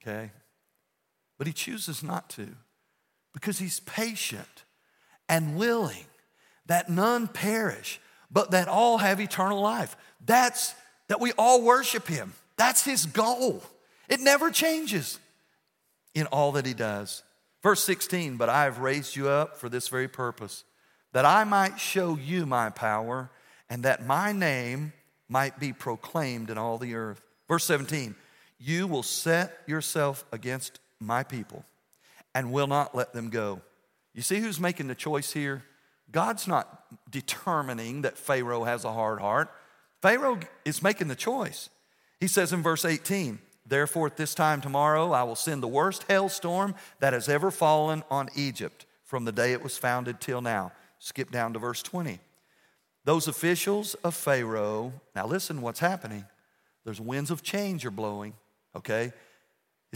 Okay? 0.00 0.30
But 1.36 1.46
He 1.46 1.52
chooses 1.52 2.02
not 2.02 2.30
to 2.30 2.48
because 3.36 3.58
He's 3.58 3.80
patient 3.80 4.64
and 5.28 5.56
willing 5.56 6.06
that 6.64 6.88
none 6.88 7.28
perish, 7.28 8.00
but 8.30 8.52
that 8.52 8.66
all 8.66 8.96
have 8.96 9.20
eternal 9.20 9.60
life. 9.60 9.94
That's 10.24 10.74
that 11.08 11.20
we 11.20 11.32
all 11.32 11.62
worship 11.62 12.08
Him. 12.08 12.32
That's 12.56 12.82
His 12.82 13.04
goal. 13.04 13.62
It 14.08 14.20
never 14.20 14.50
changes 14.50 15.18
in 16.14 16.24
all 16.28 16.52
that 16.52 16.64
He 16.64 16.72
does. 16.72 17.22
Verse 17.62 17.84
16, 17.84 18.38
but 18.38 18.48
I 18.48 18.64
have 18.64 18.78
raised 18.78 19.14
you 19.16 19.28
up 19.28 19.58
for 19.58 19.68
this 19.68 19.88
very 19.88 20.08
purpose, 20.08 20.64
that 21.12 21.26
I 21.26 21.44
might 21.44 21.78
show 21.78 22.16
you 22.16 22.46
my 22.46 22.70
power 22.70 23.30
and 23.68 23.82
that 23.82 24.06
my 24.06 24.32
name 24.32 24.94
might 25.28 25.60
be 25.60 25.74
proclaimed 25.74 26.48
in 26.48 26.56
all 26.56 26.78
the 26.78 26.94
earth. 26.94 27.20
Verse 27.48 27.64
17, 27.64 28.14
you 28.58 28.86
will 28.86 29.02
set 29.02 29.58
yourself 29.66 30.24
against 30.32 30.80
my 31.00 31.22
people 31.22 31.66
and 32.36 32.52
will 32.52 32.66
not 32.66 32.94
let 32.94 33.14
them 33.14 33.30
go. 33.30 33.62
You 34.12 34.20
see 34.20 34.40
who's 34.40 34.60
making 34.60 34.88
the 34.88 34.94
choice 34.94 35.32
here? 35.32 35.64
God's 36.12 36.46
not 36.46 36.84
determining 37.10 38.02
that 38.02 38.18
Pharaoh 38.18 38.64
has 38.64 38.84
a 38.84 38.92
hard 38.92 39.20
heart. 39.20 39.50
Pharaoh 40.02 40.40
is 40.62 40.82
making 40.82 41.08
the 41.08 41.14
choice. 41.14 41.70
He 42.20 42.26
says 42.26 42.52
in 42.52 42.62
verse 42.62 42.84
18, 42.84 43.38
Therefore, 43.64 44.06
at 44.08 44.18
this 44.18 44.34
time 44.34 44.60
tomorrow, 44.60 45.12
I 45.12 45.22
will 45.22 45.34
send 45.34 45.62
the 45.62 45.66
worst 45.66 46.04
hailstorm 46.08 46.74
that 47.00 47.14
has 47.14 47.26
ever 47.26 47.50
fallen 47.50 48.04
on 48.10 48.28
Egypt 48.36 48.84
from 49.02 49.24
the 49.24 49.32
day 49.32 49.54
it 49.54 49.62
was 49.62 49.78
founded 49.78 50.20
till 50.20 50.42
now. 50.42 50.72
Skip 50.98 51.30
down 51.30 51.54
to 51.54 51.58
verse 51.58 51.82
20. 51.82 52.20
Those 53.04 53.28
officials 53.28 53.94
of 54.04 54.14
Pharaoh, 54.14 54.92
now 55.14 55.26
listen 55.26 55.62
what's 55.62 55.80
happening. 55.80 56.26
There's 56.84 57.00
winds 57.00 57.30
of 57.30 57.42
change 57.42 57.86
are 57.86 57.90
blowing, 57.90 58.34
okay? 58.76 59.14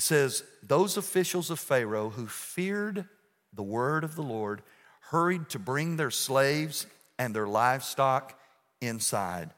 It 0.01 0.05
says, 0.05 0.45
Those 0.63 0.97
officials 0.97 1.51
of 1.51 1.61
Pharaoh 1.61 2.09
who 2.09 2.27
feared 2.27 3.05
the 3.53 3.63
word 3.63 4.03
of 4.03 4.17
the 4.17 4.23
Lord 4.23 4.63
hurried 5.11 5.51
to 5.51 5.59
bring 5.59 5.99
their 5.99 6.11
slaves 6.11 6.87
and 7.19 7.37
their 7.37 7.47
livestock 7.47 8.41
inside. 8.81 9.51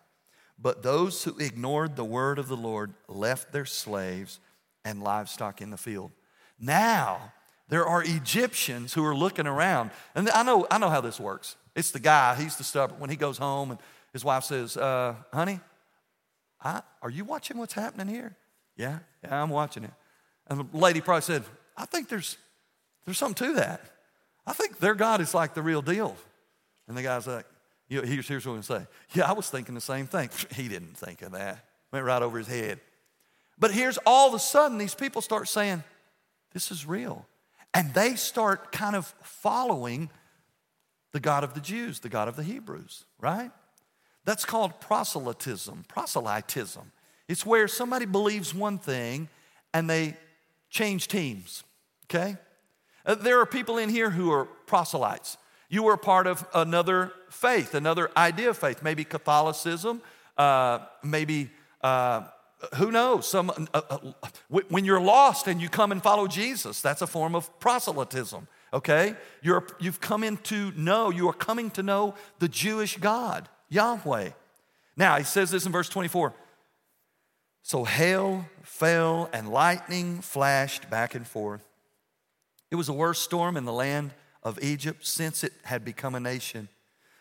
But 0.59 0.83
those 0.83 1.23
who 1.23 1.39
ignored 1.39 1.95
the 1.95 2.05
word 2.05 2.41
of 2.41 2.49
the 2.49 2.57
Lord 2.57 2.93
left 3.07 3.53
their 3.53 3.65
slaves 3.65 4.41
and 4.85 5.01
livestock 5.01 5.61
in 5.63 5.71
the 5.71 5.77
field. 5.77 6.11
Now, 6.59 7.33
there 7.69 7.87
are 7.87 8.03
Egyptians 8.03 8.95
who 8.95 9.05
are 9.05 9.15
looking 9.15 9.47
around. 9.47 9.93
And 10.17 10.29
I 10.31 10.43
know, 10.43 10.67
I 10.73 10.79
know 10.79 10.91
how 10.91 11.01
this 11.01 11.21
works. 11.21 11.55
It's 11.77 11.93
the 11.93 12.01
guy, 12.01 12.35
he's 12.35 12.57
the 12.57 12.65
stubborn. 12.65 12.99
When 12.99 13.11
he 13.11 13.17
goes 13.17 13.39
home 13.39 13.71
and 13.71 13.81
his 14.13 14.25
wife 14.25 14.43
says, 14.43 14.77
uh, 14.77 15.15
Honey, 15.33 15.61
I, 16.61 16.83
are 17.01 17.11
you 17.11 17.25
watching 17.25 17.59
what's 17.59 17.75
happening 17.75 18.13
here? 18.13 18.37
Yeah, 18.77 18.99
yeah, 19.23 19.41
I'm 19.41 19.51
watching 19.51 19.85
it. 19.85 19.93
And 20.49 20.61
the 20.61 20.77
lady 20.77 21.01
probably 21.01 21.23
said, 21.23 21.45
I 21.77 21.87
think 21.87 22.09
there's, 22.09 22.37
there's 23.05 23.19
something 23.19 23.47
to 23.49 23.55
that. 23.55 23.81
I 24.47 24.53
think 24.53 24.79
their 24.79 24.95
God 24.95 25.21
is 25.21 25.35
like 25.35 25.55
the 25.55 25.63
real 25.63 25.83
deal. 25.83 26.17
And 26.89 26.97
the 26.97 27.03
guy's 27.03 27.27
like, 27.27 27.47
you 27.89 28.01
know, 28.01 28.07
here's, 28.07 28.27
here's 28.27 28.47
what 28.47 28.53
I'm 28.53 28.63
going 28.63 28.63
to 28.63 28.87
say. 28.87 28.87
Yeah, 29.15 29.29
I 29.29 29.33
was 29.33 29.49
thinking 29.49 29.75
the 29.75 29.81
same 29.81 30.07
thing. 30.07 30.31
He 30.55 30.69
didn't 30.69 30.97
think 30.97 31.23
of 31.23 31.33
that. 31.33 31.65
Went 31.93 32.05
right 32.05 32.23
over 32.23 32.39
his 32.39 32.49
head. 32.49 32.81
But 33.59 33.71
here's 33.71 33.99
all 34.07 34.29
of 34.29 34.35
a 34.35 34.39
sudden, 34.39 34.79
these 34.79 34.95
people 34.95 35.23
start 35.23 35.49
saying, 35.49 35.85
This 36.53 36.71
is 36.71 36.87
real. 36.87 37.27
And 37.75 37.95
they 37.95 38.17
start 38.17 38.73
kind 38.73 38.97
of 38.97 39.07
following 39.23 40.11
the 41.13 41.21
God 41.21 41.45
of 41.45 41.55
the 41.55 41.61
Jews, 41.61 42.01
the 42.01 42.09
God 42.09 42.29
of 42.29 42.37
the 42.37 42.43
Hebrews, 42.43 43.05
right? 43.21 43.51
That's 44.25 44.45
called 44.45 44.81
proselytism, 44.81 45.85
proselytism. 45.89 46.93
It's 47.29 47.47
where 47.47 47.69
somebody 47.69 48.07
believes 48.07 48.55
one 48.55 48.79
thing 48.79 49.29
and 49.75 49.89
they 49.89 50.17
change 50.73 51.07
teams, 51.07 51.63
okay? 52.07 52.37
Uh, 53.07 53.15
there 53.15 53.39
are 53.39 53.47
people 53.47 53.79
in 53.79 53.89
here 53.89 54.11
who 54.11 54.33
are 54.33 54.47
proselytes. 54.67 55.37
You 55.69 55.85
were 55.85 55.97
part 55.97 56.27
of 56.27 56.45
another 56.53 57.13
faith, 57.31 57.75
another 57.75 58.11
idea 58.17 58.51
of 58.51 58.59
faith, 58.59 58.83
maybe 58.83 59.05
Catholicism, 59.05 60.03
uh, 60.37 60.81
maybe, 61.05 61.51
uh, 61.83 62.23
who 62.75 62.91
knows, 62.91 63.29
some, 63.29 63.51
uh, 63.73 63.81
uh 63.89 63.99
when 64.49 64.85
you're 64.85 65.01
lost 65.01 65.47
and 65.47 65.61
you 65.61 65.69
come 65.69 65.93
and 65.93 66.03
follow 66.03 66.27
Jesus, 66.27 66.81
that's 66.81 67.03
a 67.03 67.07
form 67.07 67.37
of 67.37 67.61
proselytism 67.61 68.49
okay? 68.73 69.15
You're, 69.43 69.67
you've 69.79 70.01
come 70.01 70.25
in 70.25 70.39
to 70.39 70.73
know, 70.73 71.11
you 71.11 71.29
are 71.29 71.35
coming 71.35 71.71
to 71.73 71.83
know 71.83 72.15
the 72.39 72.49
Jewish 72.49 72.97
God, 72.97 73.49
Yahweh. 73.69 74.31
Now, 74.97 75.19
he 75.19 75.25
says 75.25 75.51
this 75.51 75.67
in 75.67 75.73
verse 75.73 75.89
24. 75.89 76.35
So 77.63 77.85
hail 77.85 78.47
fell 78.63 79.31
and 79.33 79.49
lightning 79.49 80.21
flashed 80.21 80.91
back 80.91 81.15
and 81.15 81.27
forth. 81.27 81.67
It 82.71 82.77
was 82.77 82.87
the 82.87 82.93
worst 82.93 83.23
storm 83.23 83.57
in 83.57 83.65
the 83.65 83.73
land 83.73 84.13
of 84.43 84.63
Egypt 84.63 85.07
since 85.07 85.45
it 85.45 85.53
had 85.65 85.85
become 85.85 86.15
a 86.15 86.21
nation. 86.21 86.69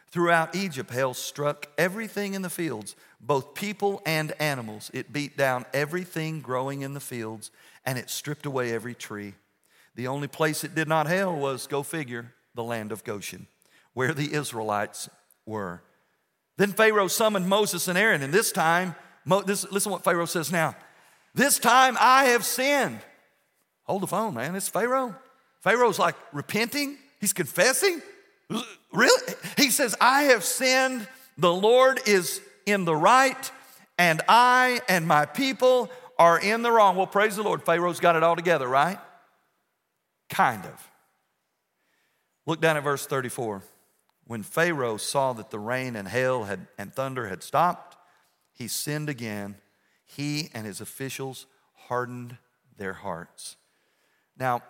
Throughout 0.10 0.56
Egypt, 0.56 0.92
hail 0.92 1.14
struck 1.14 1.68
everything 1.78 2.34
in 2.34 2.42
the 2.42 2.50
fields, 2.50 2.96
both 3.22 3.54
people 3.54 4.02
and 4.06 4.34
animals. 4.40 4.92
It 4.94 5.14
beat 5.14 5.38
down 5.38 5.66
everything 5.74 6.42
growing 6.42 6.82
in 6.82 6.94
the 6.94 7.00
fields, 7.00 7.50
and 7.86 7.98
it 7.98 8.10
stripped 8.10 8.46
away 8.46 8.74
every 8.74 8.94
tree. 8.94 9.36
The 9.96 10.08
only 10.08 10.28
place 10.28 10.64
it 10.64 10.76
did 10.76 10.88
not 10.88 11.08
hail 11.08 11.34
was, 11.34 11.68
go 11.68 11.82
figure, 11.82 12.34
the 12.56 12.64
land 12.64 12.92
of 12.92 13.06
Goshen, 13.06 13.48
where 13.94 14.14
the 14.14 14.34
Israelites 14.34 15.10
were. 15.46 15.82
Then 16.58 16.74
Pharaoh 16.74 17.08
summoned 17.08 17.48
Moses 17.48 17.88
and 17.88 17.98
Aaron, 17.98 18.22
and 18.22 18.34
this 18.34 18.52
time, 18.52 18.96
this, 19.46 19.70
listen 19.72 19.92
what 19.92 20.04
Pharaoh 20.04 20.26
says 20.26 20.52
now. 20.52 20.76
This 21.34 21.60
time 21.60 21.98
I 22.00 22.26
have 22.26 22.46
sinned. 22.46 23.00
Hold 23.84 24.04
the 24.04 24.08
phone, 24.08 24.34
man. 24.34 24.56
It's 24.56 24.68
Pharaoh. 24.68 25.16
Pharaoh's 25.62 26.00
like 26.00 26.16
repenting, 26.34 26.98
he's 27.20 27.34
confessing. 27.34 28.02
Really? 28.92 29.34
He 29.58 29.70
says, 29.70 29.96
I 30.02 30.24
have 30.24 30.44
sinned. 30.44 31.08
The 31.38 31.54
Lord 31.54 32.02
is 32.06 32.42
in 32.66 32.84
the 32.86 32.96
right, 32.96 33.52
and 33.98 34.22
I 34.28 34.82
and 34.90 35.08
my 35.08 35.26
people 35.26 35.90
are 36.20 36.40
in 36.40 36.62
the 36.62 36.72
wrong. 36.72 36.98
Well, 36.98 37.08
praise 37.08 37.36
the 37.36 37.44
Lord. 37.44 37.64
Pharaoh's 37.64 38.00
got 38.00 38.16
it 38.16 38.24
all 38.24 38.36
together, 38.36 38.68
right? 38.68 39.00
Kind 40.30 40.66
of. 40.66 40.92
Look 42.46 42.60
down 42.60 42.78
at 42.78 42.84
verse 42.84 43.06
34. 43.06 43.64
When 44.26 44.44
Pharaoh 44.44 44.98
saw 44.98 45.34
that 45.34 45.50
the 45.50 45.60
rain 45.60 45.96
and 45.96 46.08
hail 46.08 46.44
had, 46.44 46.68
and 46.78 46.94
thunder 46.94 47.28
had 47.28 47.44
stopped, 47.44 47.98
he 48.62 48.68
sinned 48.68 49.10
again. 49.10 49.56
He 50.06 50.50
and 50.54 50.66
his 50.66 50.82
officials 50.82 51.48
hardened 51.88 52.38
their 52.78 52.94
hearts. 52.94 53.58
Now, 54.38 54.62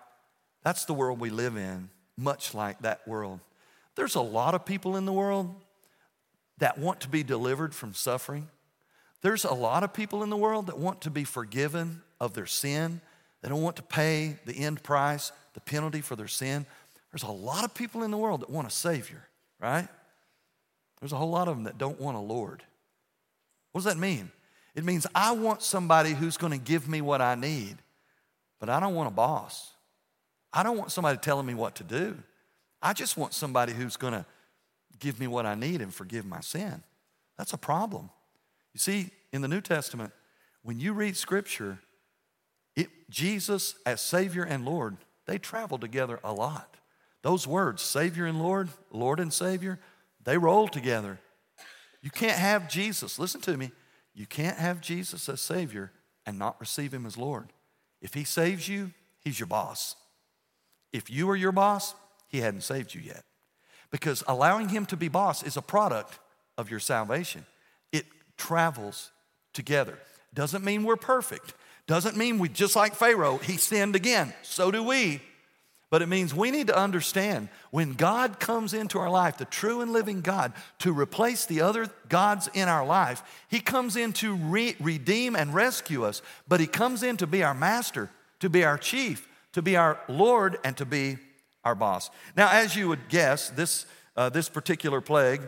that's 0.64 0.86
the 0.86 0.94
world 0.94 1.20
we 1.20 1.30
live 1.30 1.58
in, 1.58 1.90
much 2.18 2.54
like 2.54 2.82
that 2.82 3.06
world. 3.08 3.40
There's 3.96 4.16
a 4.16 4.22
lot 4.22 4.56
of 4.56 4.66
people 4.66 4.96
in 4.96 5.06
the 5.06 5.14
world 5.14 5.54
that 6.60 6.78
want 6.78 7.02
to 7.02 7.10
be 7.10 7.24
delivered 7.24 7.76
from 7.76 7.94
suffering. 7.94 8.48
There's 9.22 9.44
a 9.44 9.54
lot 9.54 9.84
of 9.84 9.94
people 9.94 10.24
in 10.24 10.30
the 10.30 10.38
world 10.38 10.68
that 10.68 10.78
want 10.78 11.02
to 11.02 11.10
be 11.10 11.24
forgiven 11.24 12.02
of 12.20 12.34
their 12.34 12.46
sin. 12.46 13.02
They 13.42 13.50
don't 13.50 13.62
want 13.62 13.76
to 13.76 13.84
pay 13.84 14.38
the 14.46 14.58
end 14.58 14.84
price 14.84 15.32
the 15.54 15.60
penalty 15.60 16.00
for 16.00 16.16
their 16.16 16.30
sin. 16.30 16.66
There's 17.12 17.24
a 17.24 17.32
lot 17.32 17.66
of 17.66 17.74
people 17.74 18.04
in 18.04 18.12
the 18.12 18.18
world 18.18 18.42
that 18.42 18.50
want 18.50 18.68
a 18.68 18.72
Savior, 18.72 19.28
right? 19.60 19.88
There's 21.02 21.12
a 21.12 21.18
whole 21.18 21.30
lot 21.30 21.50
of 21.50 21.58
them 21.58 21.66
that 21.66 21.78
don't 21.78 22.00
want 22.00 22.16
a 22.16 22.22
Lord. 22.22 22.64
What 23.72 23.84
does 23.84 23.94
that 23.94 24.00
mean? 24.00 24.32
It 24.76 24.84
means 24.84 25.06
I 25.14 25.32
want 25.34 25.62
somebody 25.62 26.12
who's 26.12 26.38
going 26.38 26.54
to 26.54 26.60
give 26.60 26.88
me 26.88 27.02
what 27.02 27.22
I 27.22 27.36
need. 27.36 27.78
but 28.60 28.70
I 28.70 28.80
don't 28.80 28.94
want 28.94 29.08
a 29.08 29.12
boss. 29.12 29.72
I 30.54 30.62
don't 30.64 30.78
want 30.78 30.92
somebody 30.92 31.18
telling 31.18 31.46
me 31.46 31.56
what 31.56 31.76
to 31.76 31.84
do. 31.84 32.18
I 32.82 32.94
just 32.94 33.18
want 33.18 33.34
somebody 33.34 33.74
who's 33.74 33.98
going 33.98 34.14
to 34.14 34.26
give 35.00 35.20
me 35.20 35.28
what 35.28 35.46
I 35.46 35.56
need 35.56 35.82
and 35.82 35.94
forgive 35.94 36.26
my 36.26 36.42
sin. 36.42 36.84
That's 37.38 37.54
a 37.54 37.58
problem. 37.58 38.10
You 38.74 38.80
see, 38.80 39.10
in 39.32 39.42
the 39.42 39.48
New 39.48 39.62
Testament, 39.62 40.14
when 40.62 40.80
you 40.80 40.94
read 40.94 41.18
Scripture, 41.18 41.80
it, 42.76 42.90
Jesus 43.10 43.76
as 43.86 44.00
Savior 44.00 44.44
and 44.44 44.64
Lord, 44.64 44.98
they 45.26 45.38
travel 45.38 45.78
together 45.78 46.20
a 46.24 46.34
lot. 46.34 46.78
Those 47.24 47.48
words, 47.48 47.82
Savior 47.82 48.26
and 48.26 48.42
Lord, 48.42 48.70
Lord 48.92 49.20
and 49.20 49.34
Savior, 49.34 49.80
they 50.24 50.38
roll 50.38 50.68
together. 50.68 51.20
You 52.02 52.10
can't 52.10 52.38
have 52.38 52.68
Jesus, 52.68 53.20
listen 53.20 53.42
to 53.42 53.58
me, 53.58 53.72
you 54.14 54.26
can't 54.26 54.58
have 54.58 54.82
Jesus 54.82 55.30
as 55.30 55.42
Savior 55.42 55.92
and 56.26 56.38
not 56.38 56.60
receive 56.60 56.94
Him 56.94 57.06
as 57.06 57.18
Lord. 57.18 57.54
If 58.02 58.14
He 58.14 58.24
saves 58.24 58.68
you, 58.68 58.92
He's 59.20 59.40
your 59.40 59.48
boss. 59.48 59.96
If 60.92 61.10
you 61.10 61.30
are 61.30 61.36
your 61.36 61.52
boss, 61.52 61.96
He 62.28 62.40
hadn't 62.40 62.62
saved 62.62 62.94
you 62.94 63.02
yet. 63.02 63.24
Because 63.92 64.24
allowing 64.28 64.70
Him 64.70 64.86
to 64.88 64.98
be 64.98 65.08
boss 65.08 65.44
is 65.44 65.58
a 65.58 65.62
product 65.62 66.20
of 66.58 66.70
your 66.70 66.80
salvation, 66.80 67.46
it 67.92 68.06
travels 68.38 69.12
together. 69.54 69.98
Doesn't 70.34 70.64
mean 70.64 70.84
we're 70.84 70.96
perfect. 70.96 71.54
Doesn't 71.88 72.16
mean 72.16 72.40
we, 72.40 72.50
just 72.50 72.76
like 72.76 72.96
Pharaoh, 72.96 73.38
he 73.38 73.58
sinned 73.58 73.96
again. 73.96 74.34
So 74.44 74.72
do 74.72 74.84
we. 74.84 75.22
But 75.92 76.02
it 76.02 76.08
means 76.08 76.34
we 76.34 76.52
need 76.52 76.68
to 76.68 76.78
understand 76.78 77.50
when 77.70 77.94
God 77.94 78.40
comes 78.40 78.74
into 78.74 78.98
our 78.98 79.10
life, 79.10 79.38
the 79.38 79.44
true 79.44 79.82
and 79.82 79.92
living 79.92 80.22
God, 80.22 80.54
to 80.80 80.94
replace 80.94 81.46
the 81.46 81.60
other 81.62 81.92
gods 82.08 82.50
in 82.54 82.70
our 82.70 82.86
life, 82.86 83.22
He 83.50 83.60
comes 83.60 83.98
in 83.98 84.14
to 84.14 84.34
re- 84.34 84.78
redeem 84.80 85.36
and 85.36 85.54
rescue 85.54 86.06
us, 86.06 86.22
but 86.48 86.62
He 86.62 86.66
comes 86.66 87.04
in 87.04 87.18
to 87.18 87.28
be 87.28 87.44
our 87.44 87.54
master, 87.54 88.10
to 88.40 88.50
be 88.50 88.64
our 88.64 88.78
chief, 88.78 89.28
to 89.52 89.62
be 89.62 89.76
our 89.76 90.00
Lord, 90.08 90.58
and 90.64 90.78
to 90.78 90.86
be 90.86 91.18
our 91.66 91.76
boss. 91.76 92.10
Now, 92.38 92.50
as 92.50 92.74
you 92.74 92.88
would 92.88 93.10
guess, 93.10 93.50
this, 93.50 93.86
uh, 94.16 94.30
this 94.30 94.48
particular 94.48 95.02
plague 95.02 95.42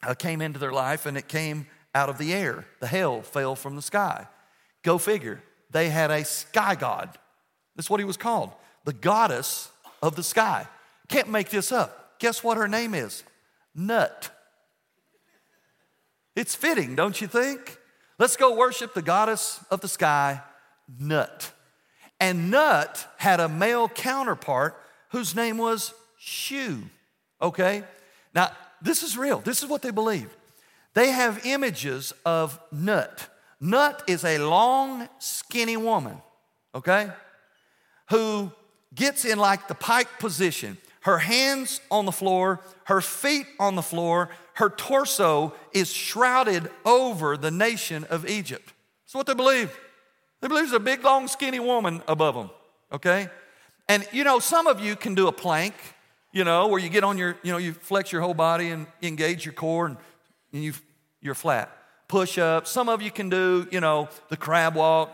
uh, 0.00 0.14
came 0.14 0.40
into 0.40 0.60
their 0.60 0.72
life 0.72 1.06
and 1.06 1.18
it 1.18 1.26
came 1.26 1.66
out 1.92 2.08
of 2.08 2.18
the 2.18 2.32
air. 2.32 2.66
The 2.78 2.86
hail 2.86 3.20
fell 3.20 3.56
from 3.56 3.74
the 3.74 3.82
sky. 3.82 4.28
Go 4.84 4.96
figure. 4.96 5.42
They 5.72 5.88
had 5.88 6.12
a 6.12 6.24
sky 6.24 6.76
god. 6.76 7.18
That's 7.74 7.90
what 7.90 7.98
he 7.98 8.04
was 8.04 8.16
called 8.16 8.52
the 8.86 8.94
goddess 8.94 9.70
of 10.00 10.16
the 10.16 10.22
sky. 10.22 10.66
Can't 11.08 11.28
make 11.28 11.50
this 11.50 11.70
up. 11.70 12.18
Guess 12.18 12.42
what 12.42 12.56
her 12.56 12.68
name 12.68 12.94
is? 12.94 13.22
Nut. 13.74 14.30
It's 16.34 16.54
fitting, 16.54 16.94
don't 16.94 17.20
you 17.20 17.26
think? 17.26 17.78
Let's 18.18 18.36
go 18.36 18.56
worship 18.56 18.94
the 18.94 19.02
goddess 19.02 19.62
of 19.70 19.82
the 19.82 19.88
sky, 19.88 20.40
Nut. 20.98 21.52
And 22.18 22.50
Nut 22.50 23.06
had 23.18 23.40
a 23.40 23.48
male 23.48 23.88
counterpart 23.88 24.80
whose 25.10 25.34
name 25.34 25.58
was 25.58 25.92
Shu. 26.18 26.82
Okay? 27.42 27.82
Now, 28.34 28.50
this 28.80 29.02
is 29.02 29.18
real. 29.18 29.40
This 29.40 29.62
is 29.62 29.68
what 29.68 29.82
they 29.82 29.90
believed. 29.90 30.34
They 30.94 31.10
have 31.10 31.44
images 31.44 32.14
of 32.24 32.58
Nut. 32.72 33.28
Nut 33.60 34.02
is 34.06 34.24
a 34.24 34.38
long, 34.38 35.08
skinny 35.18 35.76
woman, 35.76 36.20
okay, 36.74 37.10
who 38.10 38.52
gets 38.96 39.24
in 39.24 39.38
like 39.38 39.68
the 39.68 39.74
pike 39.74 40.18
position, 40.18 40.78
her 41.02 41.18
hands 41.18 41.80
on 41.90 42.04
the 42.04 42.12
floor, 42.12 42.60
her 42.84 43.00
feet 43.00 43.46
on 43.60 43.76
the 43.76 43.82
floor, 43.82 44.30
her 44.54 44.70
torso 44.70 45.54
is 45.72 45.92
shrouded 45.92 46.68
over 46.84 47.36
the 47.36 47.50
nation 47.50 48.04
of 48.04 48.28
Egypt. 48.28 48.72
That's 49.04 49.14
what 49.14 49.26
they 49.26 49.34
believe. 49.34 49.78
They 50.40 50.48
believe 50.48 50.64
there's 50.64 50.72
a 50.72 50.80
big, 50.80 51.04
long, 51.04 51.28
skinny 51.28 51.60
woman 51.60 52.02
above 52.08 52.34
them, 52.34 52.50
okay? 52.92 53.28
And 53.88 54.06
you 54.12 54.24
know, 54.24 54.38
some 54.38 54.66
of 54.66 54.80
you 54.80 54.96
can 54.96 55.14
do 55.14 55.28
a 55.28 55.32
plank, 55.32 55.74
you 56.32 56.42
know, 56.42 56.66
where 56.66 56.80
you 56.80 56.88
get 56.88 57.04
on 57.04 57.18
your, 57.18 57.36
you 57.42 57.52
know, 57.52 57.58
you 57.58 57.72
flex 57.72 58.10
your 58.10 58.22
whole 58.22 58.34
body 58.34 58.70
and 58.70 58.86
engage 59.02 59.44
your 59.44 59.54
core 59.54 59.86
and, 59.86 59.96
and 60.52 60.64
you, 60.64 60.72
you're 61.20 61.34
flat. 61.34 61.70
Push 62.08 62.38
up. 62.38 62.66
Some 62.66 62.88
of 62.88 63.00
you 63.00 63.10
can 63.10 63.28
do, 63.28 63.66
you 63.70 63.80
know, 63.80 64.08
the 64.28 64.36
crab 64.36 64.74
walk. 64.74 65.10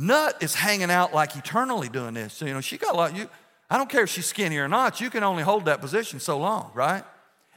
Nut 0.00 0.36
is 0.40 0.54
hanging 0.54 0.92
out 0.92 1.12
like 1.12 1.34
eternally 1.34 1.88
doing 1.88 2.14
this. 2.14 2.32
So, 2.32 2.46
you 2.46 2.54
know, 2.54 2.60
she 2.60 2.78
got 2.78 2.94
a 2.94 2.96
lot. 2.96 3.16
You, 3.16 3.28
I 3.68 3.76
don't 3.76 3.90
care 3.90 4.04
if 4.04 4.10
she's 4.10 4.26
skinny 4.26 4.56
or 4.56 4.68
not. 4.68 5.00
You 5.00 5.10
can 5.10 5.24
only 5.24 5.42
hold 5.42 5.64
that 5.64 5.80
position 5.80 6.20
so 6.20 6.38
long, 6.38 6.70
right? 6.72 7.02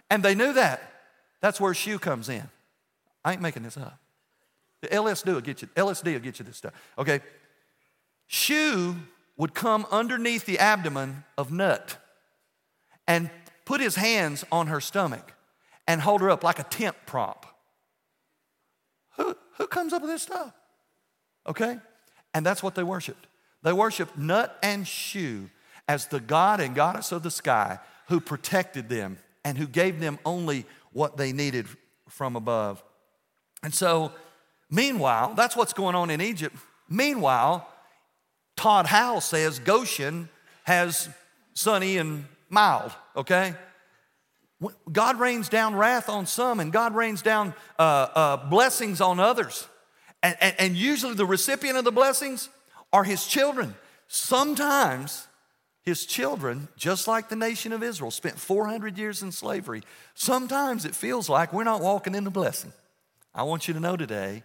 And 0.10 0.24
they 0.24 0.34
knew 0.34 0.52
that. 0.54 0.82
That's 1.40 1.62
where 1.62 1.72
Shu 1.76 2.00
comes 2.00 2.30
in. 2.30 2.50
I 3.24 3.34
ain't 3.34 3.42
making 3.42 3.62
this 3.62 3.78
up. 3.78 4.00
The 4.82 4.88
LSD 4.88 5.32
will 5.32 5.42
get 5.42 5.62
you. 5.62 5.68
LSD 5.76 6.14
will 6.14 6.20
get 6.20 6.40
you 6.40 6.46
this 6.46 6.58
stuff. 6.58 6.74
Okay. 6.98 7.22
Shu 8.26 8.96
would 9.38 9.54
come 9.54 9.86
underneath 9.92 10.48
the 10.48 10.58
abdomen 10.58 11.24
of 11.38 11.52
Nut 11.52 11.96
and 13.08 13.30
put 13.66 13.82
his 13.82 13.96
hands 13.96 14.44
on 14.52 14.66
her 14.66 14.82
stomach 14.82 15.34
and 15.88 16.02
hold 16.02 16.22
her 16.22 16.32
up 16.32 16.44
like 16.44 16.58
a 16.58 16.64
tent 16.64 16.96
prop. 17.06 17.46
Who, 19.18 19.36
who 19.60 19.68
comes 19.68 19.94
up 19.94 20.02
with 20.02 20.10
this 20.10 20.24
stuff? 20.24 20.52
Okay? 21.48 21.78
And 22.34 22.46
that's 22.46 22.64
what 22.64 22.76
they 22.76 22.84
worshiped. 22.84 23.28
They 23.64 23.74
worshiped 23.74 24.18
Nut 24.18 24.58
and 24.64 24.88
Shu 24.88 25.50
as 25.88 26.08
the 26.08 26.20
God 26.20 26.60
and 26.60 26.74
goddess 26.74 27.12
of 27.12 27.24
the 27.24 27.32
sky 27.32 27.80
who 28.08 28.20
protected 28.20 28.90
them 28.90 29.18
and 29.44 29.58
who 29.58 29.68
gave 29.68 30.00
them 30.00 30.20
only 30.26 30.66
what 30.94 31.18
they 31.18 31.32
needed 31.32 31.68
from 32.08 32.36
above. 32.36 32.84
And 33.64 33.74
so, 33.74 34.12
meanwhile, 34.70 35.34
that's 35.36 35.56
what's 35.56 35.74
going 35.74 35.96
on 35.96 36.10
in 36.10 36.22
Egypt. 36.22 36.56
Meanwhile, 36.90 37.68
Todd 38.56 38.86
Howell 38.86 39.22
says 39.22 39.60
Goshen 39.60 40.30
has 40.64 41.10
sunny 41.54 41.98
and 41.98 42.26
mild, 42.50 42.92
okay? 43.16 43.56
God 44.92 45.20
rains 45.20 45.50
down 45.50 45.76
wrath 45.76 46.10
on 46.10 46.26
some 46.26 46.60
and 46.60 46.72
God 46.72 46.94
rains 46.94 47.22
down 47.22 47.54
uh, 47.80 48.08
uh, 48.14 48.38
blessings 48.50 49.02
on 49.02 49.20
others. 49.20 49.68
And, 50.24 50.36
and, 50.40 50.56
and 50.60 50.76
usually 50.76 51.14
the 51.14 51.26
recipient 51.26 51.78
of 51.78 51.84
the 51.84 51.92
blessings 51.92 52.50
are 52.94 53.04
his 53.04 53.26
children. 53.26 53.76
Sometimes 54.08 55.28
his 55.84 56.06
children, 56.06 56.68
just 56.76 57.08
like 57.08 57.30
the 57.30 57.36
nation 57.36 57.74
of 57.74 57.82
Israel, 57.82 58.12
spent 58.12 58.38
400 58.38 58.98
years 58.98 59.24
in 59.24 59.32
slavery. 59.32 59.82
Sometimes 60.14 60.86
it 60.86 60.96
feels 60.96 61.28
like 61.28 61.54
we're 61.54 61.64
not 61.64 61.82
walking 61.82 62.14
in 62.14 62.24
the 62.24 62.32
blessing. 62.32 62.72
I 63.34 63.44
want 63.44 63.68
you 63.68 63.74
to 63.74 63.80
know 63.80 63.98
today 63.98 64.44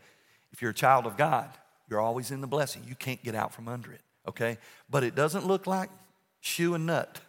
if 0.52 0.62
you're 0.62 0.70
a 0.70 0.74
child 0.74 1.06
of 1.06 1.16
God, 1.16 1.50
you're 1.90 2.00
always 2.00 2.30
in 2.30 2.40
the 2.40 2.46
blessing. 2.46 2.82
You 2.86 2.94
can't 2.94 3.22
get 3.22 3.34
out 3.34 3.52
from 3.52 3.68
under 3.68 3.92
it, 3.92 4.00
okay? 4.26 4.58
But 4.88 5.04
it 5.04 5.14
doesn't 5.14 5.46
look 5.46 5.66
like 5.66 5.90
Shu 6.40 6.74
and 6.74 6.86
nut. 6.86 7.20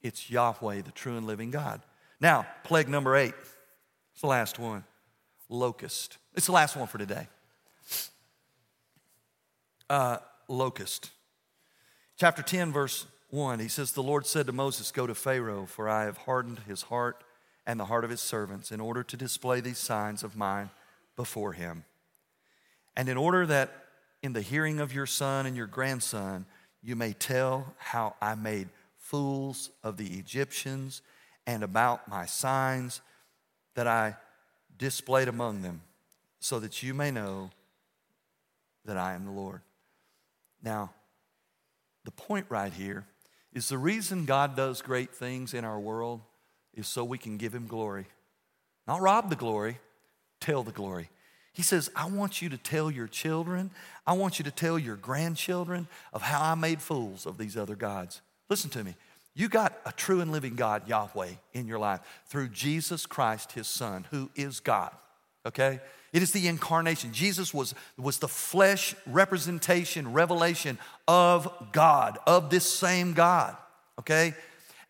It's 0.00 0.30
Yahweh, 0.30 0.82
the 0.82 0.92
true 0.92 1.16
and 1.16 1.26
living 1.26 1.50
God. 1.50 1.82
Now, 2.20 2.46
plague 2.64 2.88
number 2.88 3.16
eight. 3.16 3.34
It's 4.12 4.20
the 4.22 4.28
last 4.28 4.58
one 4.58 4.84
locust. 5.48 6.18
It's 6.34 6.46
the 6.46 6.52
last 6.52 6.76
one 6.76 6.86
for 6.86 6.98
today. 6.98 7.26
Uh, 9.90 10.18
locust. 10.48 11.10
Chapter 12.16 12.42
10, 12.42 12.72
verse 12.72 13.06
1, 13.30 13.58
he 13.58 13.68
says, 13.68 13.92
The 13.92 14.02
Lord 14.02 14.26
said 14.26 14.46
to 14.46 14.52
Moses, 14.52 14.90
Go 14.90 15.06
to 15.06 15.14
Pharaoh, 15.14 15.66
for 15.66 15.88
I 15.88 16.04
have 16.04 16.18
hardened 16.18 16.60
his 16.66 16.82
heart 16.82 17.22
and 17.66 17.78
the 17.78 17.86
heart 17.86 18.04
of 18.04 18.10
his 18.10 18.20
servants 18.20 18.72
in 18.72 18.80
order 18.80 19.02
to 19.02 19.16
display 19.16 19.60
these 19.60 19.78
signs 19.78 20.22
of 20.22 20.36
mine 20.36 20.70
before 21.16 21.52
him. 21.52 21.84
And 22.96 23.08
in 23.08 23.16
order 23.16 23.46
that 23.46 23.70
in 24.22 24.32
the 24.32 24.42
hearing 24.42 24.80
of 24.80 24.92
your 24.92 25.06
son 25.06 25.46
and 25.46 25.56
your 25.56 25.66
grandson, 25.66 26.46
you 26.82 26.96
may 26.96 27.12
tell 27.12 27.74
how 27.78 28.14
I 28.20 28.34
made 28.34 28.68
fools 28.96 29.70
of 29.82 29.96
the 29.96 30.18
Egyptians 30.18 31.02
and 31.46 31.62
about 31.62 32.08
my 32.08 32.26
signs 32.26 33.00
that 33.74 33.86
I 33.86 34.16
displayed 34.76 35.28
among 35.28 35.62
them, 35.62 35.82
so 36.40 36.58
that 36.60 36.82
you 36.82 36.94
may 36.94 37.10
know 37.10 37.50
that 38.84 38.96
I 38.96 39.14
am 39.14 39.24
the 39.24 39.30
Lord. 39.30 39.60
Now, 40.62 40.92
the 42.04 42.10
point 42.10 42.46
right 42.48 42.72
here 42.72 43.06
is 43.52 43.68
the 43.68 43.78
reason 43.78 44.24
God 44.24 44.56
does 44.56 44.82
great 44.82 45.14
things 45.14 45.54
in 45.54 45.64
our 45.64 45.78
world 45.78 46.20
is 46.74 46.86
so 46.86 47.04
we 47.04 47.18
can 47.18 47.36
give 47.36 47.54
Him 47.54 47.66
glory. 47.66 48.06
Not 48.86 49.00
rob 49.00 49.30
the 49.30 49.36
glory, 49.36 49.78
tell 50.40 50.62
the 50.62 50.72
glory. 50.72 51.10
He 51.52 51.62
says, 51.62 51.90
I 51.96 52.06
want 52.08 52.40
you 52.40 52.48
to 52.50 52.56
tell 52.56 52.90
your 52.90 53.08
children, 53.08 53.70
I 54.06 54.12
want 54.12 54.38
you 54.38 54.44
to 54.44 54.50
tell 54.50 54.78
your 54.78 54.96
grandchildren 54.96 55.88
of 56.12 56.22
how 56.22 56.42
I 56.42 56.54
made 56.54 56.80
fools 56.80 57.26
of 57.26 57.36
these 57.36 57.56
other 57.56 57.74
gods. 57.74 58.20
Listen 58.48 58.70
to 58.70 58.84
me. 58.84 58.94
You 59.34 59.48
got 59.48 59.78
a 59.84 59.92
true 59.92 60.20
and 60.20 60.32
living 60.32 60.54
God, 60.56 60.88
Yahweh, 60.88 61.30
in 61.52 61.66
your 61.66 61.78
life 61.78 62.00
through 62.26 62.48
Jesus 62.48 63.06
Christ, 63.06 63.52
his 63.52 63.68
son, 63.68 64.06
who 64.10 64.30
is 64.34 64.60
God. 64.60 64.92
Okay? 65.46 65.80
It 66.12 66.22
is 66.22 66.32
the 66.32 66.48
incarnation. 66.48 67.12
Jesus 67.12 67.52
was, 67.52 67.74
was 67.96 68.18
the 68.18 68.28
flesh 68.28 68.94
representation, 69.06 70.12
revelation 70.12 70.78
of 71.06 71.52
God, 71.72 72.18
of 72.26 72.50
this 72.50 72.64
same 72.64 73.12
God. 73.12 73.56
Okay? 73.98 74.34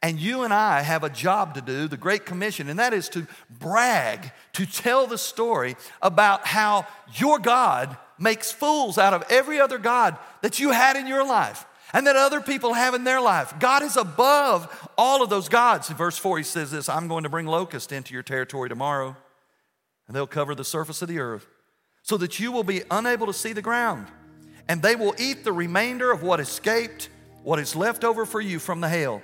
And 0.00 0.20
you 0.20 0.44
and 0.44 0.54
I 0.54 0.82
have 0.82 1.02
a 1.02 1.10
job 1.10 1.54
to 1.54 1.60
do, 1.60 1.88
the 1.88 1.96
Great 1.96 2.24
Commission, 2.24 2.68
and 2.68 2.78
that 2.78 2.94
is 2.94 3.08
to 3.10 3.26
brag, 3.58 4.30
to 4.52 4.64
tell 4.64 5.08
the 5.08 5.18
story 5.18 5.74
about 6.00 6.46
how 6.46 6.86
your 7.14 7.40
God 7.40 7.96
makes 8.16 8.52
fools 8.52 8.96
out 8.96 9.12
of 9.12 9.24
every 9.28 9.60
other 9.60 9.78
God 9.78 10.16
that 10.42 10.60
you 10.60 10.70
had 10.70 10.96
in 10.96 11.08
your 11.08 11.26
life 11.26 11.64
and 11.92 12.06
that 12.06 12.16
other 12.16 12.40
people 12.40 12.74
have 12.74 12.94
in 12.94 13.04
their 13.04 13.20
life. 13.20 13.54
God 13.58 13.82
is 13.82 13.96
above 13.96 14.88
all 14.96 15.22
of 15.22 15.30
those 15.30 15.48
gods. 15.48 15.90
In 15.90 15.96
verse 15.96 16.18
4, 16.18 16.38
he 16.38 16.44
says 16.44 16.70
this 16.70 16.88
I'm 16.88 17.08
going 17.08 17.24
to 17.24 17.28
bring 17.28 17.46
locusts 17.46 17.92
into 17.92 18.14
your 18.14 18.22
territory 18.22 18.68
tomorrow, 18.68 19.16
and 20.08 20.16
they'll 20.16 20.26
cover 20.26 20.54
the 20.54 20.64
surface 20.64 21.02
of 21.02 21.08
the 21.08 21.20
earth, 21.20 21.46
so 22.02 22.16
that 22.16 22.40
you 22.40 22.50
will 22.50 22.64
be 22.64 22.82
unable 22.90 23.26
to 23.26 23.32
see 23.32 23.52
the 23.52 23.62
ground. 23.62 24.08
And 24.66 24.82
they 24.82 24.96
will 24.96 25.14
eat 25.18 25.44
the 25.44 25.52
remainder 25.52 26.10
of 26.10 26.22
what 26.22 26.40
escaped, 26.40 27.10
what 27.42 27.58
is 27.58 27.76
left 27.76 28.02
over 28.02 28.26
for 28.26 28.40
you 28.40 28.58
from 28.58 28.80
the 28.80 28.88
hail. 28.88 29.22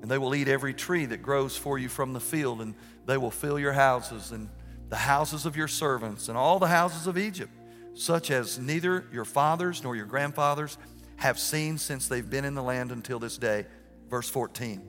And 0.00 0.10
they 0.10 0.18
will 0.18 0.34
eat 0.34 0.48
every 0.48 0.74
tree 0.74 1.06
that 1.06 1.22
grows 1.22 1.56
for 1.56 1.78
you 1.78 1.88
from 1.88 2.12
the 2.14 2.20
field, 2.20 2.60
and 2.60 2.74
they 3.06 3.16
will 3.18 3.30
fill 3.30 3.58
your 3.58 3.72
houses 3.72 4.32
and 4.32 4.48
the 4.88 4.96
houses 4.96 5.44
of 5.44 5.56
your 5.56 5.68
servants 5.68 6.28
and 6.28 6.38
all 6.38 6.58
the 6.58 6.68
houses 6.68 7.06
of 7.06 7.18
Egypt, 7.18 7.52
such 7.94 8.30
as 8.30 8.58
neither 8.58 9.06
your 9.12 9.24
fathers 9.24 9.82
nor 9.82 9.94
your 9.94 10.06
grandfathers 10.06 10.78
have 11.16 11.38
seen 11.38 11.76
since 11.76 12.08
they've 12.08 12.30
been 12.30 12.44
in 12.44 12.54
the 12.54 12.62
land 12.62 12.92
until 12.92 13.18
this 13.18 13.36
day. 13.36 13.66
Verse 14.08 14.28
14 14.28 14.80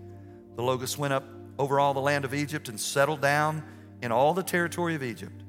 The 0.56 0.62
locusts 0.62 0.98
went 0.98 1.14
up 1.14 1.26
over 1.58 1.80
all 1.80 1.94
the 1.94 2.00
land 2.00 2.24
of 2.24 2.34
Egypt 2.34 2.70
and 2.70 2.80
settled 2.80 3.22
down 3.22 3.64
in 4.02 4.12
all 4.12 4.34
the 4.34 4.44
territory 4.44 4.96
of 4.96 5.04
Egypt. 5.04 5.44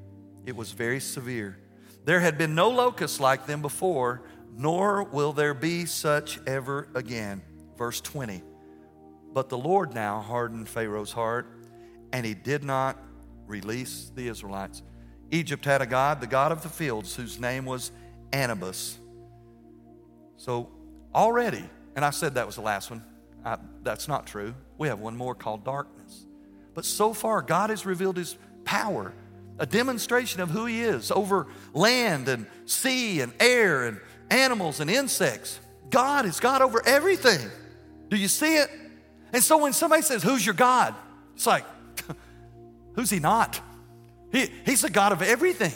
It 0.45 0.55
was 0.55 0.71
very 0.71 0.99
severe. 0.99 1.57
There 2.05 2.19
had 2.19 2.37
been 2.37 2.55
no 2.55 2.69
locusts 2.69 3.19
like 3.19 3.45
them 3.45 3.61
before, 3.61 4.23
nor 4.55 5.03
will 5.03 5.33
there 5.33 5.53
be 5.53 5.85
such 5.85 6.39
ever 6.47 6.87
again. 6.95 7.41
Verse 7.77 8.01
20 8.01 8.41
But 9.33 9.49
the 9.49 9.57
Lord 9.57 9.93
now 9.93 10.19
hardened 10.19 10.67
Pharaoh's 10.67 11.11
heart, 11.11 11.47
and 12.11 12.25
he 12.25 12.33
did 12.33 12.63
not 12.63 12.97
release 13.45 14.11
the 14.15 14.27
Israelites. 14.27 14.81
Egypt 15.29 15.63
had 15.63 15.81
a 15.81 15.85
god, 15.85 16.19
the 16.19 16.27
god 16.27 16.51
of 16.51 16.63
the 16.63 16.69
fields, 16.69 17.15
whose 17.15 17.39
name 17.39 17.65
was 17.65 17.91
Anubis. 18.33 18.97
So 20.37 20.71
already, 21.13 21.63
and 21.95 22.03
I 22.03 22.09
said 22.09 22.35
that 22.35 22.45
was 22.45 22.55
the 22.55 22.61
last 22.61 22.89
one. 22.89 23.03
I, 23.45 23.57
that's 23.83 24.07
not 24.07 24.27
true. 24.27 24.53
We 24.77 24.87
have 24.87 24.99
one 24.99 25.15
more 25.15 25.35
called 25.35 25.63
darkness. 25.63 26.25
But 26.73 26.85
so 26.85 27.13
far, 27.13 27.41
God 27.41 27.69
has 27.69 27.85
revealed 27.85 28.17
his 28.17 28.37
power, 28.63 29.13
a 29.59 29.65
demonstration 29.65 30.41
of 30.41 30.49
who 30.49 30.65
he 30.65 30.81
is 30.81 31.11
over 31.11 31.47
land 31.73 32.27
and 32.27 32.45
sea 32.65 33.21
and 33.21 33.33
air 33.39 33.85
and 33.85 33.99
animals 34.29 34.79
and 34.79 34.89
insects. 34.89 35.59
God 35.89 36.25
is 36.25 36.39
God 36.39 36.61
over 36.61 36.81
everything. 36.85 37.39
Do 38.09 38.17
you 38.17 38.27
see 38.27 38.57
it? 38.57 38.69
And 39.33 39.43
so 39.43 39.57
when 39.57 39.73
somebody 39.73 40.01
says, 40.01 40.23
Who's 40.23 40.45
your 40.45 40.55
God? 40.55 40.95
It's 41.35 41.47
like, 41.47 41.65
Who's 42.95 43.09
he 43.09 43.19
not? 43.19 43.59
He, 44.31 44.49
he's 44.65 44.81
the 44.81 44.89
God 44.89 45.11
of 45.11 45.21
everything. 45.21 45.73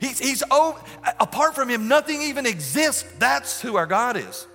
He's, 0.00 0.18
he's 0.18 0.42
oh, 0.50 0.82
apart 1.18 1.54
from 1.54 1.68
him, 1.68 1.88
nothing 1.88 2.22
even 2.22 2.46
exists. 2.46 3.04
That's 3.18 3.60
who 3.60 3.76
our 3.76 3.86
God 3.86 4.16
is. 4.16 4.46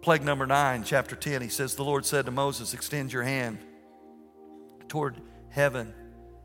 Plague 0.00 0.22
number 0.22 0.46
nine, 0.46 0.84
chapter 0.84 1.16
10, 1.16 1.42
he 1.42 1.48
says, 1.48 1.74
The 1.74 1.82
Lord 1.82 2.06
said 2.06 2.26
to 2.26 2.30
Moses, 2.30 2.72
Extend 2.72 3.12
your 3.12 3.24
hand 3.24 3.58
toward 4.88 5.20
heaven 5.50 5.94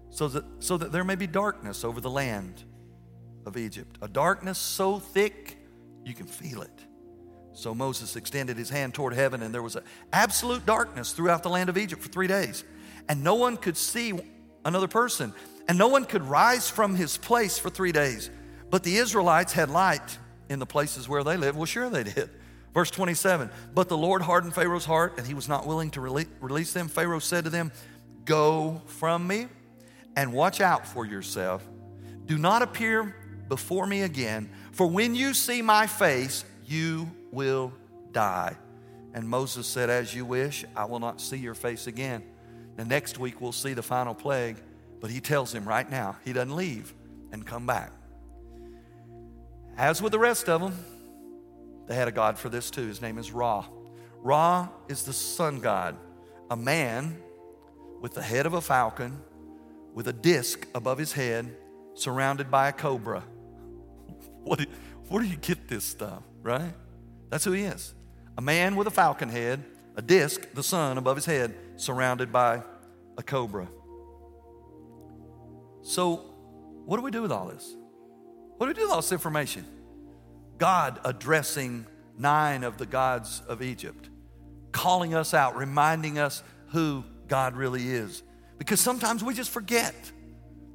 so 0.10 0.28
that, 0.28 0.44
so 0.60 0.78
that 0.78 0.92
there 0.92 1.04
may 1.04 1.16
be 1.16 1.28
darkness 1.28 1.84
over 1.84 2.00
the 2.00 2.10
land 2.10 2.64
of 3.46 3.58
Egypt. 3.58 3.98
A 4.02 4.08
darkness 4.08 4.58
so 4.58 5.00
thick 5.00 5.58
you 6.06 6.14
can 6.14 6.28
feel 6.28 6.62
it. 6.62 6.80
So 7.54 7.76
Moses 7.76 8.16
extended 8.16 8.58
his 8.58 8.70
hand 8.70 8.94
toward 8.94 9.14
heaven, 9.14 9.44
and 9.44 9.54
there 9.54 9.62
was 9.62 9.76
an 9.76 9.84
absolute 10.12 10.66
darkness 10.66 11.12
throughout 11.12 11.44
the 11.44 11.50
land 11.50 11.70
of 11.70 11.78
Egypt 11.78 12.02
for 12.02 12.10
three 12.10 12.28
days. 12.28 12.64
And 13.08 13.24
no 13.24 13.36
one 13.36 13.58
could 13.58 13.78
see 13.78 14.14
another 14.66 14.88
person 14.88 15.34
and 15.68 15.78
no 15.78 15.88
one 15.88 16.06
could 16.06 16.24
rise 16.24 16.70
from 16.70 16.96
his 16.96 17.18
place 17.18 17.58
for 17.58 17.70
three 17.70 17.92
days. 17.92 18.30
But 18.70 18.84
the 18.84 18.98
Israelites 18.98 19.54
had 19.54 19.70
light 19.70 20.18
in 20.50 20.60
the 20.60 20.66
places 20.66 21.08
where 21.08 21.24
they 21.24 21.38
lived. 21.38 21.58
Well, 21.58 21.66
sure 21.66 21.90
they 21.90 22.04
did. 22.04 22.30
Verse 22.74 22.92
27 22.92 23.50
But 23.74 23.88
the 23.88 23.98
Lord 23.98 24.22
hardened 24.22 24.56
Pharaoh's 24.56 24.86
heart, 24.86 25.18
and 25.18 25.26
he 25.26 25.34
was 25.34 25.48
not 25.48 25.66
willing 25.66 25.92
to 25.92 26.02
release 26.02 26.74
them. 26.74 26.88
Pharaoh 26.88 27.20
said 27.20 27.46
to 27.46 27.50
them, 27.50 27.72
Go 28.26 28.82
from 28.86 29.28
me 29.28 29.48
and 30.16 30.34
watch 30.34 30.62
out 30.62 30.88
for 30.88 31.06
yourself. 31.06 31.68
Do 32.26 32.38
not 32.38 32.62
appear 32.62 33.16
before 33.50 33.86
me 33.86 34.04
again, 34.04 34.50
for 34.72 34.88
when 34.88 35.16
you 35.16 35.34
see 35.34 35.62
my 35.62 35.88
face, 35.88 36.46
you 36.66 37.12
will 37.32 37.74
die. 38.12 38.56
And 39.14 39.28
Moses 39.28 39.68
said, 39.68 39.90
As 39.90 40.14
you 40.16 40.26
wish, 40.26 40.66
I 40.76 40.86
will 40.86 41.00
not 41.00 41.22
see 41.22 41.38
your 41.38 41.54
face 41.54 41.88
again. 41.88 42.24
The 42.78 42.86
next 42.86 43.20
week, 43.20 43.42
we'll 43.42 43.52
see 43.52 43.74
the 43.74 43.84
final 43.84 44.16
plague. 44.16 44.58
But 45.00 45.12
he 45.12 45.20
tells 45.20 45.54
him 45.54 45.68
right 45.68 45.90
now, 45.90 46.18
he 46.24 46.34
doesn't 46.34 46.56
leave 46.56 46.94
and 47.32 47.46
come 47.46 47.68
back. 47.68 47.92
As 49.78 50.02
with 50.02 50.12
the 50.12 50.20
rest 50.20 50.48
of 50.48 50.62
them, 50.62 50.74
they 51.88 51.96
had 51.96 52.08
a 52.08 52.12
God 52.12 52.38
for 52.38 52.50
this 52.50 52.72
too. 52.72 52.88
His 52.88 53.02
name 53.02 53.18
is 53.18 53.32
Ra. 53.32 53.66
Ra 54.20 54.70
is 54.88 55.04
the 55.04 55.14
sun 55.14 55.60
god, 55.60 55.98
a 56.50 56.56
man 56.56 57.18
with 58.04 58.14
the 58.14 58.22
head 58.22 58.46
of 58.46 58.54
a 58.54 58.60
falcon, 58.60 59.18
with 59.94 60.10
a 60.10 60.14
disc 60.14 60.68
above 60.76 60.98
his 60.98 61.14
head, 61.14 61.56
surrounded 61.94 62.52
by 62.52 62.68
a 62.68 62.72
cobra. 62.74 63.24
What 64.44 64.60
where 65.08 65.24
do 65.24 65.30
you 65.30 65.38
get 65.38 65.70
this 65.70 65.86
stuff, 65.86 66.22
right? 66.42 66.74
That's 67.30 67.46
who 67.46 67.54
he 67.54 67.64
is. 67.64 67.96
A 68.38 68.42
man 68.42 68.76
with 68.76 68.88
a 68.88 68.92
falcon 68.92 69.30
head, 69.30 69.64
a 69.96 70.02
disc, 70.02 70.54
the 70.54 70.64
sun 70.64 70.98
above 70.98 71.16
his 71.16 71.26
head, 71.26 71.56
surrounded 71.78 72.30
by 72.30 72.62
a 73.18 73.24
cobra. 73.24 73.70
So, 75.82 76.18
what 76.86 76.98
do 76.98 77.04
we 77.04 77.12
do 77.12 77.22
with 77.22 77.32
all 77.32 77.48
this? 77.48 77.74
What 78.58 78.66
do 78.66 78.72
we 78.72 78.74
do 78.74 78.82
with 78.82 78.92
all 78.92 78.98
this 78.98 79.14
information? 79.14 79.66
God 80.58 81.00
addressing 81.06 81.86
nine 82.18 82.66
of 82.66 82.78
the 82.78 82.86
gods 82.86 83.42
of 83.48 83.62
Egypt, 83.62 84.10
calling 84.74 85.16
us 85.16 85.34
out, 85.34 85.56
reminding 85.56 86.20
us 86.20 86.44
who 86.68 87.06
God 87.28 87.56
really 87.56 87.88
is. 87.88 88.24
Because 88.58 88.80
sometimes 88.80 89.24
we 89.24 89.34
just 89.34 89.50
forget 89.50 89.94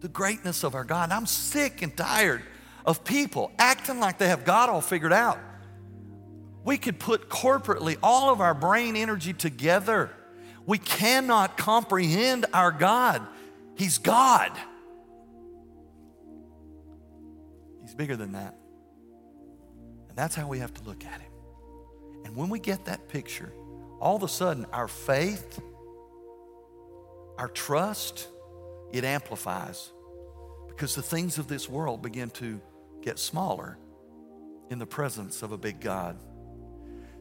the 0.01 0.09
greatness 0.09 0.65
of 0.65 0.75
our 0.75 0.85
God. 0.85 1.11
I'm 1.11 1.27
sick 1.27 1.83
and 1.83 1.97
tired 1.97 2.43
of 2.85 3.05
people 3.05 3.53
acting 3.59 4.01
like 4.01 4.19
they 4.19 4.29
have 4.29 4.45
God 4.45 4.69
all 4.69 4.81
figured 4.81 5.13
out. 5.13 5.39
We 6.65 6.79
could 6.79 6.99
put 6.99 7.29
corporately 7.29 7.97
all 8.03 8.31
of 8.31 8.41
our 8.41 8.55
brain 8.55 8.97
energy 8.97 9.33
together. 9.33 10.11
We 10.67 10.79
cannot 10.79 11.57
comprehend 11.57 12.47
our 12.53 12.71
God. 12.71 13.27
He's 13.75 13.99
God. 13.99 14.53
He's 17.83 17.95
bigger 17.95 18.17
than 18.17 18.33
that. 18.33 18.55
And 20.09 20.19
that's 20.19 20.35
how 20.35 20.47
we 20.47 20.59
have 20.59 20.75
to 20.75 20.85
look 20.85 21.05
at 21.05 21.21
him. 21.21 21.33
And 22.25 22.37
when 22.37 22.51
we 22.51 22.59
get 22.59 22.85
that 22.85 23.09
picture, 23.09 23.51
all 24.01 24.17
of 24.17 24.23
a 24.23 24.29
sudden 24.29 24.67
our 24.73 24.89
faith, 24.89 25.61
our 27.39 27.49
trust, 27.49 28.29
it 28.93 29.05
amplifies 29.05 29.91
because 30.69 30.95
the 30.95 31.03
things 31.03 31.39
of 31.39 31.49
this 31.49 31.69
world 31.69 32.03
begin 32.03 32.31
to 32.31 32.61
get 33.01 33.19
smaller 33.19 33.79
in 34.71 34.79
the 34.79 34.87
presence 34.87 35.43
of 35.43 35.53
a 35.53 35.59
big 35.59 35.81
God. 35.81 36.19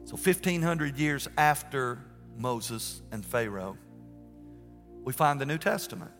So 0.04 0.12
1500 0.12 0.98
years 0.98 1.28
after 1.38 1.98
Moses 2.36 3.02
and 3.10 3.24
Pharaoh, 3.24 3.76
we 5.04 5.12
find 5.12 5.40
the 5.40 5.46
New 5.46 5.58
Testament. 5.58 6.10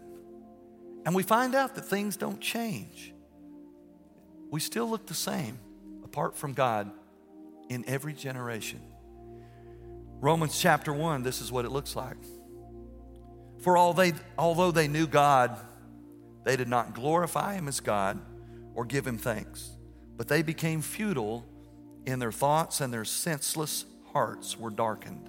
And 1.05 1.14
we 1.14 1.22
find 1.22 1.55
out 1.55 1.74
that 1.74 1.84
things 1.84 2.16
don't 2.16 2.40
change 2.40 3.12
we 4.51 4.61
still 4.61 4.88
look 4.88 5.07
the 5.07 5.14
same 5.14 5.59
apart 6.05 6.36
from 6.36 6.53
God 6.53 6.90
in 7.68 7.84
every 7.86 8.14
generation. 8.14 8.80
Romans 10.20 10.59
chapter 10.59 10.92
1, 10.92 11.22
this 11.22 11.40
is 11.40 11.53
what 11.53 11.64
it 11.64 11.70
looks 11.70 11.94
like. 11.94 12.16
For 13.61 13.76
although 13.76 14.70
they 14.70 14.88
knew 14.88 15.06
God, 15.06 15.56
they 16.44 16.56
did 16.56 16.68
not 16.68 16.94
glorify 16.94 17.54
him 17.54 17.68
as 17.68 17.80
God 17.80 18.18
or 18.74 18.84
give 18.84 19.06
him 19.06 19.18
thanks, 19.18 19.70
but 20.16 20.28
they 20.28 20.42
became 20.42 20.80
futile 20.80 21.44
in 22.06 22.18
their 22.18 22.32
thoughts 22.32 22.80
and 22.80 22.92
their 22.92 23.04
senseless 23.04 23.84
hearts 24.12 24.59
were 24.59 24.70
darkened. 24.70 25.28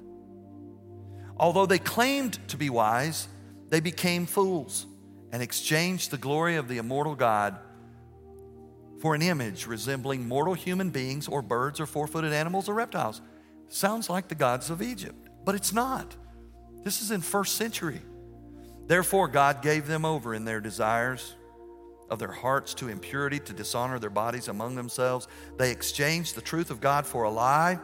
Although 1.38 1.66
they 1.66 1.80
claimed 1.80 2.40
to 2.50 2.58
be 2.58 2.70
wise, 2.70 3.28
they 3.70 3.80
became 3.80 4.26
fools 4.26 4.86
and 5.32 5.42
exchanged 5.42 6.12
the 6.12 6.18
glory 6.18 6.56
of 6.56 6.68
the 6.68 6.78
immortal 6.78 7.16
God 7.16 7.58
for 9.00 9.16
an 9.16 9.22
image 9.22 9.66
resembling 9.66 10.28
mortal 10.28 10.54
human 10.54 10.90
beings 10.90 11.28
or 11.28 11.42
birds 11.42 11.80
or 11.80 11.86
four 11.86 12.08
footed 12.08 12.34
animals 12.34 12.68
or 12.68 12.74
reptiles. 12.74 13.22
Sounds 13.70 14.10
like 14.10 14.28
the 14.28 14.36
gods 14.36 14.70
of 14.70 14.82
Egypt, 14.82 15.30
but 15.46 15.56
it's 15.56 15.72
not. 15.72 16.16
This 16.84 17.02
is 17.02 17.12
in 17.12 17.22
first 17.22 17.56
century. 17.56 18.02
Therefore, 18.90 19.28
God 19.28 19.62
gave 19.62 19.86
them 19.86 20.04
over 20.04 20.34
in 20.34 20.46
their 20.46 20.60
desires 20.60 21.36
of 22.10 22.18
their 22.18 22.32
hearts 22.32 22.74
to 22.74 22.90
impurity, 22.90 23.40
to 23.40 23.54
dishonor 23.54 24.00
their 24.00 24.10
bodies 24.10 24.48
among 24.48 24.74
themselves. 24.74 25.28
They 25.58 25.70
exchanged 25.70 26.34
the 26.34 26.42
truth 26.42 26.72
of 26.72 26.82
God 26.82 27.06
for 27.06 27.22
a 27.22 27.30
lie, 27.30 27.78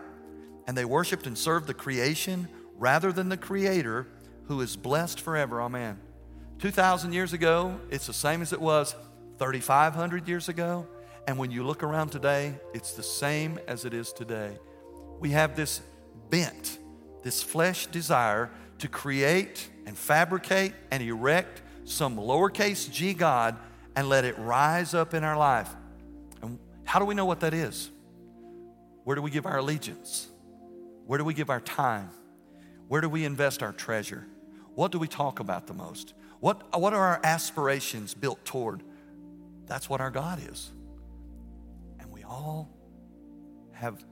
and 0.66 0.76
they 0.76 0.84
worshiped 0.84 1.28
and 1.28 1.38
served 1.38 1.68
the 1.68 1.76
creation 1.76 2.48
rather 2.76 3.12
than 3.12 3.30
the 3.30 3.38
Creator 3.38 4.08
who 4.46 4.60
is 4.62 4.76
blessed 4.76 5.22
forever. 5.22 5.62
Amen. 5.62 6.00
2,000 6.58 7.14
years 7.14 7.34
ago, 7.34 7.80
it's 7.92 8.08
the 8.08 8.14
same 8.14 8.42
as 8.42 8.52
it 8.52 8.60
was 8.60 8.96
3,500 9.38 10.28
years 10.28 10.50
ago, 10.50 10.88
And 11.28 11.38
when 11.40 11.52
you 11.52 11.64
look 11.64 11.84
around 11.84 12.10
today, 12.10 12.56
it's 12.74 12.94
the 12.94 13.04
same 13.04 13.60
as 13.68 13.86
it 13.86 13.94
is 13.94 14.14
today. 14.14 14.58
We 15.20 15.32
have 15.32 15.56
this 15.56 15.82
bent, 16.30 16.78
this 17.24 17.42
flesh 17.42 17.88
desire 17.88 18.52
to 18.80 18.88
create 18.88 19.70
and 19.86 19.98
fabricate 19.98 20.74
and 20.92 21.02
erect 21.04 21.62
some 21.86 22.18
lowercase 22.18 22.92
g 22.92 23.14
God 23.14 23.58
and 23.96 24.10
let 24.10 24.26
it 24.26 24.38
rise 24.38 24.94
up 24.94 25.14
in 25.14 25.24
our 25.24 25.38
life. 25.38 25.70
And 26.42 26.60
how 26.84 27.00
do 27.00 27.06
we 27.06 27.16
know 27.16 27.26
what 27.26 27.42
that 27.42 27.54
is? 27.54 27.90
Where 29.04 29.16
do 29.16 29.22
we 29.22 29.32
give 29.32 29.46
our 29.46 29.58
allegiance? 29.58 30.28
Where 31.06 31.18
do 31.18 31.24
we 31.24 31.34
give 31.34 31.50
our 31.50 31.62
time? 31.62 32.10
Where 32.88 33.02
do 33.02 33.10
we 33.10 33.24
invest 33.26 33.64
our 33.64 33.72
treasure? 33.72 34.26
What 34.74 34.92
do 34.92 35.00
we 35.00 35.08
talk 35.08 35.40
about 35.40 35.68
the 35.68 35.74
most? 35.74 36.14
What, 36.40 36.80
what 36.80 36.94
are 36.94 37.02
our 37.02 37.22
aspirations 37.24 38.14
built 38.14 38.44
toward? 38.46 38.84
That's 39.68 39.90
what 39.90 40.02
our 40.02 40.12
God 40.12 40.40
is. 40.52 40.72
And 42.00 42.12
we 42.12 42.24
all 42.24 42.70
have 43.74 44.04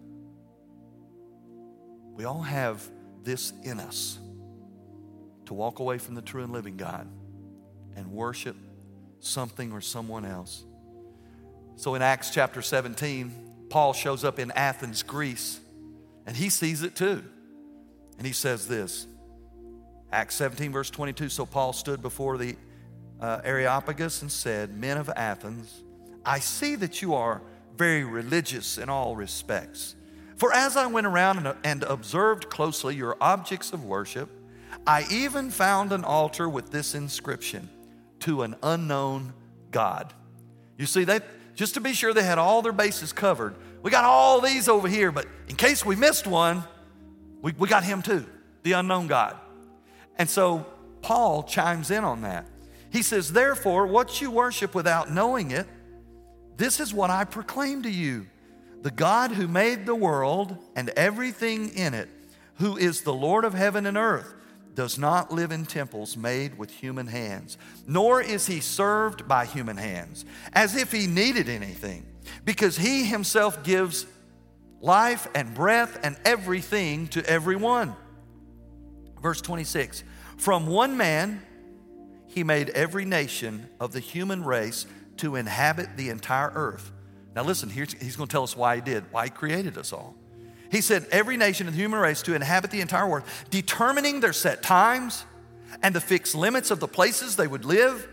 we 2.16 2.26
all 2.26 2.44
have 2.44 2.88
this 3.24 3.54
in 3.64 3.80
us 3.80 4.20
to 5.46 5.54
walk 5.54 5.80
away 5.80 5.98
from 5.98 6.16
the 6.16 6.22
true 6.22 6.44
and 6.44 6.52
living 6.52 6.78
God 6.78 7.08
and 7.96 8.12
worship 8.12 8.56
something 9.20 9.72
or 9.72 9.82
someone 9.82 10.26
else. 10.26 10.64
So 11.76 11.96
in 11.96 12.02
Acts 12.02 12.30
chapter 12.30 12.62
17, 12.62 13.68
Paul 13.70 13.94
shows 13.94 14.24
up 14.24 14.40
in 14.40 14.52
Athens, 14.52 15.04
Greece, 15.04 15.60
and 16.26 16.36
he 16.36 16.50
sees 16.50 16.84
it 16.84 16.96
too. 16.96 17.24
And 18.18 18.28
he 18.28 18.34
says 18.34 18.68
this 18.68 19.08
Acts 20.12 20.36
17, 20.36 20.72
verse 20.72 20.90
22 20.90 21.30
So 21.30 21.46
Paul 21.46 21.74
stood 21.74 22.02
before 22.02 22.38
the 22.38 22.56
uh, 23.20 23.42
Areopagus 23.44 24.22
and 24.22 24.32
said, 24.32 24.78
Men 24.78 24.98
of 24.98 25.10
Athens, 25.10 25.84
I 26.26 26.40
see 26.40 26.76
that 26.76 27.02
you 27.02 27.16
are 27.16 27.42
very 27.76 28.04
religious 28.04 28.78
in 28.78 28.90
all 28.90 29.16
respects. 29.16 29.96
For 30.36 30.54
as 30.54 30.78
I 30.78 30.88
went 30.88 31.08
around 31.08 31.46
and, 31.46 31.58
and 31.64 31.84
observed 31.84 32.50
closely 32.50 32.96
your 32.96 33.18
objects 33.20 33.74
of 33.74 33.86
worship, 33.86 34.30
I 34.86 35.06
even 35.10 35.50
found 35.50 35.92
an 35.92 36.04
altar 36.04 36.50
with 36.50 36.72
this 36.72 36.96
inscription 36.96 37.70
to 38.20 38.44
an 38.44 38.56
unknown 38.62 39.34
God. 39.72 40.14
You 40.78 40.86
see, 40.86 41.04
they, 41.04 41.20
just 41.56 41.76
to 41.76 41.82
be 41.82 41.94
sure 41.94 42.14
they 42.14 42.24
had 42.24 42.38
all 42.38 42.62
their 42.62 42.74
bases 42.74 43.14
covered, 43.14 43.56
we 43.82 43.92
got 43.92 44.04
all 44.06 44.42
these 44.42 44.68
over 44.68 44.88
here, 44.88 45.12
but 45.12 45.28
in 45.48 45.56
case 45.56 45.86
we 45.86 45.96
missed 45.96 46.26
one, 46.26 46.64
we, 47.42 47.54
we 47.58 47.68
got 47.68 47.84
him 47.84 48.02
too, 48.02 48.26
the 48.64 48.74
unknown 48.74 49.08
God. 49.08 49.38
And 50.18 50.30
so 50.30 50.66
Paul 51.02 51.44
chimes 51.44 51.92
in 51.92 52.04
on 52.04 52.22
that. 52.22 52.46
He 52.90 53.02
says, 53.02 53.32
Therefore, 53.32 53.88
what 53.88 54.22
you 54.22 54.32
worship 54.32 54.74
without 54.76 55.12
knowing 55.12 55.52
it, 55.52 55.68
this 56.58 56.80
is 56.80 56.94
what 56.94 57.10
I 57.10 57.26
proclaim 57.26 57.84
to 57.84 57.90
you 57.90 58.28
the 58.84 58.92
God 58.92 59.32
who 59.32 59.48
made 59.48 59.86
the 59.86 59.96
world 59.96 60.58
and 60.76 60.90
everything 60.90 61.70
in 61.70 61.94
it, 61.94 62.10
who 62.56 62.76
is 62.76 63.02
the 63.02 63.14
Lord 63.14 63.46
of 63.46 63.54
heaven 63.54 63.86
and 63.86 63.98
earth, 63.98 64.34
does 64.76 64.98
not 64.98 65.32
live 65.32 65.52
in 65.52 65.66
temples 65.66 66.18
made 66.18 66.58
with 66.58 66.72
human 66.72 67.08
hands, 67.08 67.58
nor 67.88 68.22
is 68.22 68.48
he 68.48 68.60
served 68.60 69.28
by 69.28 69.46
human 69.46 69.78
hands, 69.78 70.26
as 70.54 70.76
if 70.76 70.92
he 70.92 71.08
needed 71.08 71.50
anything, 71.50 72.06
because 72.44 72.78
he 72.78 73.06
himself 73.06 73.64
gives 73.64 74.06
life 74.82 75.28
and 75.36 75.54
breath 75.54 76.00
and 76.04 76.18
everything 76.26 77.08
to 77.08 77.26
everyone. 77.26 77.96
Verse 79.22 79.42
26 79.42 80.04
From 80.38 80.68
one 80.68 80.98
man, 80.98 81.42
he 82.28 82.44
made 82.44 82.70
every 82.70 83.06
nation 83.06 83.70
of 83.80 83.94
the 83.94 84.00
human 84.00 84.44
race 84.44 84.86
to 85.18 85.36
inhabit 85.36 85.96
the 85.98 86.10
entire 86.10 86.52
earth 86.56 86.92
now, 87.36 87.44
listen, 87.44 87.70
he's 87.70 88.16
going 88.16 88.28
to 88.28 88.32
tell 88.32 88.44
us 88.44 88.56
why 88.56 88.76
he 88.76 88.82
did, 88.82 89.12
why 89.12 89.26
he 89.26 89.30
created 89.32 89.78
us 89.78 89.92
all. 89.92 90.16
He 90.74 90.82
said, 90.82 91.06
every 91.12 91.38
nation 91.38 91.68
in 91.68 91.74
the 91.74 91.80
human 91.80 92.00
race 92.00 92.24
to 92.24 92.34
inhabit 92.34 92.72
the 92.72 92.82
entire 92.82 93.08
world, 93.08 93.26
determining 93.52 94.22
their 94.22 94.34
set 94.34 94.64
times 94.64 95.24
and 95.84 95.94
the 95.94 96.02
fixed 96.02 96.34
limits 96.34 96.72
of 96.72 96.80
the 96.80 96.88
places 96.88 97.36
they 97.36 97.46
would 97.46 97.64
live. 97.64 98.10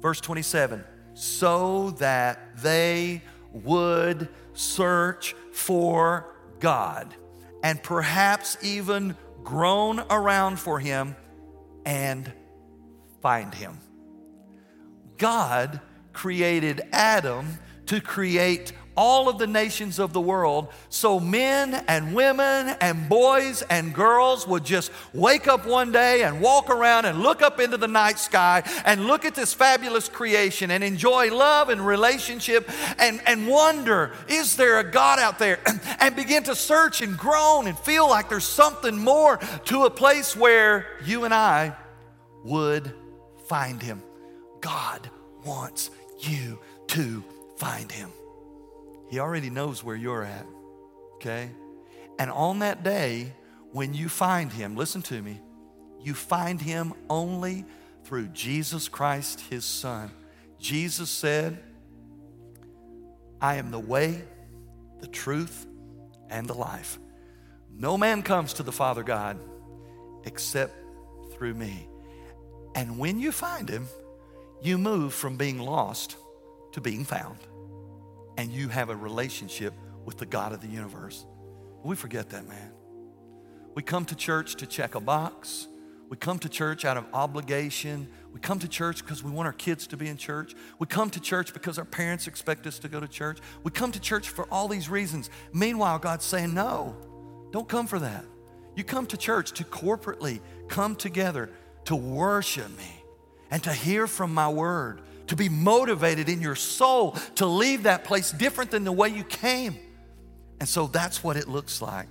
Verse 0.00 0.20
27 0.20 0.84
so 1.14 1.90
that 1.92 2.56
they 2.58 3.22
would 3.52 4.28
search 4.52 5.34
for 5.52 6.34
God 6.60 7.14
and 7.62 7.82
perhaps 7.82 8.58
even 8.60 9.16
groan 9.42 10.00
around 10.10 10.58
for 10.58 10.78
Him 10.78 11.16
and 11.86 12.30
find 13.22 13.54
Him. 13.54 13.78
God 15.16 15.80
created 16.12 16.82
Adam 16.92 17.58
to 17.86 18.02
create 18.02 18.72
all 18.96 19.28
of 19.28 19.38
the 19.38 19.46
nations 19.46 19.98
of 19.98 20.12
the 20.12 20.20
world 20.20 20.68
so 20.88 21.18
men 21.18 21.74
and 21.88 22.14
women 22.14 22.76
and 22.80 23.08
boys 23.08 23.62
and 23.62 23.94
girls 23.94 24.46
would 24.46 24.64
just 24.64 24.90
wake 25.12 25.48
up 25.48 25.66
one 25.66 25.92
day 25.92 26.22
and 26.22 26.40
walk 26.40 26.70
around 26.70 27.04
and 27.04 27.20
look 27.20 27.42
up 27.42 27.60
into 27.60 27.76
the 27.76 27.88
night 27.88 28.18
sky 28.18 28.62
and 28.84 29.06
look 29.06 29.24
at 29.24 29.34
this 29.34 29.52
fabulous 29.54 30.08
creation 30.08 30.70
and 30.70 30.82
enjoy 30.84 31.34
love 31.34 31.68
and 31.68 31.84
relationship 31.84 32.70
and, 32.98 33.20
and 33.26 33.46
wonder 33.46 34.12
is 34.28 34.56
there 34.56 34.78
a 34.78 34.90
God 34.90 35.18
out 35.18 35.38
there 35.38 35.60
and 36.00 36.14
begin 36.16 36.42
to 36.44 36.54
search 36.54 37.00
and 37.00 37.16
groan 37.16 37.66
and 37.66 37.78
feel 37.78 38.08
like 38.08 38.28
there's 38.28 38.44
something 38.44 38.96
more 38.96 39.38
to 39.64 39.84
a 39.84 39.90
place 39.90 40.36
where 40.36 40.86
you 41.04 41.24
and 41.24 41.34
I 41.34 41.74
would 42.44 42.92
find 43.46 43.82
Him. 43.82 44.02
God 44.60 45.10
wants 45.44 45.90
you 46.20 46.58
to 46.88 47.22
find 47.58 47.90
him. 47.90 48.10
He 49.14 49.20
already 49.20 49.48
knows 49.48 49.84
where 49.84 49.94
you're 49.94 50.24
at, 50.24 50.44
okay? 51.14 51.48
And 52.18 52.32
on 52.32 52.58
that 52.58 52.82
day, 52.82 53.32
when 53.70 53.94
you 53.94 54.08
find 54.08 54.50
him, 54.50 54.74
listen 54.74 55.02
to 55.02 55.22
me, 55.22 55.40
you 56.00 56.14
find 56.14 56.60
him 56.60 56.92
only 57.08 57.64
through 58.02 58.26
Jesus 58.30 58.88
Christ, 58.88 59.40
his 59.42 59.64
son. 59.64 60.10
Jesus 60.58 61.10
said, 61.10 61.62
I 63.40 63.54
am 63.54 63.70
the 63.70 63.78
way, 63.78 64.24
the 64.98 65.06
truth, 65.06 65.64
and 66.28 66.48
the 66.48 66.54
life. 66.54 66.98
No 67.72 67.96
man 67.96 68.20
comes 68.20 68.54
to 68.54 68.64
the 68.64 68.72
Father 68.72 69.04
God 69.04 69.38
except 70.24 70.74
through 71.34 71.54
me. 71.54 71.86
And 72.74 72.98
when 72.98 73.20
you 73.20 73.30
find 73.30 73.68
him, 73.68 73.86
you 74.60 74.76
move 74.76 75.14
from 75.14 75.36
being 75.36 75.60
lost 75.60 76.16
to 76.72 76.80
being 76.80 77.04
found. 77.04 77.38
And 78.36 78.50
you 78.50 78.68
have 78.68 78.90
a 78.90 78.96
relationship 78.96 79.74
with 80.04 80.18
the 80.18 80.26
God 80.26 80.52
of 80.52 80.60
the 80.60 80.68
universe. 80.68 81.24
We 81.82 81.96
forget 81.96 82.30
that, 82.30 82.48
man. 82.48 82.72
We 83.74 83.82
come 83.82 84.04
to 84.06 84.14
church 84.14 84.56
to 84.56 84.66
check 84.66 84.94
a 84.94 85.00
box. 85.00 85.68
We 86.08 86.16
come 86.16 86.38
to 86.40 86.48
church 86.48 86.84
out 86.84 86.96
of 86.96 87.06
obligation. 87.12 88.08
We 88.32 88.40
come 88.40 88.58
to 88.60 88.68
church 88.68 89.02
because 89.02 89.24
we 89.24 89.30
want 89.30 89.46
our 89.46 89.52
kids 89.52 89.86
to 89.88 89.96
be 89.96 90.08
in 90.08 90.16
church. 90.16 90.54
We 90.78 90.86
come 90.86 91.10
to 91.10 91.20
church 91.20 91.52
because 91.52 91.78
our 91.78 91.84
parents 91.84 92.26
expect 92.26 92.66
us 92.66 92.78
to 92.80 92.88
go 92.88 93.00
to 93.00 93.08
church. 93.08 93.38
We 93.62 93.70
come 93.70 93.92
to 93.92 94.00
church 94.00 94.28
for 94.28 94.46
all 94.50 94.68
these 94.68 94.88
reasons. 94.88 95.30
Meanwhile, 95.52 95.98
God's 95.98 96.24
saying, 96.24 96.54
no, 96.54 96.96
don't 97.52 97.68
come 97.68 97.86
for 97.86 97.98
that. 97.98 98.24
You 98.76 98.84
come 98.84 99.06
to 99.06 99.16
church 99.16 99.52
to 99.52 99.64
corporately 99.64 100.40
come 100.68 100.96
together 100.96 101.50
to 101.86 101.96
worship 101.96 102.68
me 102.76 103.02
and 103.50 103.62
to 103.62 103.72
hear 103.72 104.06
from 104.06 104.34
my 104.34 104.48
word, 104.48 105.02
to 105.34 105.36
be 105.36 105.48
motivated 105.48 106.28
in 106.28 106.40
your 106.40 106.54
soul 106.54 107.10
to 107.34 107.44
leave 107.44 107.82
that 107.82 108.04
place 108.04 108.30
different 108.30 108.70
than 108.70 108.84
the 108.84 108.92
way 108.92 109.08
you 109.08 109.24
came. 109.24 109.76
And 110.60 110.68
so 110.68 110.86
that's 110.86 111.24
what 111.24 111.36
it 111.36 111.48
looks 111.48 111.82
like. 111.82 112.06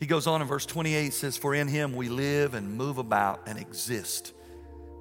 He 0.00 0.06
goes 0.06 0.26
on 0.26 0.42
in 0.42 0.48
verse 0.48 0.66
28 0.66 1.12
says, 1.12 1.36
For 1.36 1.54
in 1.54 1.68
him 1.68 1.94
we 1.94 2.08
live 2.08 2.54
and 2.54 2.76
move 2.76 2.98
about 2.98 3.42
and 3.46 3.60
exist. 3.60 4.32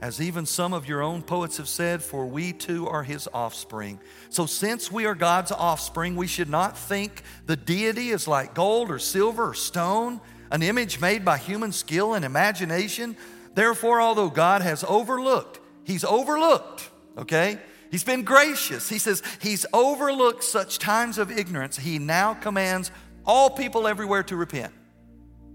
As 0.03 0.21
even 0.21 0.45
some 0.45 0.71
of 0.71 0.87
your 0.87 1.01
own 1.01 1.23
poets 1.23 1.57
have 1.57 1.67
said, 1.67 2.03
for 2.03 2.27
we 2.27 2.53
too 2.53 2.87
are 2.87 3.01
his 3.01 3.27
offspring. 3.33 3.99
So, 4.29 4.45
since 4.45 4.91
we 4.91 5.07
are 5.07 5.15
God's 5.15 5.51
offspring, 5.51 6.15
we 6.15 6.27
should 6.27 6.49
not 6.49 6.77
think 6.77 7.23
the 7.47 7.55
deity 7.55 8.09
is 8.09 8.27
like 8.27 8.53
gold 8.53 8.91
or 8.91 8.99
silver 8.99 9.49
or 9.49 9.53
stone, 9.55 10.21
an 10.51 10.61
image 10.61 11.01
made 11.01 11.25
by 11.25 11.39
human 11.39 11.71
skill 11.71 12.13
and 12.13 12.23
imagination. 12.23 13.17
Therefore, 13.55 14.01
although 14.01 14.29
God 14.29 14.61
has 14.61 14.83
overlooked, 14.83 15.59
He's 15.83 16.03
overlooked, 16.03 16.89
okay? 17.17 17.59
He's 17.89 18.03
been 18.03 18.23
gracious. 18.23 18.89
He 18.89 18.97
says 18.97 19.23
He's 19.41 19.65
overlooked 19.73 20.43
such 20.43 20.77
times 20.77 21.17
of 21.17 21.31
ignorance. 21.31 21.77
He 21.77 21.97
now 21.97 22.33
commands 22.33 22.91
all 23.25 23.49
people 23.49 23.87
everywhere 23.87 24.23
to 24.23 24.35
repent. 24.35 24.73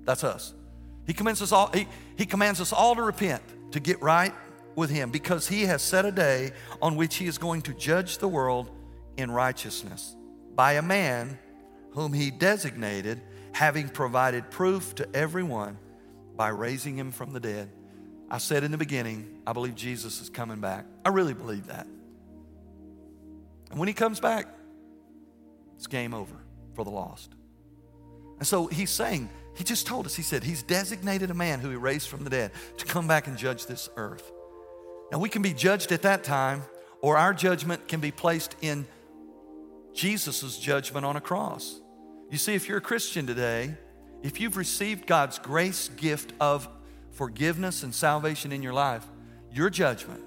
That's 0.05 0.24
us. 0.24 0.55
He 1.07 1.12
commands 1.12 1.42
us 1.42 1.53
all, 1.53 1.70
he, 1.74 1.86
he 2.16 2.24
commands 2.24 2.61
us 2.61 2.72
all 2.72 2.94
to 2.94 3.03
repent, 3.03 3.42
to 3.72 3.80
get 3.80 4.01
right 4.01 4.32
with 4.76 4.88
Him, 4.90 5.11
because 5.11 5.46
He 5.48 5.62
has 5.62 5.82
set 5.82 6.05
a 6.05 6.12
day 6.12 6.53
on 6.80 6.96
which 6.96 7.16
He 7.16 7.26
is 7.26 7.36
going 7.36 7.62
to 7.62 7.74
judge 7.74 8.18
the 8.18 8.28
world 8.28 8.70
in 9.16 9.30
righteousness 9.30 10.16
by 10.55 10.74
a 10.74 10.82
man 10.82 11.38
whom 11.90 12.12
He 12.12 12.30
designated, 12.30 13.20
having 13.53 13.88
provided 13.88 14.51
proof 14.51 14.94
to 14.94 15.09
everyone 15.14 15.76
by 16.36 16.48
raising 16.48 16.96
Him 16.96 17.11
from 17.11 17.32
the 17.32 17.40
dead. 17.40 17.70
I 18.31 18.39
said 18.39 18.62
in 18.62 18.70
the 18.70 18.78
beginning, 18.78 19.43
I 19.47 19.53
believe 19.53 19.74
Jesus 19.74 20.20
is 20.20 20.31
coming 20.31 20.61
back. 20.61 20.87
I 21.05 21.09
really 21.09 21.35
believe 21.35 21.66
that. 21.66 21.87
And 23.70 23.78
when 23.78 23.89
he 23.89 23.95
comes 23.95 24.20
back, 24.20 24.47
it's 25.76 25.87
game 25.87 26.14
over 26.14 26.37
for 26.74 26.85
the 26.85 26.91
lost. 26.91 27.33
And 28.39 28.47
so 28.47 28.66
he's 28.66 28.91
saying, 28.91 29.28
he 29.57 29.64
just 29.64 29.87
told 29.87 30.07
us, 30.07 30.14
he 30.14 30.22
said, 30.22 30.45
he's 30.45 30.62
designated 30.62 31.31
a 31.31 31.35
man 31.35 31.61
who 31.61 31.70
he 31.70 31.76
raised 31.76 32.09
from 32.09 32.24
the 32.24 32.31
dead 32.31 32.53
to 32.78 32.87
come 32.87 33.09
back 33.09 33.26
and 33.26 33.37
judge 33.37 33.66
this 33.66 33.89
earth. 33.97 34.31
Now 35.11 35.18
we 35.18 35.28
can 35.28 35.43
be 35.43 35.53
judged 35.53 35.91
at 35.93 36.03
that 36.03 36.22
time, 36.22 36.62
or 37.03 37.16
our 37.16 37.35
judgment 37.35 37.89
can 37.89 38.01
be 38.01 38.11
placed 38.11 38.55
in 38.61 38.87
Jesus' 39.93 40.57
judgment 40.59 41.05
on 41.05 41.16
a 41.16 41.20
cross. 41.20 41.81
You 42.31 42.39
see, 42.39 42.55
if 42.55 42.68
you're 42.68 42.78
a 42.78 42.83
Christian 42.83 43.26
today, 43.26 43.74
if 44.22 44.41
you've 44.41 44.57
received 44.57 45.07
God's 45.07 45.39
grace 45.39 45.89
gift 45.97 46.33
of 46.41 46.68
forgiveness 47.20 47.82
and 47.82 47.94
salvation 47.94 48.50
in 48.50 48.62
your 48.62 48.72
life, 48.72 49.06
your 49.52 49.68
judgment, 49.68 50.22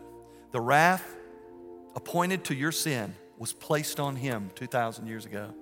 the 0.52 0.62
wrath 0.62 1.16
appointed 1.96 2.44
to 2.44 2.54
your 2.54 2.72
sin, 2.72 3.16
was 3.40 3.52
placed 3.52 4.00
on 4.00 4.16
him 4.16 4.52
2,000 4.54 5.08
years 5.08 5.26
ago. 5.26 5.56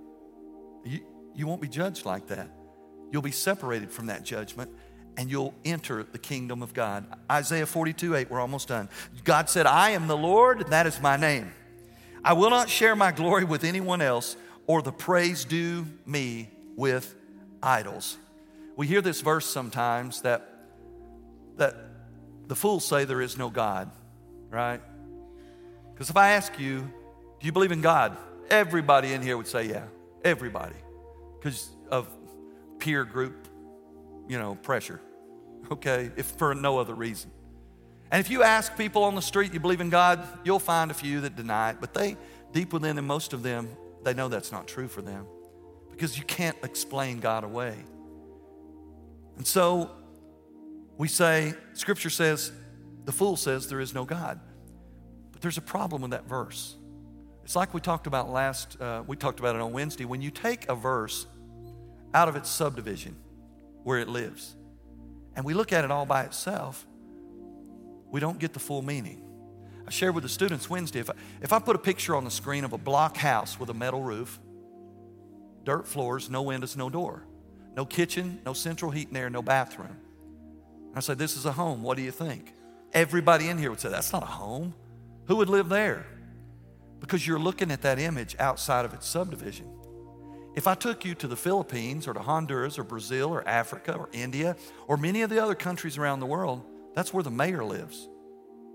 You, 0.84 0.99
you 1.34 1.47
won't 1.47 1.61
be 1.61 1.69
judged 1.69 2.05
like 2.05 2.27
that. 2.27 2.49
You'll 3.13 3.21
be 3.21 3.32
separated 3.32 3.91
from 3.91 4.07
that 4.07 4.25
judgment 4.25 4.71
and 5.15 5.32
you'll 5.32 5.53
enter 5.63 6.03
the 6.03 6.17
kingdom 6.19 6.61
of 6.61 6.73
God. 6.73 7.05
Isaiah 7.32 7.65
42 7.65 8.13
8, 8.13 8.29
we're 8.29 8.41
almost 8.41 8.67
done. 8.67 8.89
God 9.23 9.49
said, 9.49 9.65
I 9.65 9.91
am 9.91 10.07
the 10.07 10.17
Lord, 10.17 10.59
and 10.59 10.73
that 10.73 10.86
is 10.86 10.99
my 10.99 11.15
name. 11.15 11.53
I 12.25 12.34
will 12.34 12.49
not 12.49 12.69
share 12.69 12.93
my 12.93 13.13
glory 13.13 13.45
with 13.45 13.63
anyone 13.63 14.01
else 14.01 14.36
or 14.67 14.82
the 14.82 14.91
praise 14.91 15.45
due 15.45 15.86
me 16.05 16.49
with 16.75 17.15
idols. 17.63 18.17
We 18.75 18.86
hear 18.86 19.01
this 19.01 19.21
verse 19.21 19.45
sometimes 19.45 20.23
that, 20.23 20.51
that 21.62 21.76
the 22.47 22.55
fools 22.55 22.84
say 22.84 23.05
there 23.05 23.22
is 23.22 23.38
no 23.38 23.49
God, 23.51 23.91
right? 24.49 24.82
Because 25.93 26.09
if 26.09 26.18
I 26.18 26.32
ask 26.32 26.59
you, 26.59 26.80
do 26.80 27.45
you 27.45 27.51
believe 27.51 27.72
in 27.72 27.82
God? 27.82 28.18
Everybody 28.49 29.14
in 29.14 29.22
here 29.22 29.38
would 29.38 29.47
say, 29.47 29.70
yeah, 29.70 29.86
everybody. 30.26 30.76
Because 31.38 31.70
of 31.91 32.07
peer 32.80 33.05
group, 33.05 33.47
you 34.28 34.39
know, 34.39 34.55
pressure, 34.55 34.99
okay, 35.72 36.12
if 36.18 36.26
for 36.26 36.55
no 36.55 36.80
other 36.80 36.95
reason. 36.95 37.30
And 38.09 38.20
if 38.20 38.32
you 38.32 38.41
ask 38.41 38.76
people 38.76 39.03
on 39.03 39.14
the 39.14 39.22
street, 39.22 39.53
you 39.53 39.59
believe 39.59 39.80
in 39.80 39.91
God, 39.91 40.28
you'll 40.43 40.57
find 40.59 40.89
a 40.89 40.95
few 40.95 41.22
that 41.22 41.36
deny 41.36 41.70
it, 41.70 41.78
but 41.80 41.93
they, 41.93 42.18
deep 42.53 42.74
within 42.74 42.95
them, 42.95 43.05
most 43.05 43.34
of 43.34 43.43
them, 43.43 43.70
they 44.03 44.16
know 44.16 44.30
that's 44.30 44.51
not 44.51 44.68
true 44.68 44.88
for 44.88 45.03
them 45.03 45.28
because 45.91 46.18
you 46.18 46.24
can't 46.24 46.57
explain 46.64 47.20
God 47.20 47.43
away. 47.43 47.76
And 49.38 49.45
so 49.45 49.91
we 51.02 51.08
say, 51.08 51.56
Scripture 51.74 52.12
says, 52.12 52.52
the 53.06 53.12
fool 53.12 53.36
says 53.36 53.68
there 53.68 53.80
is 53.80 53.91
no 53.91 54.06
God. 54.06 54.39
But 55.32 55.41
there's 55.41 55.58
a 55.58 55.62
problem 55.62 56.04
with 56.04 56.12
that 56.12 56.28
verse. 56.28 56.76
It's 57.43 57.56
like 57.56 57.74
we 57.74 57.82
talked 57.82 58.06
about 58.06 58.30
last, 58.30 58.80
uh, 58.80 59.02
we 59.08 59.18
talked 59.18 59.39
about 59.39 59.56
it 59.56 59.62
on 59.62 59.74
Wednesday. 59.74 60.06
When 60.06 60.22
you 60.22 60.30
take 60.30 60.70
a 60.70 60.76
verse 60.76 61.26
out 62.14 62.30
of 62.30 62.36
its 62.36 62.52
subdivision 62.52 63.16
where 63.84 63.97
it 63.97 64.10
lives, 64.10 64.56
and 65.36 65.43
we 65.43 65.56
look 65.56 65.74
at 65.74 65.84
it 65.84 65.89
all 65.89 66.06
by 66.06 66.22
itself, 66.22 66.86
we 68.12 68.20
don't 68.20 68.38
get 68.38 68.54
the 68.54 68.60
full 68.60 68.84
meaning. 68.84 69.24
I 69.88 69.89
shared 69.89 70.14
with 70.14 70.22
the 70.22 70.30
students 70.30 70.70
Wednesday 70.70 70.99
if 70.99 71.10
I, 71.10 71.14
if 71.41 71.52
I 71.52 71.58
put 71.58 71.76
a 71.76 71.80
picture 71.80 72.16
on 72.16 72.26
the 72.26 72.30
screen 72.30 72.64
of 72.64 72.74
a 72.74 72.78
block 72.78 73.18
house 73.18 73.60
with 73.60 73.72
a 73.72 73.74
metal 73.74 74.04
roof, 74.04 74.39
dirt 75.64 75.88
floors, 75.88 76.30
no 76.30 76.43
windows, 76.43 76.78
no 76.78 76.91
door, 76.91 77.24
no 77.76 77.88
kitchen, 77.88 78.39
no 78.45 78.54
central 78.54 78.91
heat 78.91 79.10
air, 79.16 79.32
no 79.32 79.41
bathroom. 79.41 79.97
I 80.96 81.00
said, 81.00 81.18
This 81.18 81.38
is 81.38 81.46
a 81.46 81.52
home. 81.52 81.84
What 81.84 81.98
do 81.98 82.04
you 82.04 82.12
think? 82.12 82.54
Everybody 82.94 83.48
in 83.50 83.58
here 83.58 83.70
would 83.70 83.80
say, 83.80 83.89
That's 83.89 84.12
not 84.12 84.24
a 84.24 84.28
home. 84.28 84.74
Who 85.26 85.38
would 85.38 85.50
live 85.50 85.70
there? 85.70 86.06
Because 87.00 87.26
you're 87.26 87.39
looking 87.39 87.72
at 87.72 87.82
that 87.82 88.00
image 88.00 88.36
outside 88.39 88.86
of 88.86 88.94
its 88.94 89.08
subdivision. 89.08 89.68
If 90.56 90.68
I 90.68 90.76
took 90.76 91.06
you 91.06 91.16
to 91.16 91.28
the 91.28 91.36
Philippines 91.36 92.08
or 92.08 92.14
to 92.14 92.20
Honduras 92.20 92.78
or 92.78 92.84
Brazil 92.84 93.30
or 93.30 93.48
Africa 93.48 93.96
or 93.96 94.10
India 94.12 94.58
or 94.88 94.98
many 94.98 95.22
of 95.22 95.30
the 95.30 95.39
other 95.39 95.56
countries 95.56 95.98
around 95.98 96.20
the 96.20 96.26
world, 96.26 96.64
that's 96.94 97.14
where 97.14 97.24
the 97.24 97.32
mayor 97.32 97.64
lives. 97.64 98.10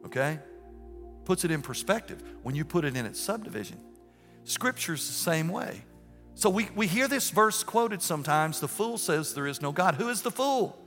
Okay? 0.07 0.39
Puts 1.25 1.45
it 1.45 1.51
in 1.51 1.61
perspective 1.61 2.23
when 2.43 2.55
you 2.55 2.65
put 2.65 2.85
it 2.85 2.97
in 2.97 3.05
its 3.05 3.21
subdivision. 3.21 3.79
Scripture's 4.45 5.07
the 5.07 5.13
same 5.13 5.49
way. 5.49 5.85
So 6.35 6.49
we, 6.49 6.69
we 6.75 6.87
hear 6.87 7.09
this 7.09 7.31
verse 7.31 7.63
quoted 7.63 8.01
sometimes 8.01 8.61
the 8.61 8.69
fool 8.69 8.97
says 8.97 9.35
there 9.35 9.47
is 9.47 9.61
no 9.61 9.73
God. 9.73 9.97
Who 9.97 10.09
is 10.09 10.23
the 10.23 10.31
fool? 10.31 10.79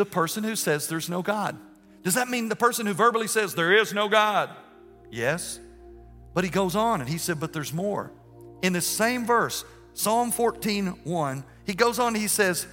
The 0.00 0.06
person 0.06 0.44
who 0.44 0.56
says 0.56 0.88
there's 0.88 1.10
no 1.10 1.20
God. 1.20 1.58
Does 2.02 2.14
that 2.14 2.30
mean 2.30 2.48
the 2.48 2.56
person 2.56 2.86
who 2.86 2.94
verbally 2.94 3.26
says 3.26 3.54
there 3.54 3.74
is 3.74 3.92
no 3.92 4.08
God? 4.08 4.48
Yes. 5.10 5.60
But 6.32 6.42
he 6.42 6.48
goes 6.48 6.74
on 6.74 7.02
and 7.02 7.10
he 7.10 7.18
said, 7.18 7.38
but 7.38 7.52
there's 7.52 7.74
more. 7.74 8.10
In 8.62 8.72
the 8.72 8.80
same 8.80 9.26
verse, 9.26 9.62
Psalm 9.92 10.30
14, 10.30 10.86
1, 11.04 11.44
he 11.66 11.74
goes 11.74 11.98
on 11.98 12.14
he 12.14 12.28
says, 12.28 12.66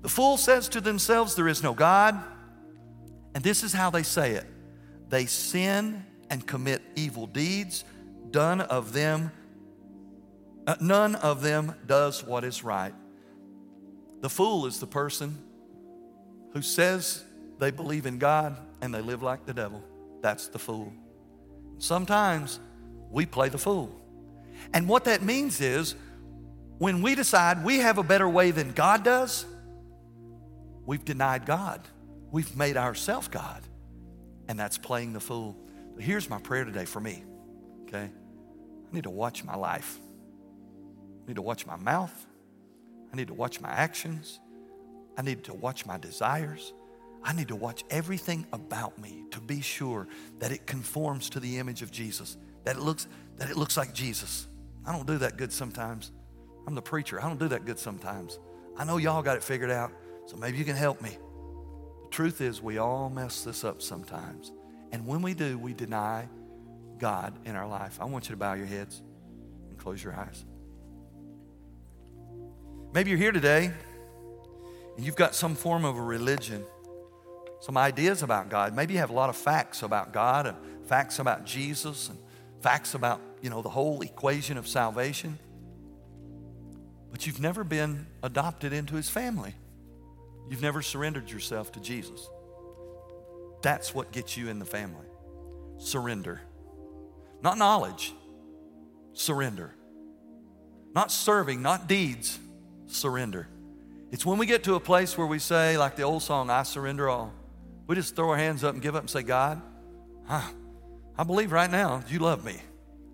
The 0.00 0.08
fool 0.08 0.38
says 0.38 0.66
to 0.70 0.80
themselves, 0.80 1.34
There 1.34 1.46
is 1.46 1.62
no 1.62 1.74
God. 1.74 2.18
And 3.34 3.44
this 3.44 3.62
is 3.62 3.74
how 3.74 3.90
they 3.90 4.02
say 4.02 4.32
it 4.32 4.46
they 5.10 5.26
sin 5.26 6.06
and 6.30 6.46
commit 6.46 6.80
evil 6.94 7.26
deeds, 7.26 7.84
done 8.30 8.62
of 8.62 8.94
them, 8.94 9.30
uh, 10.66 10.76
none 10.80 11.16
of 11.16 11.42
them 11.42 11.74
does 11.86 12.24
what 12.24 12.44
is 12.44 12.64
right. 12.64 12.94
The 14.22 14.30
fool 14.30 14.64
is 14.64 14.80
the 14.80 14.86
person 14.86 15.42
who 16.56 16.62
says 16.62 17.22
they 17.58 17.70
believe 17.70 18.06
in 18.06 18.18
God 18.18 18.56
and 18.80 18.94
they 18.94 19.02
live 19.02 19.22
like 19.22 19.44
the 19.44 19.52
devil. 19.52 19.84
That's 20.22 20.48
the 20.48 20.58
fool. 20.58 20.90
Sometimes 21.76 22.60
we 23.10 23.26
play 23.26 23.50
the 23.50 23.58
fool. 23.58 24.00
And 24.72 24.88
what 24.88 25.04
that 25.04 25.20
means 25.20 25.60
is 25.60 25.94
when 26.78 27.02
we 27.02 27.14
decide 27.14 27.62
we 27.62 27.80
have 27.80 27.98
a 27.98 28.02
better 28.02 28.26
way 28.26 28.52
than 28.52 28.72
God 28.72 29.04
does, 29.04 29.44
we've 30.86 31.04
denied 31.04 31.44
God. 31.44 31.82
We've 32.30 32.56
made 32.56 32.78
ourselves 32.78 33.28
God. 33.28 33.60
And 34.48 34.58
that's 34.58 34.78
playing 34.78 35.12
the 35.12 35.20
fool. 35.20 35.58
Here's 35.98 36.30
my 36.30 36.38
prayer 36.38 36.64
today 36.64 36.86
for 36.86 37.00
me, 37.00 37.22
okay? 37.82 38.08
I 38.08 38.94
need 38.94 39.04
to 39.04 39.10
watch 39.10 39.44
my 39.44 39.56
life. 39.56 40.00
I 41.22 41.26
need 41.28 41.36
to 41.36 41.42
watch 41.42 41.66
my 41.66 41.76
mouth. 41.76 42.26
I 43.12 43.16
need 43.16 43.28
to 43.28 43.34
watch 43.34 43.60
my 43.60 43.68
actions. 43.68 44.40
I 45.16 45.22
need 45.22 45.44
to 45.44 45.54
watch 45.54 45.86
my 45.86 45.98
desires. 45.98 46.72
I 47.22 47.32
need 47.32 47.48
to 47.48 47.56
watch 47.56 47.84
everything 47.90 48.46
about 48.52 48.98
me 48.98 49.24
to 49.32 49.40
be 49.40 49.60
sure 49.60 50.06
that 50.38 50.52
it 50.52 50.66
conforms 50.66 51.30
to 51.30 51.40
the 51.40 51.58
image 51.58 51.82
of 51.82 51.90
Jesus, 51.90 52.36
that 52.64 52.76
it 52.76 52.82
looks, 52.82 53.08
that 53.38 53.50
it 53.50 53.56
looks 53.56 53.76
like 53.76 53.92
Jesus. 53.92 54.46
I 54.86 54.92
don't 54.92 55.06
do 55.06 55.18
that 55.18 55.36
good 55.36 55.52
sometimes. 55.52 56.12
I'm 56.66 56.74
the 56.74 56.82
preacher. 56.82 57.20
I 57.20 57.26
don't 57.26 57.40
do 57.40 57.48
that 57.48 57.64
good 57.64 57.78
sometimes. 57.78 58.38
I 58.76 58.84
know 58.84 58.98
y'all 58.98 59.22
got 59.22 59.36
it 59.36 59.42
figured 59.42 59.70
out, 59.70 59.92
so 60.26 60.36
maybe 60.36 60.58
you 60.58 60.64
can 60.64 60.76
help 60.76 61.00
me. 61.00 61.16
The 62.04 62.10
truth 62.10 62.40
is, 62.40 62.62
we 62.62 62.78
all 62.78 63.10
mess 63.10 63.42
this 63.42 63.64
up 63.64 63.82
sometimes. 63.82 64.52
And 64.92 65.06
when 65.06 65.22
we 65.22 65.34
do, 65.34 65.58
we 65.58 65.74
deny 65.74 66.28
God 66.98 67.34
in 67.44 67.56
our 67.56 67.66
life. 67.66 67.98
I 68.00 68.04
want 68.04 68.28
you 68.28 68.34
to 68.34 68.36
bow 68.36 68.54
your 68.54 68.66
heads 68.66 69.02
and 69.68 69.78
close 69.78 70.02
your 70.02 70.14
eyes. 70.14 70.44
Maybe 72.92 73.10
you're 73.10 73.18
here 73.18 73.32
today 73.32 73.72
and 74.96 75.04
you've 75.04 75.16
got 75.16 75.34
some 75.34 75.54
form 75.54 75.84
of 75.84 75.96
a 75.96 76.02
religion, 76.02 76.64
some 77.60 77.76
ideas 77.76 78.22
about 78.22 78.48
God. 78.48 78.74
Maybe 78.74 78.94
you 78.94 79.00
have 79.00 79.10
a 79.10 79.14
lot 79.14 79.30
of 79.30 79.36
facts 79.36 79.82
about 79.82 80.12
God 80.12 80.46
and 80.46 80.56
facts 80.86 81.18
about 81.18 81.44
Jesus 81.44 82.08
and 82.08 82.18
facts 82.60 82.94
about, 82.94 83.20
you 83.42 83.50
know, 83.50 83.62
the 83.62 83.68
whole 83.68 84.02
equation 84.02 84.56
of 84.56 84.66
salvation 84.66 85.38
but 87.16 87.26
you've 87.26 87.40
never 87.40 87.64
been 87.64 88.06
adopted 88.22 88.74
into 88.74 88.94
his 88.94 89.08
family. 89.08 89.54
You've 90.50 90.60
never 90.60 90.82
surrendered 90.82 91.30
yourself 91.30 91.72
to 91.72 91.80
Jesus. 91.80 92.28
That's 93.62 93.94
what 93.94 94.12
gets 94.12 94.36
you 94.36 94.50
in 94.50 94.58
the 94.58 94.66
family. 94.66 95.06
Surrender. 95.78 96.42
Not 97.40 97.56
knowledge, 97.56 98.12
surrender. 99.14 99.74
Not 100.94 101.10
serving, 101.10 101.62
not 101.62 101.88
deeds, 101.88 102.38
surrender. 102.86 103.48
It's 104.10 104.24
when 104.24 104.38
we 104.38 104.46
get 104.46 104.64
to 104.64 104.74
a 104.74 104.80
place 104.80 105.18
where 105.18 105.26
we 105.26 105.38
say, 105.38 105.76
like 105.76 105.96
the 105.96 106.02
old 106.02 106.22
song, 106.22 106.48
I 106.48 106.62
surrender 106.62 107.08
all. 107.08 107.32
We 107.86 107.94
just 107.96 108.16
throw 108.16 108.30
our 108.30 108.36
hands 108.36 108.64
up 108.64 108.74
and 108.74 108.82
give 108.82 108.94
up 108.94 109.02
and 109.02 109.10
say, 109.10 109.22
God, 109.22 109.60
huh, 110.26 110.48
I 111.18 111.24
believe 111.24 111.52
right 111.52 111.70
now 111.70 112.02
you 112.08 112.18
love 112.18 112.44
me. 112.44 112.56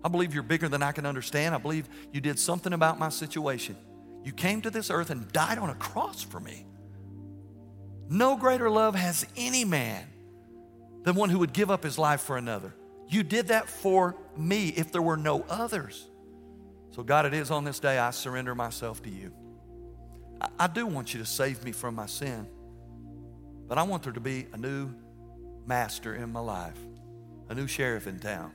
I 0.03 0.09
believe 0.09 0.33
you're 0.33 0.43
bigger 0.43 0.67
than 0.67 0.83
I 0.83 0.91
can 0.91 1.05
understand. 1.05 1.55
I 1.55 1.57
believe 1.57 1.87
you 2.11 2.21
did 2.21 2.37
something 2.37 2.73
about 2.73 2.99
my 2.99 3.09
situation. 3.09 3.77
You 4.23 4.33
came 4.33 4.61
to 4.61 4.69
this 4.69 4.89
earth 4.89 5.09
and 5.09 5.31
died 5.31 5.57
on 5.57 5.69
a 5.69 5.75
cross 5.75 6.21
for 6.23 6.39
me. 6.39 6.65
No 8.09 8.35
greater 8.35 8.69
love 8.69 8.95
has 8.95 9.25
any 9.37 9.65
man 9.65 10.07
than 11.03 11.15
one 11.15 11.29
who 11.29 11.39
would 11.39 11.53
give 11.53 11.71
up 11.71 11.83
his 11.83 11.97
life 11.97 12.21
for 12.21 12.37
another. 12.37 12.73
You 13.07 13.23
did 13.23 13.47
that 13.47 13.69
for 13.69 14.15
me 14.37 14.69
if 14.69 14.91
there 14.91 15.01
were 15.01 15.17
no 15.17 15.45
others. 15.49 16.07
So, 16.91 17.03
God, 17.03 17.25
it 17.25 17.33
is 17.33 17.51
on 17.51 17.63
this 17.63 17.79
day 17.79 17.97
I 17.97 18.11
surrender 18.11 18.55
myself 18.55 19.01
to 19.03 19.09
you. 19.09 19.31
I, 20.59 20.67
do 20.67 20.85
want 20.85 21.13
you 21.13 21.19
to 21.19 21.25
save 21.25 21.63
me 21.63 21.71
from 21.71 21.95
my 21.95 22.05
sin, 22.05 22.47
but 23.67 23.77
I 23.77 23.83
want 23.83 24.03
there 24.03 24.13
to 24.13 24.19
be 24.19 24.47
a 24.53 24.57
new 24.57 24.93
master 25.65 26.15
in 26.15 26.31
my 26.31 26.39
life, 26.39 26.77
a 27.49 27.55
new 27.55 27.67
sheriff 27.67 28.07
in 28.07 28.19
town. 28.19 28.51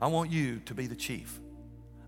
I 0.00 0.08
want 0.08 0.30
you 0.30 0.60
to 0.66 0.74
be 0.74 0.86
the 0.86 0.96
chief. 0.96 1.40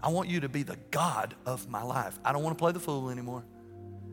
I 0.02 0.08
want 0.08 0.28
you 0.28 0.40
to 0.40 0.48
be 0.48 0.62
the 0.62 0.76
God 0.90 1.34
of 1.46 1.68
my 1.68 1.82
life. 1.82 2.18
I 2.24 2.32
don't 2.32 2.42
want 2.42 2.58
to 2.58 2.62
play 2.62 2.72
the 2.72 2.80
fool 2.80 3.08
anymore. 3.08 3.44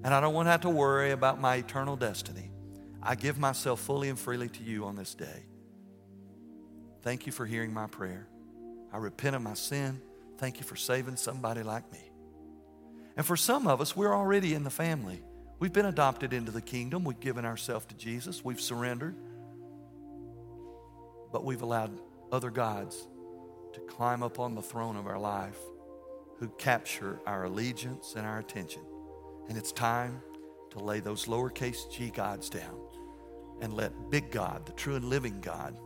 And 0.03 0.13
I 0.13 0.21
don't 0.21 0.33
want 0.33 0.47
to 0.47 0.51
have 0.51 0.61
to 0.61 0.69
worry 0.69 1.11
about 1.11 1.41
my 1.41 1.55
eternal 1.55 1.95
destiny. 1.95 2.49
I 3.03 3.15
give 3.15 3.37
myself 3.37 3.81
fully 3.81 4.09
and 4.09 4.17
freely 4.17 4.49
to 4.49 4.63
you 4.63 4.85
on 4.85 4.95
this 4.95 5.13
day. 5.13 5.45
Thank 7.01 7.25
you 7.25 7.31
for 7.31 7.45
hearing 7.45 7.73
my 7.73 7.87
prayer. 7.87 8.27
I 8.93 8.97
repent 8.97 9.35
of 9.35 9.41
my 9.41 9.55
sin. 9.55 10.01
Thank 10.37 10.59
you 10.59 10.63
for 10.63 10.75
saving 10.75 11.17
somebody 11.17 11.63
like 11.63 11.91
me. 11.91 12.10
And 13.17 13.25
for 13.25 13.35
some 13.35 13.67
of 13.67 13.81
us, 13.81 13.95
we're 13.95 14.15
already 14.15 14.53
in 14.53 14.63
the 14.63 14.69
family. 14.69 15.21
We've 15.59 15.73
been 15.73 15.85
adopted 15.85 16.33
into 16.33 16.51
the 16.51 16.61
kingdom. 16.61 17.03
We've 17.03 17.19
given 17.19 17.45
ourselves 17.45 17.85
to 17.87 17.95
Jesus. 17.95 18.43
We've 18.43 18.61
surrendered. 18.61 19.15
But 21.31 21.45
we've 21.45 21.61
allowed 21.61 21.99
other 22.31 22.49
gods 22.49 23.07
to 23.73 23.79
climb 23.81 24.23
up 24.23 24.39
on 24.39 24.55
the 24.55 24.61
throne 24.61 24.95
of 24.95 25.07
our 25.07 25.19
life 25.19 25.57
who 26.39 26.49
capture 26.57 27.19
our 27.25 27.45
allegiance 27.45 28.15
and 28.15 28.25
our 28.25 28.39
attention. 28.39 28.81
And 29.47 29.57
it's 29.57 29.71
time 29.71 30.21
to 30.71 30.79
lay 30.79 30.99
those 30.99 31.25
lowercase 31.25 31.91
g 31.91 32.09
gods 32.09 32.49
down 32.49 32.75
and 33.61 33.73
let 33.73 34.09
big 34.09 34.31
God, 34.31 34.65
the 34.65 34.71
true 34.71 34.95
and 34.95 35.05
living 35.05 35.39
God, 35.41 35.77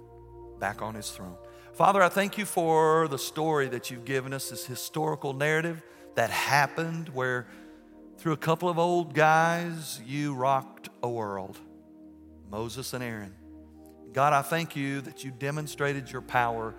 back 0.60 0.82
on 0.82 0.96
his 0.96 1.12
throne. 1.12 1.36
Father, 1.74 2.02
I 2.02 2.08
thank 2.08 2.38
you 2.38 2.46
for 2.46 3.10
the 3.10 3.18
story 3.18 3.68
that 3.68 3.92
you've 3.92 4.06
given 4.06 4.34
us, 4.34 4.50
this 4.50 4.66
historical 4.66 5.34
narrative 5.34 5.84
that 6.16 6.30
happened 6.30 7.10
where 7.10 7.48
through 8.18 8.34
a 8.34 8.38
couple 8.38 8.70
of 8.70 8.80
old 8.80 9.14
guys, 9.14 10.02
you 10.06 10.34
rocked 10.34 10.90
a 11.04 11.10
world 11.10 11.60
Moses 12.50 12.94
and 12.94 13.04
Aaron. 13.04 13.34
God, 14.14 14.32
I 14.32 14.42
thank 14.42 14.76
you 14.76 15.02
that 15.02 15.24
you 15.24 15.32
demonstrated 15.32 16.10
your 16.10 16.22
power 16.22 16.74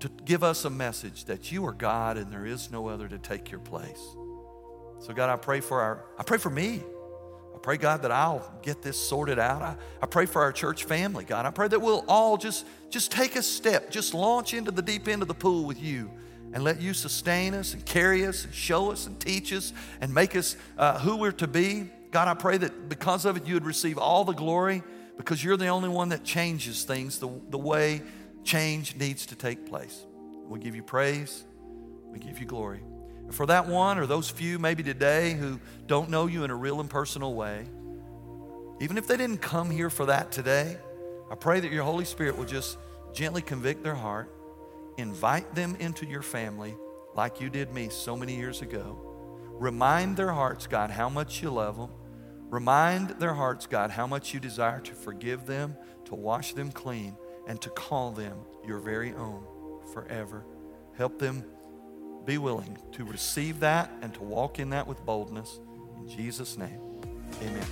to 0.00 0.08
give 0.24 0.42
us 0.42 0.64
a 0.64 0.70
message 0.70 1.26
that 1.26 1.52
you 1.52 1.64
are 1.66 1.72
God 1.72 2.16
and 2.16 2.32
there 2.32 2.44
is 2.44 2.70
no 2.70 2.88
other 2.88 3.06
to 3.06 3.18
take 3.18 3.50
your 3.50 3.60
place. 3.60 4.00
So, 4.98 5.12
God, 5.14 5.30
I 5.30 5.36
pray 5.36 5.60
for 5.60 5.80
our, 5.80 6.04
I 6.18 6.24
pray 6.24 6.38
for 6.38 6.50
me. 6.50 6.82
I 7.54 7.58
pray, 7.62 7.76
God, 7.76 8.02
that 8.02 8.10
I'll 8.10 8.52
get 8.62 8.82
this 8.82 8.98
sorted 8.98 9.38
out. 9.38 9.62
I, 9.62 9.76
I 10.02 10.06
pray 10.06 10.26
for 10.26 10.42
our 10.42 10.52
church 10.52 10.84
family, 10.84 11.24
God. 11.24 11.46
I 11.46 11.50
pray 11.50 11.68
that 11.68 11.80
we'll 11.80 12.04
all 12.08 12.36
just, 12.36 12.66
just 12.90 13.12
take 13.12 13.36
a 13.36 13.42
step, 13.42 13.90
just 13.90 14.12
launch 14.12 14.52
into 14.52 14.70
the 14.70 14.82
deep 14.82 15.06
end 15.06 15.22
of 15.22 15.28
the 15.28 15.34
pool 15.34 15.64
with 15.64 15.80
you 15.80 16.10
and 16.54 16.62
let 16.62 16.80
you 16.80 16.94
sustain 16.94 17.52
us 17.52 17.74
and 17.74 17.84
carry 17.84 18.24
us 18.24 18.44
and 18.44 18.54
show 18.54 18.92
us 18.92 19.08
and 19.08 19.18
teach 19.18 19.52
us 19.52 19.72
and 20.00 20.14
make 20.14 20.36
us 20.36 20.56
uh, 20.78 21.00
who 21.00 21.16
we're 21.16 21.32
to 21.32 21.48
be. 21.48 21.90
God, 22.12 22.28
I 22.28 22.34
pray 22.34 22.56
that 22.58 22.88
because 22.88 23.24
of 23.24 23.36
it, 23.36 23.46
you 23.46 23.54
would 23.54 23.66
receive 23.66 23.98
all 23.98 24.24
the 24.24 24.32
glory 24.32 24.84
because 25.16 25.42
you're 25.42 25.56
the 25.56 25.66
only 25.66 25.88
one 25.88 26.10
that 26.10 26.22
changes 26.22 26.84
things 26.84 27.18
the, 27.18 27.28
the 27.50 27.58
way 27.58 28.02
change 28.44 28.94
needs 28.94 29.26
to 29.26 29.34
take 29.34 29.66
place. 29.66 30.06
We 30.48 30.60
give 30.60 30.76
you 30.76 30.84
praise, 30.84 31.44
we 32.06 32.20
give 32.20 32.38
you 32.38 32.46
glory. 32.46 32.82
And 33.24 33.34
for 33.34 33.46
that 33.46 33.66
one 33.66 33.98
or 33.98 34.06
those 34.06 34.30
few 34.30 34.60
maybe 34.60 34.84
today 34.84 35.32
who 35.32 35.58
don't 35.88 36.08
know 36.08 36.26
you 36.26 36.44
in 36.44 36.50
a 36.50 36.54
real 36.54 36.80
and 36.80 36.88
personal 36.88 37.34
way, 37.34 37.64
even 38.80 38.96
if 38.96 39.08
they 39.08 39.16
didn't 39.16 39.38
come 39.38 39.70
here 39.70 39.90
for 39.90 40.06
that 40.06 40.30
today, 40.30 40.76
I 41.32 41.34
pray 41.34 41.58
that 41.58 41.72
your 41.72 41.82
Holy 41.82 42.04
Spirit 42.04 42.38
will 42.38 42.44
just 42.44 42.78
gently 43.12 43.42
convict 43.42 43.82
their 43.82 43.94
heart 43.94 44.30
invite 44.96 45.54
them 45.54 45.76
into 45.80 46.06
your 46.06 46.22
family 46.22 46.74
like 47.14 47.40
you 47.40 47.50
did 47.50 47.72
me 47.72 47.88
so 47.88 48.16
many 48.16 48.36
years 48.36 48.62
ago. 48.62 48.98
Remind 49.52 50.16
their 50.16 50.32
hearts, 50.32 50.66
God, 50.66 50.90
how 50.90 51.08
much 51.08 51.42
you 51.42 51.50
love 51.50 51.76
them. 51.76 51.90
Remind 52.50 53.10
their 53.10 53.34
hearts, 53.34 53.66
God, 53.66 53.90
how 53.90 54.06
much 54.06 54.34
you 54.34 54.40
desire 54.40 54.80
to 54.80 54.94
forgive 54.94 55.46
them, 55.46 55.76
to 56.06 56.14
wash 56.14 56.54
them 56.54 56.70
clean, 56.70 57.16
and 57.46 57.60
to 57.60 57.70
call 57.70 58.12
them 58.12 58.38
your 58.66 58.78
very 58.78 59.12
own 59.14 59.44
forever. 59.92 60.44
Help 60.96 61.18
them 61.18 61.44
be 62.24 62.38
willing 62.38 62.78
to 62.92 63.04
receive 63.04 63.60
that 63.60 63.90
and 64.02 64.14
to 64.14 64.22
walk 64.22 64.58
in 64.58 64.70
that 64.70 64.86
with 64.86 65.04
boldness. 65.04 65.60
In 65.96 66.08
Jesus' 66.08 66.56
name, 66.56 66.80
amen. 67.42 67.66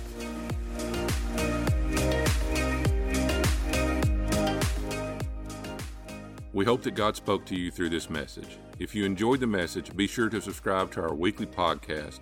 We 6.53 6.65
hope 6.65 6.83
that 6.83 6.91
God 6.91 7.15
spoke 7.15 7.45
to 7.45 7.55
you 7.55 7.71
through 7.71 7.89
this 7.89 8.11
message. 8.11 8.57
If 8.77 8.93
you 8.93 9.05
enjoyed 9.05 9.39
the 9.39 9.47
message, 9.47 9.95
be 9.95 10.05
sure 10.05 10.29
to 10.29 10.39
subscribe 10.39 10.91
to 10.91 11.01
our 11.01 11.13
weekly 11.13 11.47
podcast 11.47 12.19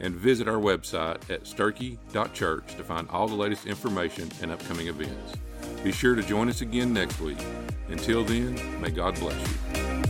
and 0.00 0.14
visit 0.14 0.46
our 0.46 0.58
website 0.58 1.30
at 1.30 1.44
sturkey.church 1.44 2.76
to 2.76 2.84
find 2.84 3.08
all 3.08 3.26
the 3.26 3.34
latest 3.34 3.66
information 3.66 4.30
and 4.42 4.50
upcoming 4.50 4.88
events. 4.88 5.36
Be 5.82 5.92
sure 5.92 6.14
to 6.14 6.22
join 6.22 6.48
us 6.50 6.60
again 6.60 6.92
next 6.92 7.18
week. 7.20 7.38
Until 7.88 8.24
then, 8.24 8.80
may 8.80 8.90
God 8.90 9.18
bless 9.18 9.40
you. 9.40 10.01